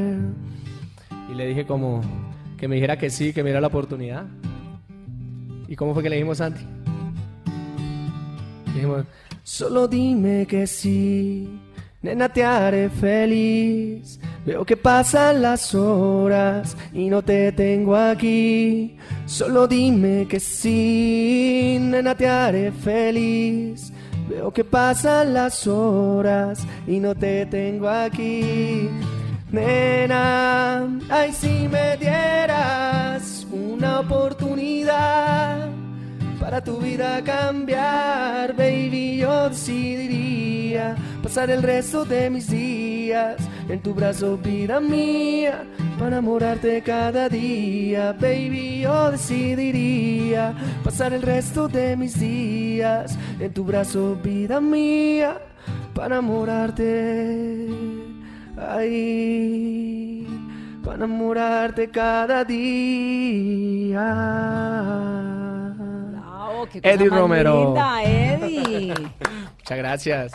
Y 1.32 1.34
le 1.34 1.48
dije 1.48 1.66
como 1.66 2.02
que 2.58 2.68
me 2.68 2.76
dijera 2.76 2.98
que 2.98 3.10
sí, 3.10 3.34
que 3.34 3.42
me 3.42 3.50
diera 3.50 3.62
la 3.62 3.68
oportunidad. 3.68 4.26
¿Y 5.68 5.76
cómo 5.76 5.94
fue 5.94 6.04
que 6.04 6.10
le 6.10 6.18
dijimos 6.18 6.38
Santi? 6.38 6.62
Dijimos, 8.76 9.06
solo 9.42 9.88
dime 9.88 10.46
que 10.46 10.68
sí, 10.68 11.50
nena 12.06 12.30
te 12.30 12.44
haré 12.44 12.88
feliz. 12.90 14.20
Veo 14.46 14.64
que 14.64 14.78
pasan 14.78 15.42
las 15.42 15.74
horas 15.74 16.78
y 16.94 17.10
no 17.10 17.24
te 17.24 17.52
tengo 17.52 17.96
aquí. 17.96 18.96
Solo 19.26 19.68
dime 19.68 20.28
que 20.30 20.40
sí, 20.40 21.78
nena 21.82 22.14
te 22.16 22.28
haré 22.28 22.72
feliz. 22.72 23.92
Veo 24.30 24.52
que 24.52 24.64
pasan 24.64 25.34
las 25.34 25.66
horas 25.66 26.66
y 26.86 27.00
no 27.00 27.16
te 27.16 27.48
tengo 27.48 27.90
aquí. 27.90 28.88
Nena, 29.52 30.88
ay 31.10 31.32
si 31.32 31.68
me 31.68 31.98
dieras 31.98 33.48
una 33.52 34.02
oportunidad 34.02 35.85
para 36.46 36.62
tu 36.62 36.78
vida 36.78 37.22
cambiar, 37.24 38.56
baby, 38.56 39.18
yo 39.18 39.50
decidiría 39.50 40.96
pasar 41.24 41.50
el 41.50 41.64
resto 41.64 42.06
de 42.06 42.30
mis 42.30 42.48
días 42.48 43.38
en 43.68 43.82
tu 43.82 43.96
brazo, 43.96 44.38
vida 44.38 44.80
mía, 44.80 45.64
para 45.98 46.18
enamorarte 46.18 46.84
cada 46.84 47.30
día, 47.30 48.14
baby, 48.14 48.82
yo 48.82 49.10
decidiría 49.10 50.54
pasar 50.84 51.14
el 51.14 51.24
resto 51.24 51.68
de 51.68 51.98
mis 51.98 52.20
días 52.20 53.18
en 53.40 53.52
tu 53.52 53.64
brazo, 53.64 54.16
vida 54.24 54.62
mía, 54.62 55.42
para 55.96 56.18
enamorarte, 56.18 57.70
ay, 58.56 60.28
para 60.84 60.98
enamorarte 60.98 61.90
cada 61.90 62.44
día. 62.44 63.96
Bravo, 66.56 66.70
qué 66.72 66.82
cosa 66.82 66.94
Eddie 66.94 67.10
más 67.10 67.20
Romero. 67.20 67.66
linda, 67.66 68.04
Eddie. 68.04 68.94
Muchas 69.58 69.78
gracias. 69.78 70.32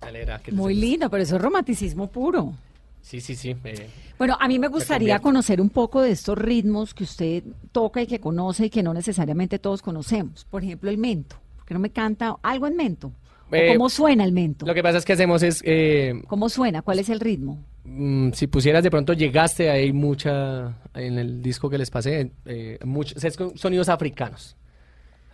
Alegra 0.00 0.40
Muy 0.52 0.74
linda, 0.74 1.08
pero 1.08 1.22
eso 1.22 1.36
es 1.36 1.42
romanticismo 1.42 2.06
puro. 2.10 2.54
Sí, 3.02 3.20
sí, 3.20 3.34
sí. 3.34 3.56
eh, 3.64 3.88
Bueno, 4.18 4.36
a 4.38 4.48
mí 4.48 4.58
me 4.58 4.68
gustaría 4.68 5.18
conocer 5.20 5.60
un 5.60 5.70
poco 5.70 6.02
de 6.02 6.10
estos 6.10 6.36
ritmos 6.36 6.94
que 6.94 7.04
usted 7.04 7.42
toca 7.72 8.02
y 8.02 8.06
que 8.06 8.20
conoce 8.20 8.66
y 8.66 8.70
que 8.70 8.82
no 8.82 8.92
necesariamente 8.92 9.58
todos 9.58 9.82
conocemos. 9.82 10.44
Por 10.44 10.62
ejemplo, 10.62 10.90
el 10.90 10.98
mento. 10.98 11.36
¿Por 11.56 11.64
qué 11.66 11.74
no 11.74 11.80
me 11.80 11.90
canta 11.90 12.36
algo 12.42 12.66
en 12.66 12.76
mento? 12.76 13.12
¿O 13.50 13.54
Eh, 13.54 13.72
¿Cómo 13.72 13.88
suena 13.88 14.24
el 14.24 14.32
mento? 14.32 14.66
lo 14.66 14.74
que 14.74 14.82
pasa 14.82 14.98
es 14.98 15.04
que 15.06 15.14
hacemos 15.14 15.42
es, 15.42 15.62
eh, 15.64 16.20
¿Cómo 16.26 16.48
suena? 16.50 16.82
¿Cuál 16.82 16.98
es 16.98 17.08
el 17.08 17.18
ritmo? 17.20 17.58
mm, 17.84 18.32
si 18.32 18.46
pusieras 18.46 18.82
de 18.84 18.90
pronto 18.90 19.14
llegaste, 19.14 19.70
hay 19.70 19.92
mucha, 19.94 20.74
en 20.92 21.18
el 21.18 21.40
disco 21.42 21.70
que 21.70 21.78
les 21.78 21.90
pasé, 21.90 22.30
eh, 22.44 22.78
muchos 22.84 23.22
sonidos 23.54 23.88
africanos. 23.88 24.54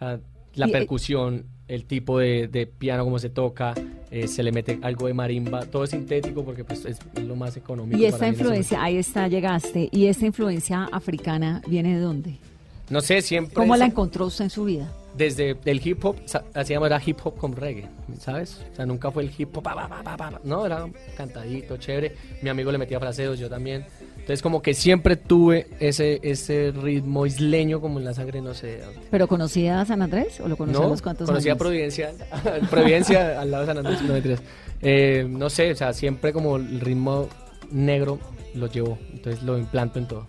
La 0.00 0.66
Y, 0.66 0.70
eh, 0.70 0.72
percusión, 0.72 1.46
el 1.68 1.84
tipo 1.84 2.18
de, 2.18 2.48
de 2.48 2.66
piano, 2.66 3.04
cómo 3.04 3.18
se 3.18 3.30
toca, 3.30 3.74
eh, 4.10 4.28
se 4.28 4.42
le 4.42 4.52
mete 4.52 4.78
algo 4.82 5.06
de 5.06 5.14
marimba, 5.14 5.66
todo 5.66 5.84
es 5.84 5.90
sintético 5.90 6.44
porque 6.44 6.64
pues, 6.64 6.84
es 6.84 6.98
lo 7.22 7.36
más 7.36 7.56
económico. 7.56 7.98
Y 7.98 8.04
esta 8.04 8.18
para 8.18 8.28
influencia, 8.28 8.82
ahí 8.82 8.96
está, 8.96 9.26
llegaste. 9.28 9.88
¿Y 9.90 10.06
esta 10.06 10.26
influencia 10.26 10.88
africana 10.92 11.62
viene 11.66 11.96
de 11.96 12.00
dónde? 12.00 12.36
No 12.90 13.00
sé, 13.00 13.22
siempre... 13.22 13.54
¿Cómo 13.54 13.76
la 13.76 13.86
encontró 13.86 14.26
usted 14.26 14.44
en 14.44 14.50
su 14.50 14.64
vida? 14.64 14.92
desde 15.16 15.56
el 15.64 15.86
hip 15.86 16.04
hop, 16.04 16.16
hacíamos 16.54 16.86
era 16.86 17.00
hip 17.04 17.18
hop 17.22 17.36
con 17.36 17.54
reggae, 17.54 17.88
¿sabes? 18.18 18.60
O 18.72 18.76
sea, 18.76 18.86
nunca 18.86 19.10
fue 19.10 19.22
el 19.22 19.30
hip 19.36 19.56
hop, 19.56 19.62
pa, 19.62 19.88
pa, 19.88 20.16
pa, 20.16 20.40
no, 20.42 20.66
era 20.66 20.86
cantadito, 21.16 21.76
chévere. 21.76 22.16
Mi 22.42 22.50
amigo 22.50 22.72
le 22.72 22.78
metía 22.78 22.98
fraseos, 22.98 23.38
yo 23.38 23.48
también. 23.48 23.84
Entonces, 24.24 24.40
como 24.40 24.62
que 24.62 24.72
siempre 24.72 25.16
tuve 25.16 25.66
ese, 25.80 26.18
ese 26.22 26.72
ritmo 26.72 27.26
isleño 27.26 27.82
como 27.82 27.98
en 27.98 28.06
la 28.06 28.14
sangre, 28.14 28.40
no 28.40 28.54
sé. 28.54 28.68
de 28.68 28.80
dónde. 28.80 29.00
¿Pero 29.10 29.28
conocía 29.28 29.82
a 29.82 29.84
San 29.84 30.00
Andrés 30.00 30.40
o 30.40 30.48
lo 30.48 30.56
conocía 30.56 30.80
a 30.80 30.84
No, 30.84 30.88
los 30.88 31.02
cuantos 31.02 31.26
conocía 31.26 31.52
años? 31.52 31.58
Providencia, 31.58 32.10
Providencia 32.70 33.38
al 33.38 33.50
lado 33.50 33.66
de 33.66 33.74
San 33.74 33.86
Andrés, 33.86 34.00
no. 34.00 34.36
Eh, 34.80 35.26
no 35.28 35.50
sé, 35.50 35.72
o 35.72 35.76
sea, 35.76 35.92
siempre 35.92 36.32
como 36.32 36.56
el 36.56 36.80
ritmo 36.80 37.28
negro 37.70 38.18
lo 38.54 38.66
llevo, 38.66 38.96
entonces 39.12 39.42
lo 39.42 39.58
implanto 39.58 39.98
en 39.98 40.08
todo. 40.08 40.26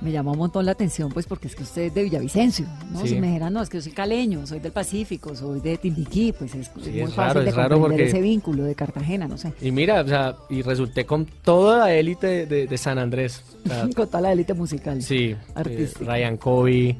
Me 0.00 0.12
llamó 0.12 0.30
un 0.32 0.38
montón 0.38 0.64
la 0.64 0.72
atención, 0.72 1.10
pues, 1.10 1.26
porque 1.26 1.48
es 1.48 1.56
que 1.56 1.64
usted 1.64 1.82
es 1.82 1.94
de 1.94 2.04
Villavicencio, 2.04 2.66
¿no? 2.92 3.00
Sí. 3.02 3.08
Si 3.08 3.14
me 3.20 3.26
dijeran, 3.26 3.52
no, 3.52 3.60
es 3.62 3.68
que 3.68 3.78
yo 3.78 3.82
soy 3.82 3.90
caleño, 3.92 4.46
soy 4.46 4.60
del 4.60 4.70
Pacífico, 4.70 5.34
soy 5.34 5.60
de 5.60 5.76
Timbiquí, 5.76 6.32
pues 6.38 6.54
es, 6.54 6.70
muy 6.76 7.00
es 7.00 7.14
fácil 7.14 7.16
raro, 7.16 7.40
de 7.42 7.48
es 7.48 7.54
comprender 7.54 7.80
porque- 7.80 8.04
ese 8.06 8.20
vínculo 8.20 8.62
de 8.64 8.74
Cartagena, 8.76 9.26
no 9.26 9.36
sé. 9.36 9.52
Y 9.60 9.72
mira, 9.72 10.00
o 10.02 10.06
sea, 10.06 10.36
y 10.50 10.62
resulté 10.62 11.04
con 11.04 11.26
toda 11.26 11.78
la 11.80 11.92
élite 11.94 12.26
de, 12.28 12.46
de- 12.46 12.66
de 12.68 12.78
San 12.78 12.98
Andrés. 12.98 13.42
O 13.64 13.68
sea, 13.68 13.88
Con 13.96 14.06
toda 14.06 14.20
la 14.20 14.32
élite 14.32 14.54
musical. 14.54 15.02
Sí, 15.02 15.34
Artística. 15.56 16.04
eh, 16.04 16.06
Ryan 16.06 16.36
Covey, 16.36 16.96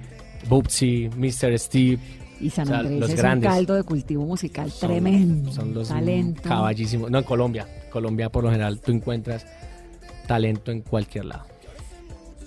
Bubsy, 0.48 1.08
Mr. 1.16 1.56
Steve. 1.58 1.98
Y 2.40 2.50
San 2.50 2.66
o 2.66 2.70
sea, 2.70 2.78
Andrés 2.80 3.00
los 3.00 3.10
es 3.10 3.16
grandes. 3.16 3.48
un 3.48 3.54
caldo 3.56 3.74
de 3.74 3.82
cultivo 3.84 4.24
musical 4.24 4.70
son- 4.72 4.88
tremendo. 4.88 5.52
Son 5.52 5.72
los 5.72 5.88
talento. 5.88 6.42
caballísimos. 6.48 7.10
No, 7.12 7.18
en 7.18 7.24
Colombia. 7.24 7.66
Colombia, 7.90 8.28
por 8.28 8.42
lo 8.44 8.50
general, 8.50 8.80
tú 8.80 8.90
encuentras 8.92 9.46
talento 10.26 10.70
en 10.72 10.82
cualquier 10.82 11.24
lado. 11.26 11.44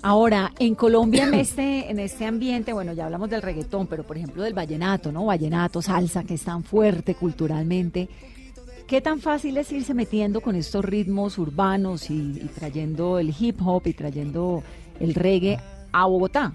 Ahora, 0.04 0.52
en 0.58 0.74
Colombia, 0.74 1.24
en 1.28 1.34
este, 1.34 1.88
en 1.90 2.00
este 2.00 2.26
ambiente, 2.26 2.72
bueno, 2.72 2.92
ya 2.92 3.04
hablamos 3.04 3.30
del 3.30 3.40
reggaetón, 3.40 3.86
pero 3.86 4.02
por 4.04 4.16
ejemplo 4.16 4.42
del 4.42 4.52
vallenato, 4.52 5.12
¿no? 5.12 5.26
Vallenato, 5.26 5.80
salsa, 5.80 6.24
que 6.24 6.34
es 6.34 6.42
tan 6.42 6.64
fuerte 6.64 7.14
culturalmente. 7.14 8.08
¿Qué 8.88 9.00
tan 9.00 9.20
fácil 9.20 9.56
es 9.58 9.70
irse 9.70 9.94
metiendo 9.94 10.40
con 10.40 10.56
estos 10.56 10.84
ritmos 10.84 11.38
urbanos 11.38 12.10
y, 12.10 12.14
y 12.14 12.50
trayendo 12.52 13.18
el 13.20 13.32
hip 13.38 13.60
hop 13.64 13.82
y 13.86 13.92
trayendo 13.92 14.62
el 14.98 15.14
reggae 15.14 15.58
a 15.92 16.06
Bogotá, 16.06 16.52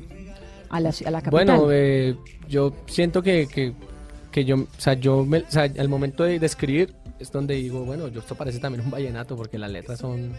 a 0.70 0.80
la, 0.82 0.90
a 0.90 1.12
la 1.12 1.22
capital? 1.22 1.32
Bueno, 1.32 1.68
eh, 1.72 2.16
yo 2.50 2.74
siento 2.88 3.24
que, 3.24 3.48
que, 3.48 4.46
yo, 4.46 4.58
o 4.58 4.68
sea, 4.78 4.94
yo, 4.94 5.24
me- 5.26 5.46
al 5.56 5.88
momento 5.90 6.26
de, 6.26 6.38
de 6.38 6.46
escribir 6.46 6.94
es 7.18 7.32
donde 7.32 7.56
digo, 7.56 7.86
bueno, 7.86 8.08
esto 8.08 8.36
parece 8.36 8.60
también 8.60 8.84
un 8.84 8.92
vallenato 8.92 9.36
porque 9.38 9.58
las 9.58 9.72
letras 9.72 10.00
son 10.00 10.34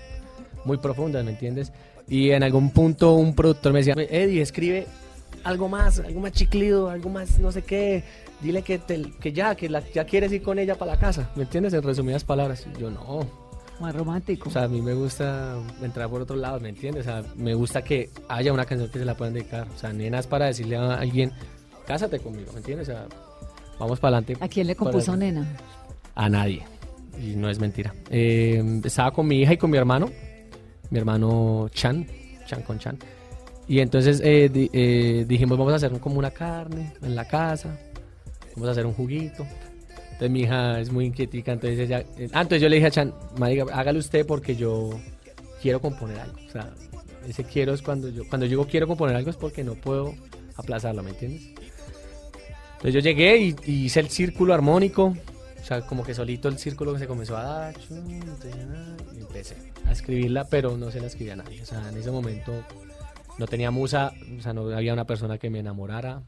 muy 0.67 0.77
profundas, 0.77 1.25
¿me 1.25 1.31
entiendes? 1.33 1.73
Y 2.09 2.31
en 2.31 2.43
algún 2.43 2.71
punto 2.71 3.15
un 3.15 3.35
productor 3.35 3.73
me 3.73 3.81
decía, 3.81 3.95
Eddie, 3.97 4.41
escribe 4.43 4.87
algo 5.45 5.69
más, 5.69 6.01
algo 6.01 6.21
más 6.21 6.33
chiclido, 6.33 6.89
algo 6.91 7.11
más 7.11 7.39
no 7.39 7.53
sé 7.53 7.63
qué, 7.63 8.03
dile 8.41 8.63
que, 8.63 8.79
te- 8.79 9.11
que 9.21 9.33
ya, 9.33 9.55
que 9.55 9.69
la- 9.69 9.83
ya 9.95 10.05
quieres 10.05 10.33
ir 10.33 10.43
con 10.43 10.59
ella 10.59 10.75
para 10.77 10.93
la 10.93 10.99
casa, 10.99 11.31
¿me 11.37 11.43
entiendes? 11.45 11.75
En 11.75 11.83
resumidas 11.83 12.25
palabras, 12.25 12.67
Y 12.77 12.81
yo 12.81 12.91
no, 12.91 13.21
Más 13.81 13.95
romántico. 13.95 14.49
o 14.49 14.53
sea, 14.53 14.65
a 14.65 14.69
mí 14.69 14.81
me 14.81 14.95
gusta 14.95 15.57
entrar 15.83 16.09
por 16.09 16.23
otro 16.23 16.37
lado, 16.37 16.59
¿me 16.61 16.71
entiendes? 16.71 17.07
O 17.07 17.11
sea, 17.11 17.23
me 17.37 17.55
gusta 17.55 17.83
que 17.83 18.11
haya 18.29 18.53
una 18.53 18.65
canción 18.65 18.91
que 18.91 18.99
se 18.99 19.05
la 19.05 19.15
puedan 19.17 19.35
dedicar. 19.35 19.69
O 19.75 19.79
sea, 19.79 19.93
nenas 19.93 20.27
para 20.27 20.47
decirle 20.47 20.77
a 20.77 20.95
alguien, 20.95 21.31
cásate 21.87 22.19
conmigo, 22.19 22.51
¿me 22.53 22.59
entiendes? 22.59 22.89
O 22.89 22.93
sea, 22.93 23.07
vamos 23.79 24.01
para 24.01 24.17
adelante. 24.17 24.45
¿A 24.45 24.49
quién 24.49 24.67
le 24.67 24.75
compuso 24.75 25.17
Nena? 25.17 25.47
A 26.17 26.29
nadie. 26.29 26.63
Y 27.23 27.37
no 27.37 27.49
es 27.49 27.59
mentira. 27.61 27.95
Eh, 28.11 28.81
estaba 28.85 29.11
con 29.13 29.27
mi 29.29 29.41
hija 29.43 29.53
y 29.53 29.57
con 29.57 29.71
mi 29.71 29.77
hermano. 29.79 30.09
Mi 30.91 30.99
hermano 30.99 31.69
Chan, 31.73 32.07
Chan 32.47 32.63
con 32.63 32.79
Chan. 32.79 32.99
Y 33.67 33.81
entonces 33.81 34.21
eh, 34.25 34.49
di- 34.49 34.71
eh, 34.73 35.25
dijimos, 35.29 35.59
vamos 35.59 35.73
a 35.75 35.77
hacer 35.77 35.93
como 36.01 36.19
una 36.19 36.31
carne 36.31 36.95
en 37.03 37.15
la 37.15 37.27
casa. 37.27 37.79
Vamos 38.55 38.69
a 38.69 38.73
hacer 38.73 38.87
un 38.87 38.95
juguito. 38.95 39.47
Entonces 40.05 40.31
mi 40.31 40.41
hija 40.41 40.81
es 40.81 40.91
muy 40.91 41.05
inquietica, 41.05 41.53
entonces 41.53 41.79
ella... 41.79 42.01
eh, 42.17 42.29
ah, 42.33 42.41
entonces 42.41 42.61
yo 42.63 42.69
le 42.69 42.77
dije 42.77 42.89
a 42.89 42.91
Chan, 42.91 43.15
marica, 43.39 43.67
hágalo 43.73 43.99
usted 44.01 44.27
porque 44.27 44.57
yo 44.57 44.91
quiero 45.63 45.81
componer 45.81 46.19
algo. 46.19 46.39
O 46.47 46.51
sea, 46.51 46.73
ese 47.29 47.45
quiero 47.45 47.73
es 47.75 47.83
cuando 47.83 48.09
yo... 48.09 48.27
Cuando 48.29 48.47
yo 48.47 48.67
quiero 48.67 48.87
componer 48.89 49.15
algo 49.15 49.31
es 49.31 49.37
porque 49.37 49.63
no 49.63 49.75
puedo 49.75 50.15
aplazarlo, 50.57 51.03
¿me 51.05 51.11
entiendes? 51.11 51.43
Entonces 52.79 52.95
yo 52.95 53.01
llegué 53.01 53.39
y 53.39 53.55
hice 53.85 54.01
el 54.01 54.09
círculo 54.09 54.55
armónico. 54.55 55.15
O 55.69 55.71
sea, 55.71 55.83
como 55.83 56.03
que 56.03 56.15
solito 56.15 56.49
el 56.49 56.57
círculo 56.57 56.95
que 56.95 56.99
se 57.01 57.07
comenzó 57.07 57.37
a 57.37 57.43
dar. 57.43 57.75
y 59.15 59.21
empecé 59.21 59.55
a 59.85 59.93
escribirla, 59.93 60.45
pero 60.49 60.79
no 60.79 60.91
se 60.91 60.99
la 60.99 61.09
escribía 61.09 61.35
a 61.35 61.37
nadie. 61.37 61.61
O 61.61 61.67
sea, 61.67 61.87
en 61.91 61.99
ese 61.99 62.11
momento 62.11 62.65
no 63.37 63.47
tenía 63.47 63.71
musa, 63.71 64.15
o 64.39 64.41
sea, 64.41 64.55
no 64.55 64.75
había 64.75 64.95
una 64.95 65.05
persona 65.05 65.37
que 65.37 65.51
me 65.51 65.59
enamorara. 65.59 66.23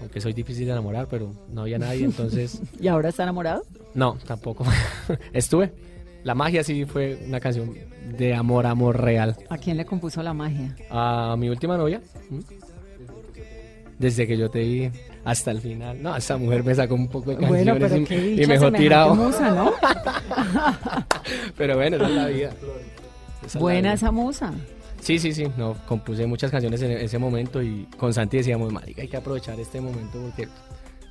Aunque 0.00 0.20
soy 0.20 0.32
difícil 0.32 0.66
de 0.66 0.72
enamorar, 0.72 1.06
pero 1.08 1.32
no 1.52 1.60
había 1.60 1.78
nadie, 1.78 2.04
entonces... 2.04 2.60
¿Y 2.80 2.88
ahora 2.88 3.10
está 3.10 3.22
enamorado? 3.22 3.62
No, 3.94 4.18
tampoco. 4.26 4.66
Estuve. 5.32 5.72
La 6.24 6.34
magia 6.34 6.64
sí 6.64 6.84
fue 6.84 7.22
una 7.28 7.38
canción 7.38 7.76
de 8.18 8.34
amor, 8.34 8.66
amor 8.66 9.00
real. 9.00 9.36
¿A 9.50 9.56
quién 9.56 9.76
le 9.76 9.84
compuso 9.84 10.20
la 10.20 10.34
magia? 10.34 10.74
A 10.90 11.36
mi 11.38 11.48
última 11.48 11.76
novia. 11.76 12.02
¿m? 12.28 12.42
Desde 14.00 14.26
que 14.26 14.36
yo 14.36 14.50
te 14.50 14.58
vi 14.58 14.90
hasta 15.24 15.50
el 15.50 15.60
final. 15.60 16.02
No, 16.02 16.14
esa 16.16 16.36
mujer 16.36 16.62
me 16.64 16.74
sacó 16.74 16.94
un 16.94 17.08
poco 17.08 17.30
de 17.30 17.36
canciones 17.38 17.64
Bueno, 17.66 17.80
pero 17.80 17.96
y, 18.00 18.04
qué 18.04 18.14
y 18.16 18.30
dicha 18.36 18.48
me 18.48 18.54
dejó 18.58 18.72
tirado. 18.72 19.14
musa, 19.14 19.50
¿no? 19.50 19.72
Pero 21.56 21.76
bueno, 21.76 21.96
esa 21.96 22.06
es 22.08 22.12
la 22.14 22.26
vida. 22.26 22.48
Esa 22.48 23.46
es 23.46 23.54
la 23.54 23.60
Buena 23.60 23.80
vida. 23.80 23.92
esa 23.94 24.10
musa. 24.12 24.52
Sí, 25.00 25.18
sí, 25.18 25.32
sí. 25.32 25.46
No, 25.56 25.76
compuse 25.86 26.26
muchas 26.26 26.50
canciones 26.50 26.80
en 26.82 26.92
ese 26.92 27.18
momento 27.18 27.62
y 27.62 27.86
con 27.98 28.12
Santi 28.14 28.38
decíamos, 28.38 28.72
marica, 28.72 29.02
hay 29.02 29.08
que 29.08 29.16
aprovechar 29.16 29.58
este 29.60 29.80
momento 29.80 30.18
porque 30.20 30.48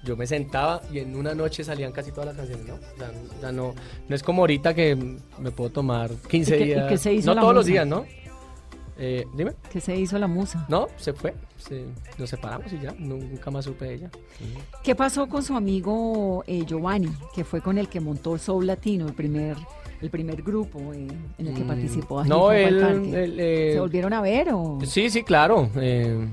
yo 0.04 0.18
me 0.18 0.26
sentaba 0.28 0.82
y 0.92 1.00
en 1.00 1.16
una 1.16 1.34
noche 1.36 1.64
salían 1.64 1.92
casi 1.92 2.12
todas 2.12 2.28
las 2.28 2.36
canciones, 2.36 2.66
¿no? 2.66 2.74
O 2.76 3.40
sea, 3.42 3.52
no, 3.52 3.74
no 4.08 4.16
es 4.16 4.24
como 4.24 4.42
ahorita 4.42 4.74
que 4.74 4.96
me 5.40 5.52
puedo 5.52 5.70
tomar 5.70 6.10
15 6.28 6.56
¿Y 6.56 6.58
qué- 6.60 6.64
y 6.66 6.68
días. 6.70 6.90
qué 6.90 6.98
se 6.98 7.14
hizo 7.14 7.34
no 7.36 7.42
todos 7.42 7.54
los 7.56 7.66
días, 7.66 7.86
¿no? 7.88 8.06
Eh, 8.98 9.26
dime. 9.36 9.54
¿Qué 9.72 9.82
se 9.82 9.96
hizo 9.96 10.18
la 10.20 10.28
musa? 10.28 10.66
No, 10.70 10.88
se 10.98 11.14
fue. 11.14 11.34
se- 11.58 11.86
nos 12.18 12.30
separamos 12.30 12.72
y 12.74 12.80
ya. 12.80 12.94
Nunca 13.00 13.50
más 13.50 13.66
supe 13.66 13.86
de 13.86 13.94
ella. 13.96 14.12
¿Qué 14.84 14.96
pasó 14.96 15.28
con 15.28 15.42
su 15.44 15.56
amigo 15.56 16.44
eh, 16.46 16.64
Giovanni, 16.66 17.10
que 17.34 17.44
fue 17.44 17.62
con 17.62 17.78
el 17.78 17.88
que 17.90 18.00
montó 18.00 18.38
Soul 18.38 18.68
Latino, 18.68 19.08
el 19.08 19.14
primer, 19.14 19.56
el 20.02 20.10
primer 20.10 20.42
grupo 20.44 20.94
eh, 20.94 21.08
en 21.38 21.48
el 21.48 21.56
que 21.56 21.64
Mm, 21.64 21.68
participó? 21.68 22.24
No, 22.26 22.52
él. 22.52 22.80
Él, 23.16 23.40
eh, 23.40 23.72
¿Se 23.74 23.80
volvieron 23.80 24.14
a 24.14 24.22
ver 24.22 24.50
o...? 24.52 24.80
Sí, 24.86 25.10
sí, 25.10 25.24
claro. 25.24 25.70
eh, 25.78 26.28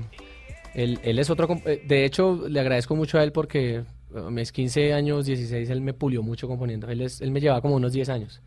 él, 0.75 0.99
él 1.03 1.19
es 1.19 1.29
otro... 1.29 1.47
eh, 1.65 1.83
De 1.87 2.05
hecho, 2.05 2.47
le 2.47 2.59
agradezco 2.59 2.95
mucho 2.95 3.17
a 3.17 3.23
él 3.23 3.31
porque 3.31 3.83
a 4.15 4.29
mis 4.29 4.51
15 4.51 4.93
años, 4.93 5.25
16, 5.25 5.69
él 5.69 5.81
me 5.81 5.93
pulió 5.93 6.21
mucho 6.21 6.47
componiendo. 6.47 6.87
Él, 6.89 7.01
es- 7.01 7.21
él 7.21 7.31
me 7.31 7.39
llevaba 7.39 7.61
como 7.61 7.75
unos 7.75 7.93
10 7.93 8.09
años. 8.09 8.41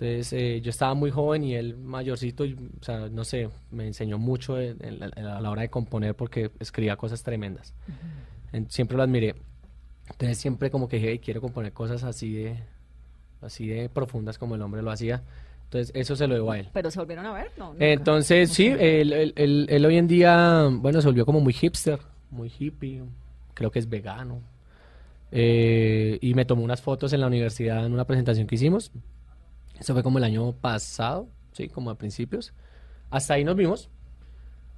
Entonces, 0.00 0.32
eh, 0.32 0.60
yo 0.60 0.70
estaba 0.70 0.94
muy 0.94 1.10
joven 1.10 1.42
y 1.42 1.56
él 1.56 1.76
mayorcito, 1.76 2.44
y, 2.44 2.54
o 2.80 2.84
sea, 2.84 3.08
no 3.08 3.24
sé, 3.24 3.48
me 3.72 3.84
enseñó 3.84 4.16
mucho 4.16 4.60
en- 4.60 4.76
en 4.84 5.00
la- 5.00 5.06
a 5.36 5.40
la 5.40 5.50
hora 5.50 5.62
de 5.62 5.70
componer 5.70 6.14
porque 6.14 6.52
escribía 6.60 6.94
cosas 6.96 7.24
tremendas. 7.24 7.74
En- 8.52 8.70
siempre 8.70 8.96
lo 8.96 9.02
admiré. 9.02 9.34
Entonces, 10.08 10.38
siempre 10.38 10.70
como 10.70 10.88
que 10.88 10.96
dije, 10.98 11.10
"Hey, 11.10 11.18
quiero 11.18 11.40
componer 11.40 11.72
cosas 11.72 12.04
así 12.04 12.32
de, 12.32 12.56
así 13.42 13.66
de 13.66 13.88
profundas 13.88 14.38
como 14.38 14.54
el 14.54 14.62
hombre 14.62 14.82
lo 14.82 14.92
hacía. 14.92 15.22
Entonces, 15.64 15.90
eso 15.96 16.14
se 16.14 16.28
lo 16.28 16.34
debo 16.34 16.52
a 16.52 16.60
él. 16.60 16.68
Pero 16.72 16.90
se 16.92 17.00
volvieron 17.00 17.26
a 17.26 17.32
ver, 17.32 17.50
¿no? 17.58 17.72
nunca. 17.72 17.84
Entonces, 17.84 18.50
sí, 18.52 18.66
él, 18.68 19.12
él- 19.12 19.32
él- 19.34 19.66
él 19.68 19.84
hoy 19.84 19.96
en 19.98 20.06
día, 20.06 20.68
bueno, 20.70 21.00
se 21.02 21.08
volvió 21.08 21.26
como 21.26 21.40
muy 21.40 21.52
hipster, 21.52 21.98
muy 22.30 22.52
hippie, 22.56 23.02
creo 23.52 23.72
que 23.72 23.80
es 23.80 23.88
vegano. 23.88 24.42
Eh, 25.32 26.18
y 26.22 26.34
me 26.34 26.44
tomó 26.44 26.62
unas 26.62 26.80
fotos 26.80 27.12
en 27.12 27.20
la 27.20 27.26
universidad 27.26 27.84
en 27.84 27.92
una 27.92 28.04
presentación 28.06 28.46
que 28.46 28.54
hicimos. 28.54 28.92
Eso 29.78 29.92
fue 29.94 30.02
como 30.02 30.18
el 30.18 30.24
año 30.24 30.52
pasado, 30.52 31.28
sí, 31.52 31.68
como 31.68 31.90
a 31.90 31.94
principios. 31.96 32.52
Hasta 33.10 33.34
ahí 33.34 33.44
nos 33.44 33.56
vimos. 33.56 33.88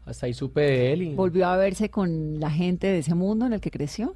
Hasta 0.06 0.26
ahí 0.26 0.34
supe 0.34 0.60
de 0.62 0.92
él 0.92 1.02
y 1.02 1.14
Volvió 1.14 1.46
a 1.46 1.56
verse 1.56 1.90
con 1.90 2.40
la 2.40 2.50
gente 2.50 2.86
de 2.88 2.98
ese 2.98 3.14
mundo 3.14 3.46
en 3.46 3.52
el 3.52 3.60
que 3.60 3.70
creció. 3.70 4.14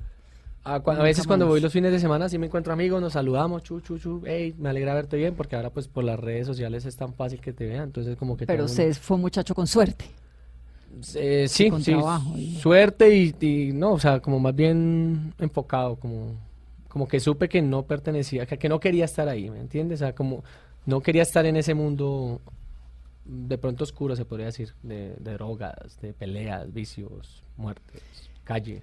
a, 0.64 0.80
cua- 0.82 0.96
a 0.98 1.02
veces 1.02 1.26
cuando 1.26 1.46
voy 1.46 1.60
los 1.60 1.72
fines 1.72 1.92
de 1.92 1.98
semana 2.00 2.28
sí 2.28 2.38
me 2.38 2.46
encuentro 2.46 2.72
amigos, 2.72 3.00
nos 3.00 3.12
saludamos, 3.12 3.62
chu, 3.62 3.80
chu, 3.80 3.98
chu, 3.98 4.22
hey, 4.24 4.54
me 4.58 4.70
alegra 4.70 4.94
verte 4.94 5.16
bien, 5.16 5.34
porque 5.34 5.56
ahora 5.56 5.70
pues 5.70 5.88
por 5.88 6.04
las 6.04 6.18
redes 6.18 6.46
sociales 6.46 6.84
es 6.86 6.96
tan 6.96 7.12
fácil 7.12 7.40
que 7.40 7.52
te 7.52 7.66
vean, 7.66 7.84
entonces 7.84 8.16
como 8.16 8.36
que 8.36 8.46
Pero 8.46 8.64
usted 8.64 8.94
fue 8.94 9.16
muchacho 9.18 9.54
con 9.54 9.66
suerte. 9.66 10.06
Eh, 11.16 11.46
sí, 11.48 11.70
con 11.70 11.82
sí, 11.82 11.92
trabajo 11.92 12.32
y- 12.36 12.56
suerte 12.56 13.14
y, 13.14 13.34
y 13.40 13.72
no, 13.72 13.92
o 13.92 13.98
sea, 13.98 14.20
como 14.20 14.38
más 14.40 14.54
bien 14.54 15.34
enfocado, 15.38 15.96
como, 15.96 16.32
como 16.88 17.08
que 17.08 17.18
supe 17.20 17.48
que 17.48 17.60
no 17.60 17.82
pertenecía, 17.82 18.46
que, 18.46 18.56
que 18.58 18.68
no 18.68 18.78
quería 18.80 19.04
estar 19.04 19.28
ahí, 19.28 19.50
¿me 19.50 19.58
entiendes? 19.60 20.00
O 20.00 20.04
sea, 20.04 20.14
como 20.14 20.44
no 20.86 21.00
quería 21.00 21.22
estar 21.22 21.46
en 21.46 21.56
ese 21.56 21.74
mundo 21.74 22.40
de 23.24 23.56
pronto 23.58 23.84
oscuro, 23.84 24.16
se 24.16 24.24
podría 24.24 24.46
decir, 24.46 24.74
de, 24.82 25.14
de 25.18 25.32
drogas, 25.34 25.98
de 26.02 26.12
peleas, 26.12 26.72
vicios, 26.72 27.42
muertes, 27.56 28.02
calle. 28.44 28.82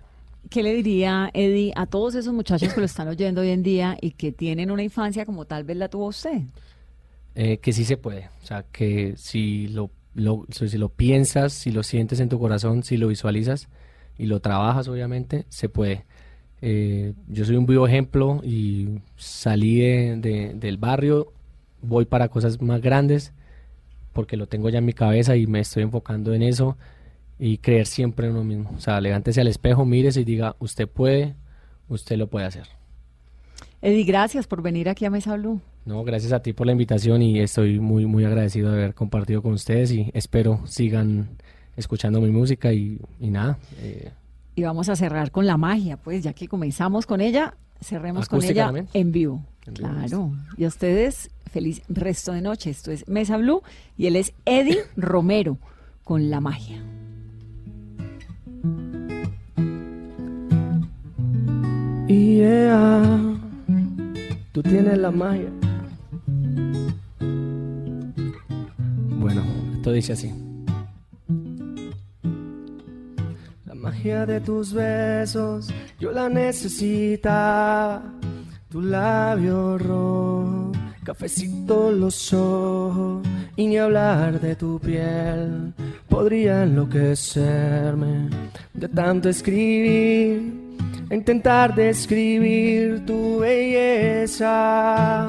¿Qué 0.49 0.63
le 0.63 0.73
diría, 0.73 1.29
Eddie, 1.35 1.71
a 1.75 1.85
todos 1.85 2.15
esos 2.15 2.33
muchachos 2.33 2.73
que 2.73 2.79
lo 2.79 2.85
están 2.87 3.07
oyendo 3.07 3.41
hoy 3.41 3.49
en 3.51 3.61
día 3.61 3.97
y 4.01 4.11
que 4.11 4.31
tienen 4.31 4.71
una 4.71 4.81
infancia 4.81 5.25
como 5.25 5.45
tal 5.45 5.63
vez 5.63 5.77
la 5.77 5.87
tuvo 5.89 6.07
usted? 6.07 6.41
Eh, 7.35 7.57
que 7.59 7.71
sí 7.71 7.85
se 7.85 7.97
puede, 7.97 8.29
o 8.43 8.45
sea, 8.45 8.63
que 8.71 9.13
si 9.17 9.67
lo, 9.67 9.91
lo- 10.15 10.45
si 10.49 10.77
lo 10.79 10.89
piensas, 10.89 11.53
si 11.53 11.71
lo 11.71 11.83
sientes 11.83 12.19
en 12.19 12.27
tu 12.29 12.39
corazón, 12.39 12.81
si 12.83 12.97
lo 12.97 13.07
visualizas 13.07 13.67
y 14.17 14.25
lo 14.25 14.39
trabajas, 14.41 14.87
obviamente, 14.87 15.45
se 15.49 15.69
puede. 15.69 16.03
Eh, 16.63 17.13
yo 17.27 17.45
soy 17.45 17.55
un 17.55 17.65
vivo 17.67 17.87
ejemplo 17.87 18.41
y 18.43 18.99
salí 19.17 19.79
de- 19.79 20.15
de- 20.17 20.53
del 20.55 20.77
barrio, 20.77 21.31
voy 21.81 22.05
para 22.05 22.27
cosas 22.29 22.61
más 22.61 22.81
grandes 22.81 23.33
porque 24.13 24.37
lo 24.37 24.47
tengo 24.47 24.69
ya 24.69 24.79
en 24.79 24.85
mi 24.85 24.93
cabeza 24.93 25.35
y 25.35 25.47
me 25.47 25.59
estoy 25.61 25.83
enfocando 25.83 26.33
en 26.33 26.41
eso 26.43 26.77
y 27.39 27.57
creer 27.57 27.85
siempre 27.87 28.27
en 28.27 28.33
uno 28.33 28.43
mismo. 28.43 28.71
O 28.75 28.79
sea, 28.79 28.99
levántese 29.01 29.41
al 29.41 29.47
espejo, 29.47 29.85
mírese 29.85 30.21
y 30.21 30.25
diga, 30.25 30.55
usted 30.59 30.87
puede, 30.87 31.35
usted 31.89 32.17
lo 32.17 32.27
puede 32.27 32.45
hacer. 32.45 32.67
Eddie, 33.81 34.03
gracias 34.03 34.45
por 34.47 34.61
venir 34.61 34.89
aquí 34.89 35.05
a 35.05 35.09
Mesa 35.09 35.35
Blue. 35.35 35.59
No, 35.85 36.03
gracias 36.03 36.31
a 36.33 36.41
ti 36.41 36.53
por 36.53 36.67
la 36.67 36.73
invitación 36.73 37.21
y 37.23 37.39
estoy 37.39 37.79
muy, 37.79 38.05
muy 38.05 38.23
agradecido 38.25 38.69
de 38.71 38.77
haber 38.77 38.93
compartido 38.93 39.41
con 39.41 39.53
ustedes 39.53 39.91
y 39.91 40.11
espero 40.13 40.61
sigan 40.67 41.29
escuchando 41.75 42.21
mi 42.21 42.29
música 42.29 42.71
y, 42.73 42.99
y 43.19 43.31
nada. 43.31 43.57
eh, 43.79 44.11
Y 44.55 44.61
vamos 44.61 44.89
a 44.89 44.95
cerrar 44.95 45.31
con 45.31 45.47
la 45.47 45.57
magia, 45.57 45.97
pues 45.97 46.23
ya 46.23 46.33
que 46.33 46.47
comenzamos 46.47 47.07
con 47.07 47.21
ella, 47.21 47.55
cerremos 47.81 48.29
con 48.29 48.43
ella 48.43 48.65
también. 48.65 48.87
en 48.93 49.11
vivo. 49.11 49.41
Claro. 49.73 50.33
Y 50.57 50.65
a 50.65 50.67
ustedes, 50.67 51.29
feliz 51.51 51.81
resto 51.87 52.31
de 52.33 52.41
noche. 52.41 52.69
Esto 52.69 52.91
es 52.91 53.07
Mesa 53.07 53.37
Blue 53.37 53.61
y 53.97 54.07
él 54.07 54.15
es 54.15 54.33
Eddie 54.45 54.83
Romero 54.95 55.57
con 56.03 56.29
la 56.29 56.41
magia. 56.41 56.81
Yeah, 62.07 63.39
tú 64.51 64.61
tienes 64.61 64.97
la 64.97 65.11
magia. 65.11 65.49
Bueno, 69.17 69.43
esto 69.75 69.93
dice 69.93 70.13
así. 70.13 70.33
La 73.65 73.75
magia 73.75 74.25
de 74.25 74.41
tus 74.41 74.73
besos, 74.73 75.69
yo 75.99 76.11
la 76.11 76.27
necesitaba. 76.27 78.03
Tu 78.71 78.81
labio 78.81 79.77
rojo, 79.77 80.71
cafecito 81.03 81.91
los 81.91 82.31
ojos, 82.31 83.21
y 83.57 83.67
ni 83.67 83.77
hablar 83.77 84.39
de 84.39 84.55
tu 84.55 84.79
piel 84.79 85.73
podría 86.07 86.63
enloquecerme 86.63 88.29
de 88.73 88.87
tanto 88.87 89.27
escribir 89.27 90.53
e 91.09 91.15
intentar 91.17 91.75
describir 91.75 93.05
tu 93.05 93.39
belleza. 93.39 95.27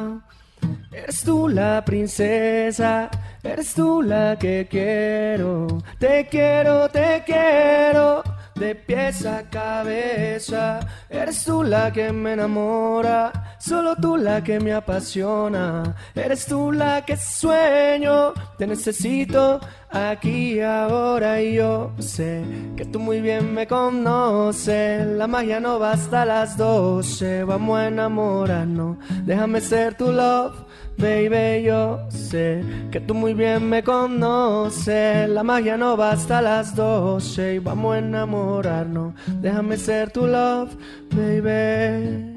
Eres 0.93 1.24
tú 1.24 1.49
la 1.49 1.84
princesa, 1.84 3.11
eres 3.43 3.74
tú 3.74 4.03
la 4.03 4.38
que 4.38 4.68
quiero, 4.70 5.66
te 5.99 6.28
quiero, 6.30 6.88
te 6.90 7.24
quiero, 7.26 8.22
de 8.55 8.74
pies 8.74 9.24
a 9.26 9.48
cabeza. 9.50 10.80
Eres 11.09 11.44
tú 11.44 11.62
la 11.62 11.92
que 11.92 12.12
me 12.12 12.32
enamora, 12.32 13.51
solo 13.62 13.94
tú 13.96 14.16
la 14.16 14.42
que 14.42 14.58
me 14.58 14.72
apasiona. 14.72 15.94
Eres 16.14 16.46
tú 16.46 16.72
la 16.72 17.04
que 17.04 17.16
sueño, 17.16 18.32
te 18.58 18.66
necesito 18.66 19.60
aquí 19.90 20.60
ahora 20.60 21.40
y 21.40 21.54
yo 21.54 21.92
sé 21.98 22.42
que 22.76 22.84
tú 22.84 22.98
muy 22.98 23.20
bien 23.20 23.54
me 23.54 23.66
conoces. 23.66 25.06
La 25.06 25.26
magia 25.26 25.60
no 25.60 25.78
basta 25.78 26.22
a 26.22 26.26
las 26.26 26.56
doce, 26.56 27.44
vamos 27.44 27.78
a 27.78 27.86
enamorarnos. 27.88 28.98
Déjame 29.24 29.60
ser 29.60 29.96
tu 29.96 30.10
love. 30.10 30.54
Baby, 30.98 31.64
yo 31.64 32.00
sé 32.10 32.62
que 32.90 33.00
tú 33.00 33.14
muy 33.14 33.32
bien 33.32 33.68
me 33.68 33.82
conoces. 33.82 35.28
La 35.28 35.42
magia 35.42 35.76
no 35.76 35.96
basta 35.96 36.38
a 36.38 36.42
las 36.42 36.76
doce 36.76 37.54
y 37.54 37.58
vamos 37.58 37.94
a 37.94 37.98
enamorarnos. 37.98 39.14
Déjame 39.40 39.78
ser 39.78 40.10
tu 40.10 40.26
love, 40.26 40.70
baby. 41.10 42.32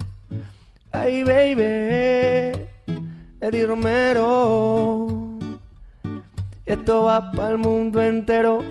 Ay, 0.98 1.24
baby. 1.24 2.68
Eddie 3.42 3.66
Romero. 3.66 5.08
Esto 6.66 7.04
va 7.04 7.32
para 7.32 7.52
el 7.52 7.58
mundo 7.58 8.02
entero. 8.02 8.64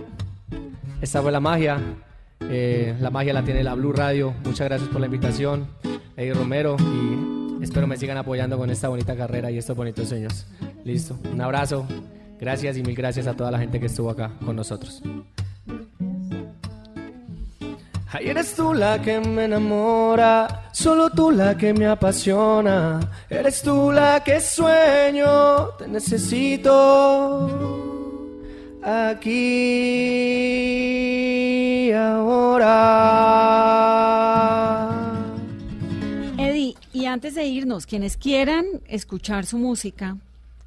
Esta 1.00 1.20
fue 1.20 1.30
la 1.30 1.40
magia. 1.40 1.78
Eh, 2.40 2.96
la 2.98 3.10
magia 3.10 3.34
la 3.34 3.44
tiene 3.44 3.62
la 3.62 3.74
Blue 3.74 3.92
Radio. 3.92 4.34
Muchas 4.44 4.66
gracias 4.68 4.88
por 4.88 5.00
la 5.00 5.06
invitación, 5.06 5.68
Eddie 6.16 6.34
Romero. 6.34 6.76
Y 6.80 7.62
espero 7.62 7.86
me 7.86 7.96
sigan 7.98 8.16
apoyando 8.16 8.56
con 8.56 8.70
esta 8.70 8.88
bonita 8.88 9.14
carrera 9.14 9.50
y 9.50 9.58
estos 9.58 9.76
bonitos 9.76 10.08
sueños. 10.08 10.46
Listo. 10.84 11.18
Un 11.30 11.40
abrazo. 11.42 11.86
Gracias 12.40 12.76
y 12.78 12.82
mil 12.82 12.96
gracias 12.96 13.26
a 13.26 13.34
toda 13.34 13.50
la 13.50 13.58
gente 13.58 13.78
que 13.78 13.86
estuvo 13.86 14.10
acá 14.10 14.32
con 14.44 14.56
nosotros. 14.56 15.02
Ay, 18.16 18.28
eres 18.28 18.54
tú 18.54 18.72
la 18.72 19.02
que 19.02 19.18
me 19.18 19.46
enamora, 19.46 20.68
solo 20.70 21.10
tú 21.10 21.32
la 21.32 21.56
que 21.56 21.74
me 21.74 21.88
apasiona. 21.88 23.00
Eres 23.28 23.60
tú 23.60 23.90
la 23.90 24.22
que 24.22 24.40
sueño, 24.40 25.70
te 25.70 25.88
necesito 25.88 27.50
aquí 28.84 29.50
ahora. 31.90 32.70
Eddie, 36.38 36.76
y 36.92 37.06
antes 37.06 37.34
de 37.34 37.46
irnos, 37.46 37.84
quienes 37.84 38.16
quieran 38.16 38.64
escuchar 38.86 39.44
su 39.44 39.58
música, 39.58 40.16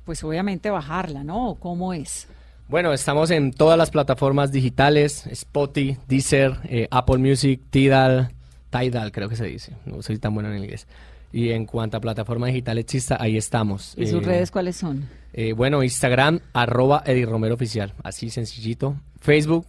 pues 0.03 0.21
obviamente 0.21 0.69
bajarla, 0.69 1.23
¿no? 1.23 1.55
¿Cómo 1.61 1.93
es? 1.93 2.27
Bueno, 2.69 2.91
estamos 2.91 3.31
en 3.31 3.51
todas 3.53 3.77
las 3.77 3.91
plataformas 3.91 4.51
digitales, 4.51 5.25
Spotify, 5.27 5.97
Deezer, 6.07 6.57
eh, 6.65 6.87
Apple 6.91 7.17
Music, 7.17 7.61
Tidal, 7.69 8.29
Tidal 8.69 9.11
creo 9.13 9.29
que 9.29 9.37
se 9.37 9.45
dice, 9.45 9.73
no 9.85 10.01
soy 10.01 10.17
tan 10.17 10.33
bueno 10.33 10.51
en 10.51 10.61
inglés. 10.63 10.85
Y 11.31 11.51
en 11.51 11.65
cuanto 11.65 11.97
a 11.97 11.99
plataforma 12.01 12.47
digital 12.47 12.77
exista, 12.77 13.17
ahí 13.19 13.37
estamos. 13.37 13.93
¿Y 13.97 14.07
sus 14.07 14.21
Eh, 14.23 14.25
redes 14.25 14.51
cuáles 14.51 14.75
son? 14.75 15.07
Eh, 15.33 15.53
bueno, 15.53 15.81
Instagram, 15.83 16.39
arroba 16.53 17.03
Eddie 17.05 17.25
Romero 17.25 17.55
Oficial, 17.55 17.93
así 18.03 18.29
sencillito. 18.29 18.95
Facebook, 19.21 19.65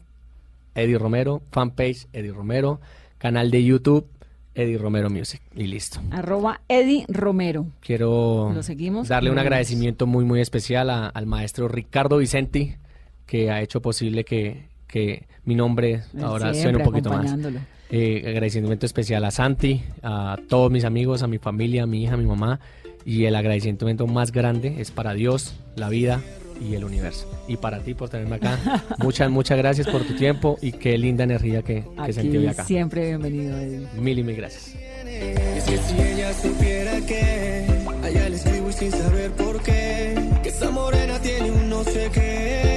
Eddie 0.75 0.99
Romero, 0.99 1.43
fanpage 1.53 2.07
Eddie 2.13 2.33
Romero, 2.33 2.81
canal 3.19 3.51
de 3.51 3.63
YouTube, 3.65 4.07
Eddie 4.55 4.79
Romero 4.79 5.09
Music, 5.09 5.41
y 5.55 5.65
listo. 5.69 6.01
Arroba 6.11 6.63
Eddie 6.69 7.05
Romero. 7.09 7.67
Quiero 7.81 8.51
Lo 8.53 8.63
seguimos 8.65 9.07
darle 9.07 9.31
un 9.31 9.39
agradecimiento 9.39 10.07
muy, 10.07 10.25
muy 10.25 10.41
especial 10.41 10.91
a- 10.91 11.09
al 11.09 11.27
maestro 11.27 11.69
Ricardo 11.69 12.19
Vicenti, 12.19 12.75
que 13.29 13.51
ha 13.51 13.61
hecho 13.61 13.81
posible 13.81 14.25
que, 14.25 14.65
que 14.89 15.27
mi 15.45 15.55
nombre 15.55 16.01
ahora 16.21 16.53
suene 16.55 16.79
un 16.79 16.85
poquito 16.85 17.11
más. 17.11 17.37
Eh, 17.91 18.25
agradecimiento 18.27 18.87
especial 18.87 19.25
a 19.25 19.31
Santi, 19.31 19.83
a 20.03 20.39
todos 20.49 20.71
mis 20.71 20.85
amigos, 20.85 21.23
a 21.23 21.27
mi 21.27 21.39
familia, 21.39 21.85
a 21.85 21.87
mi 21.87 22.03
hija, 22.03 22.15
a 22.15 22.17
mi 22.17 22.25
mamá. 22.25 22.59
Y 23.05 23.27
el 23.27 23.37
agradecimiento 23.37 24.07
más 24.07 24.33
grande 24.33 24.81
es 24.81 24.91
para 24.91 25.13
Dios, 25.13 25.55
la 25.77 25.89
vida 25.89 26.23
y 26.61 26.75
el 26.75 26.85
universo. 26.85 27.31
Y 27.47 27.59
para 27.59 27.81
ti 27.81 27.95
por 27.95 28.09
tenerme 28.09 28.37
acá. 28.37 28.59
muchas, 28.99 29.31
muchas 29.31 29.59
gracias 29.59 29.87
por 29.87 30.03
tu 30.05 30.15
tiempo 30.17 30.59
y 30.63 30.73
qué 30.73 30.97
linda 30.97 31.25
energía 31.25 31.63
que, 31.63 31.85
que 32.05 32.13
sentí 32.13 32.39
hoy 32.39 32.47
acá. 32.47 32.65
Siempre 32.65 33.09
bienvenido, 33.09 33.59
Edwin. 33.59 33.89
Mil 34.03 34.19
y 34.19 34.23
mil 34.23 34.37
gracias. 34.37 34.75
Es 35.07 35.65
que 35.65 35.77
si 35.77 36.01
ella 36.01 36.33
supiera 36.33 37.01
que 37.07 37.67
allá 38.03 38.29
le 38.29 38.37
escribo 38.37 38.71
y 38.71 38.73
sin 38.73 38.91
saber 38.91 39.33
por 39.33 39.63
qué, 39.63 40.15
que 40.43 40.49
esa 40.49 40.71
morena 40.71 41.19
tiene 41.21 41.51
un 41.51 41.69
no 41.69 41.85
sé 41.85 42.11
qué. 42.13 42.68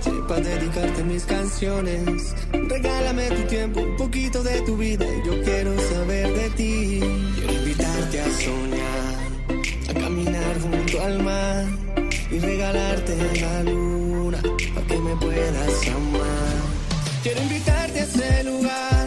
noche 0.00 0.22
para 0.28 0.40
dedicarte 0.40 1.02
mis 1.04 1.24
canciones. 1.24 2.34
Regálame 2.52 3.28
tu 3.28 3.42
tiempo, 3.48 3.80
un 3.80 3.96
poquito 3.96 4.42
de 4.42 4.60
tu 4.62 4.76
vida 4.76 5.06
yo 5.24 5.42
quiero 5.42 5.78
saber 5.92 6.32
de 6.32 6.50
ti. 6.50 7.00
Quiero 7.36 7.52
invitarte 7.52 8.20
a 8.20 8.30
soñar, 8.30 9.90
a 9.90 9.94
caminar 9.94 10.60
junto 10.60 11.02
al 11.02 11.22
mar 11.22 11.64
y 12.30 12.38
regalarte 12.38 13.16
la 13.40 13.62
luna 13.64 14.40
para 14.74 14.86
que 14.86 14.98
me 14.98 15.16
puedas 15.16 15.88
amar. 15.88 16.60
Quiero 17.22 17.42
invitarte 17.42 18.00
a 18.00 18.02
ese 18.02 18.44
lugar 18.44 18.99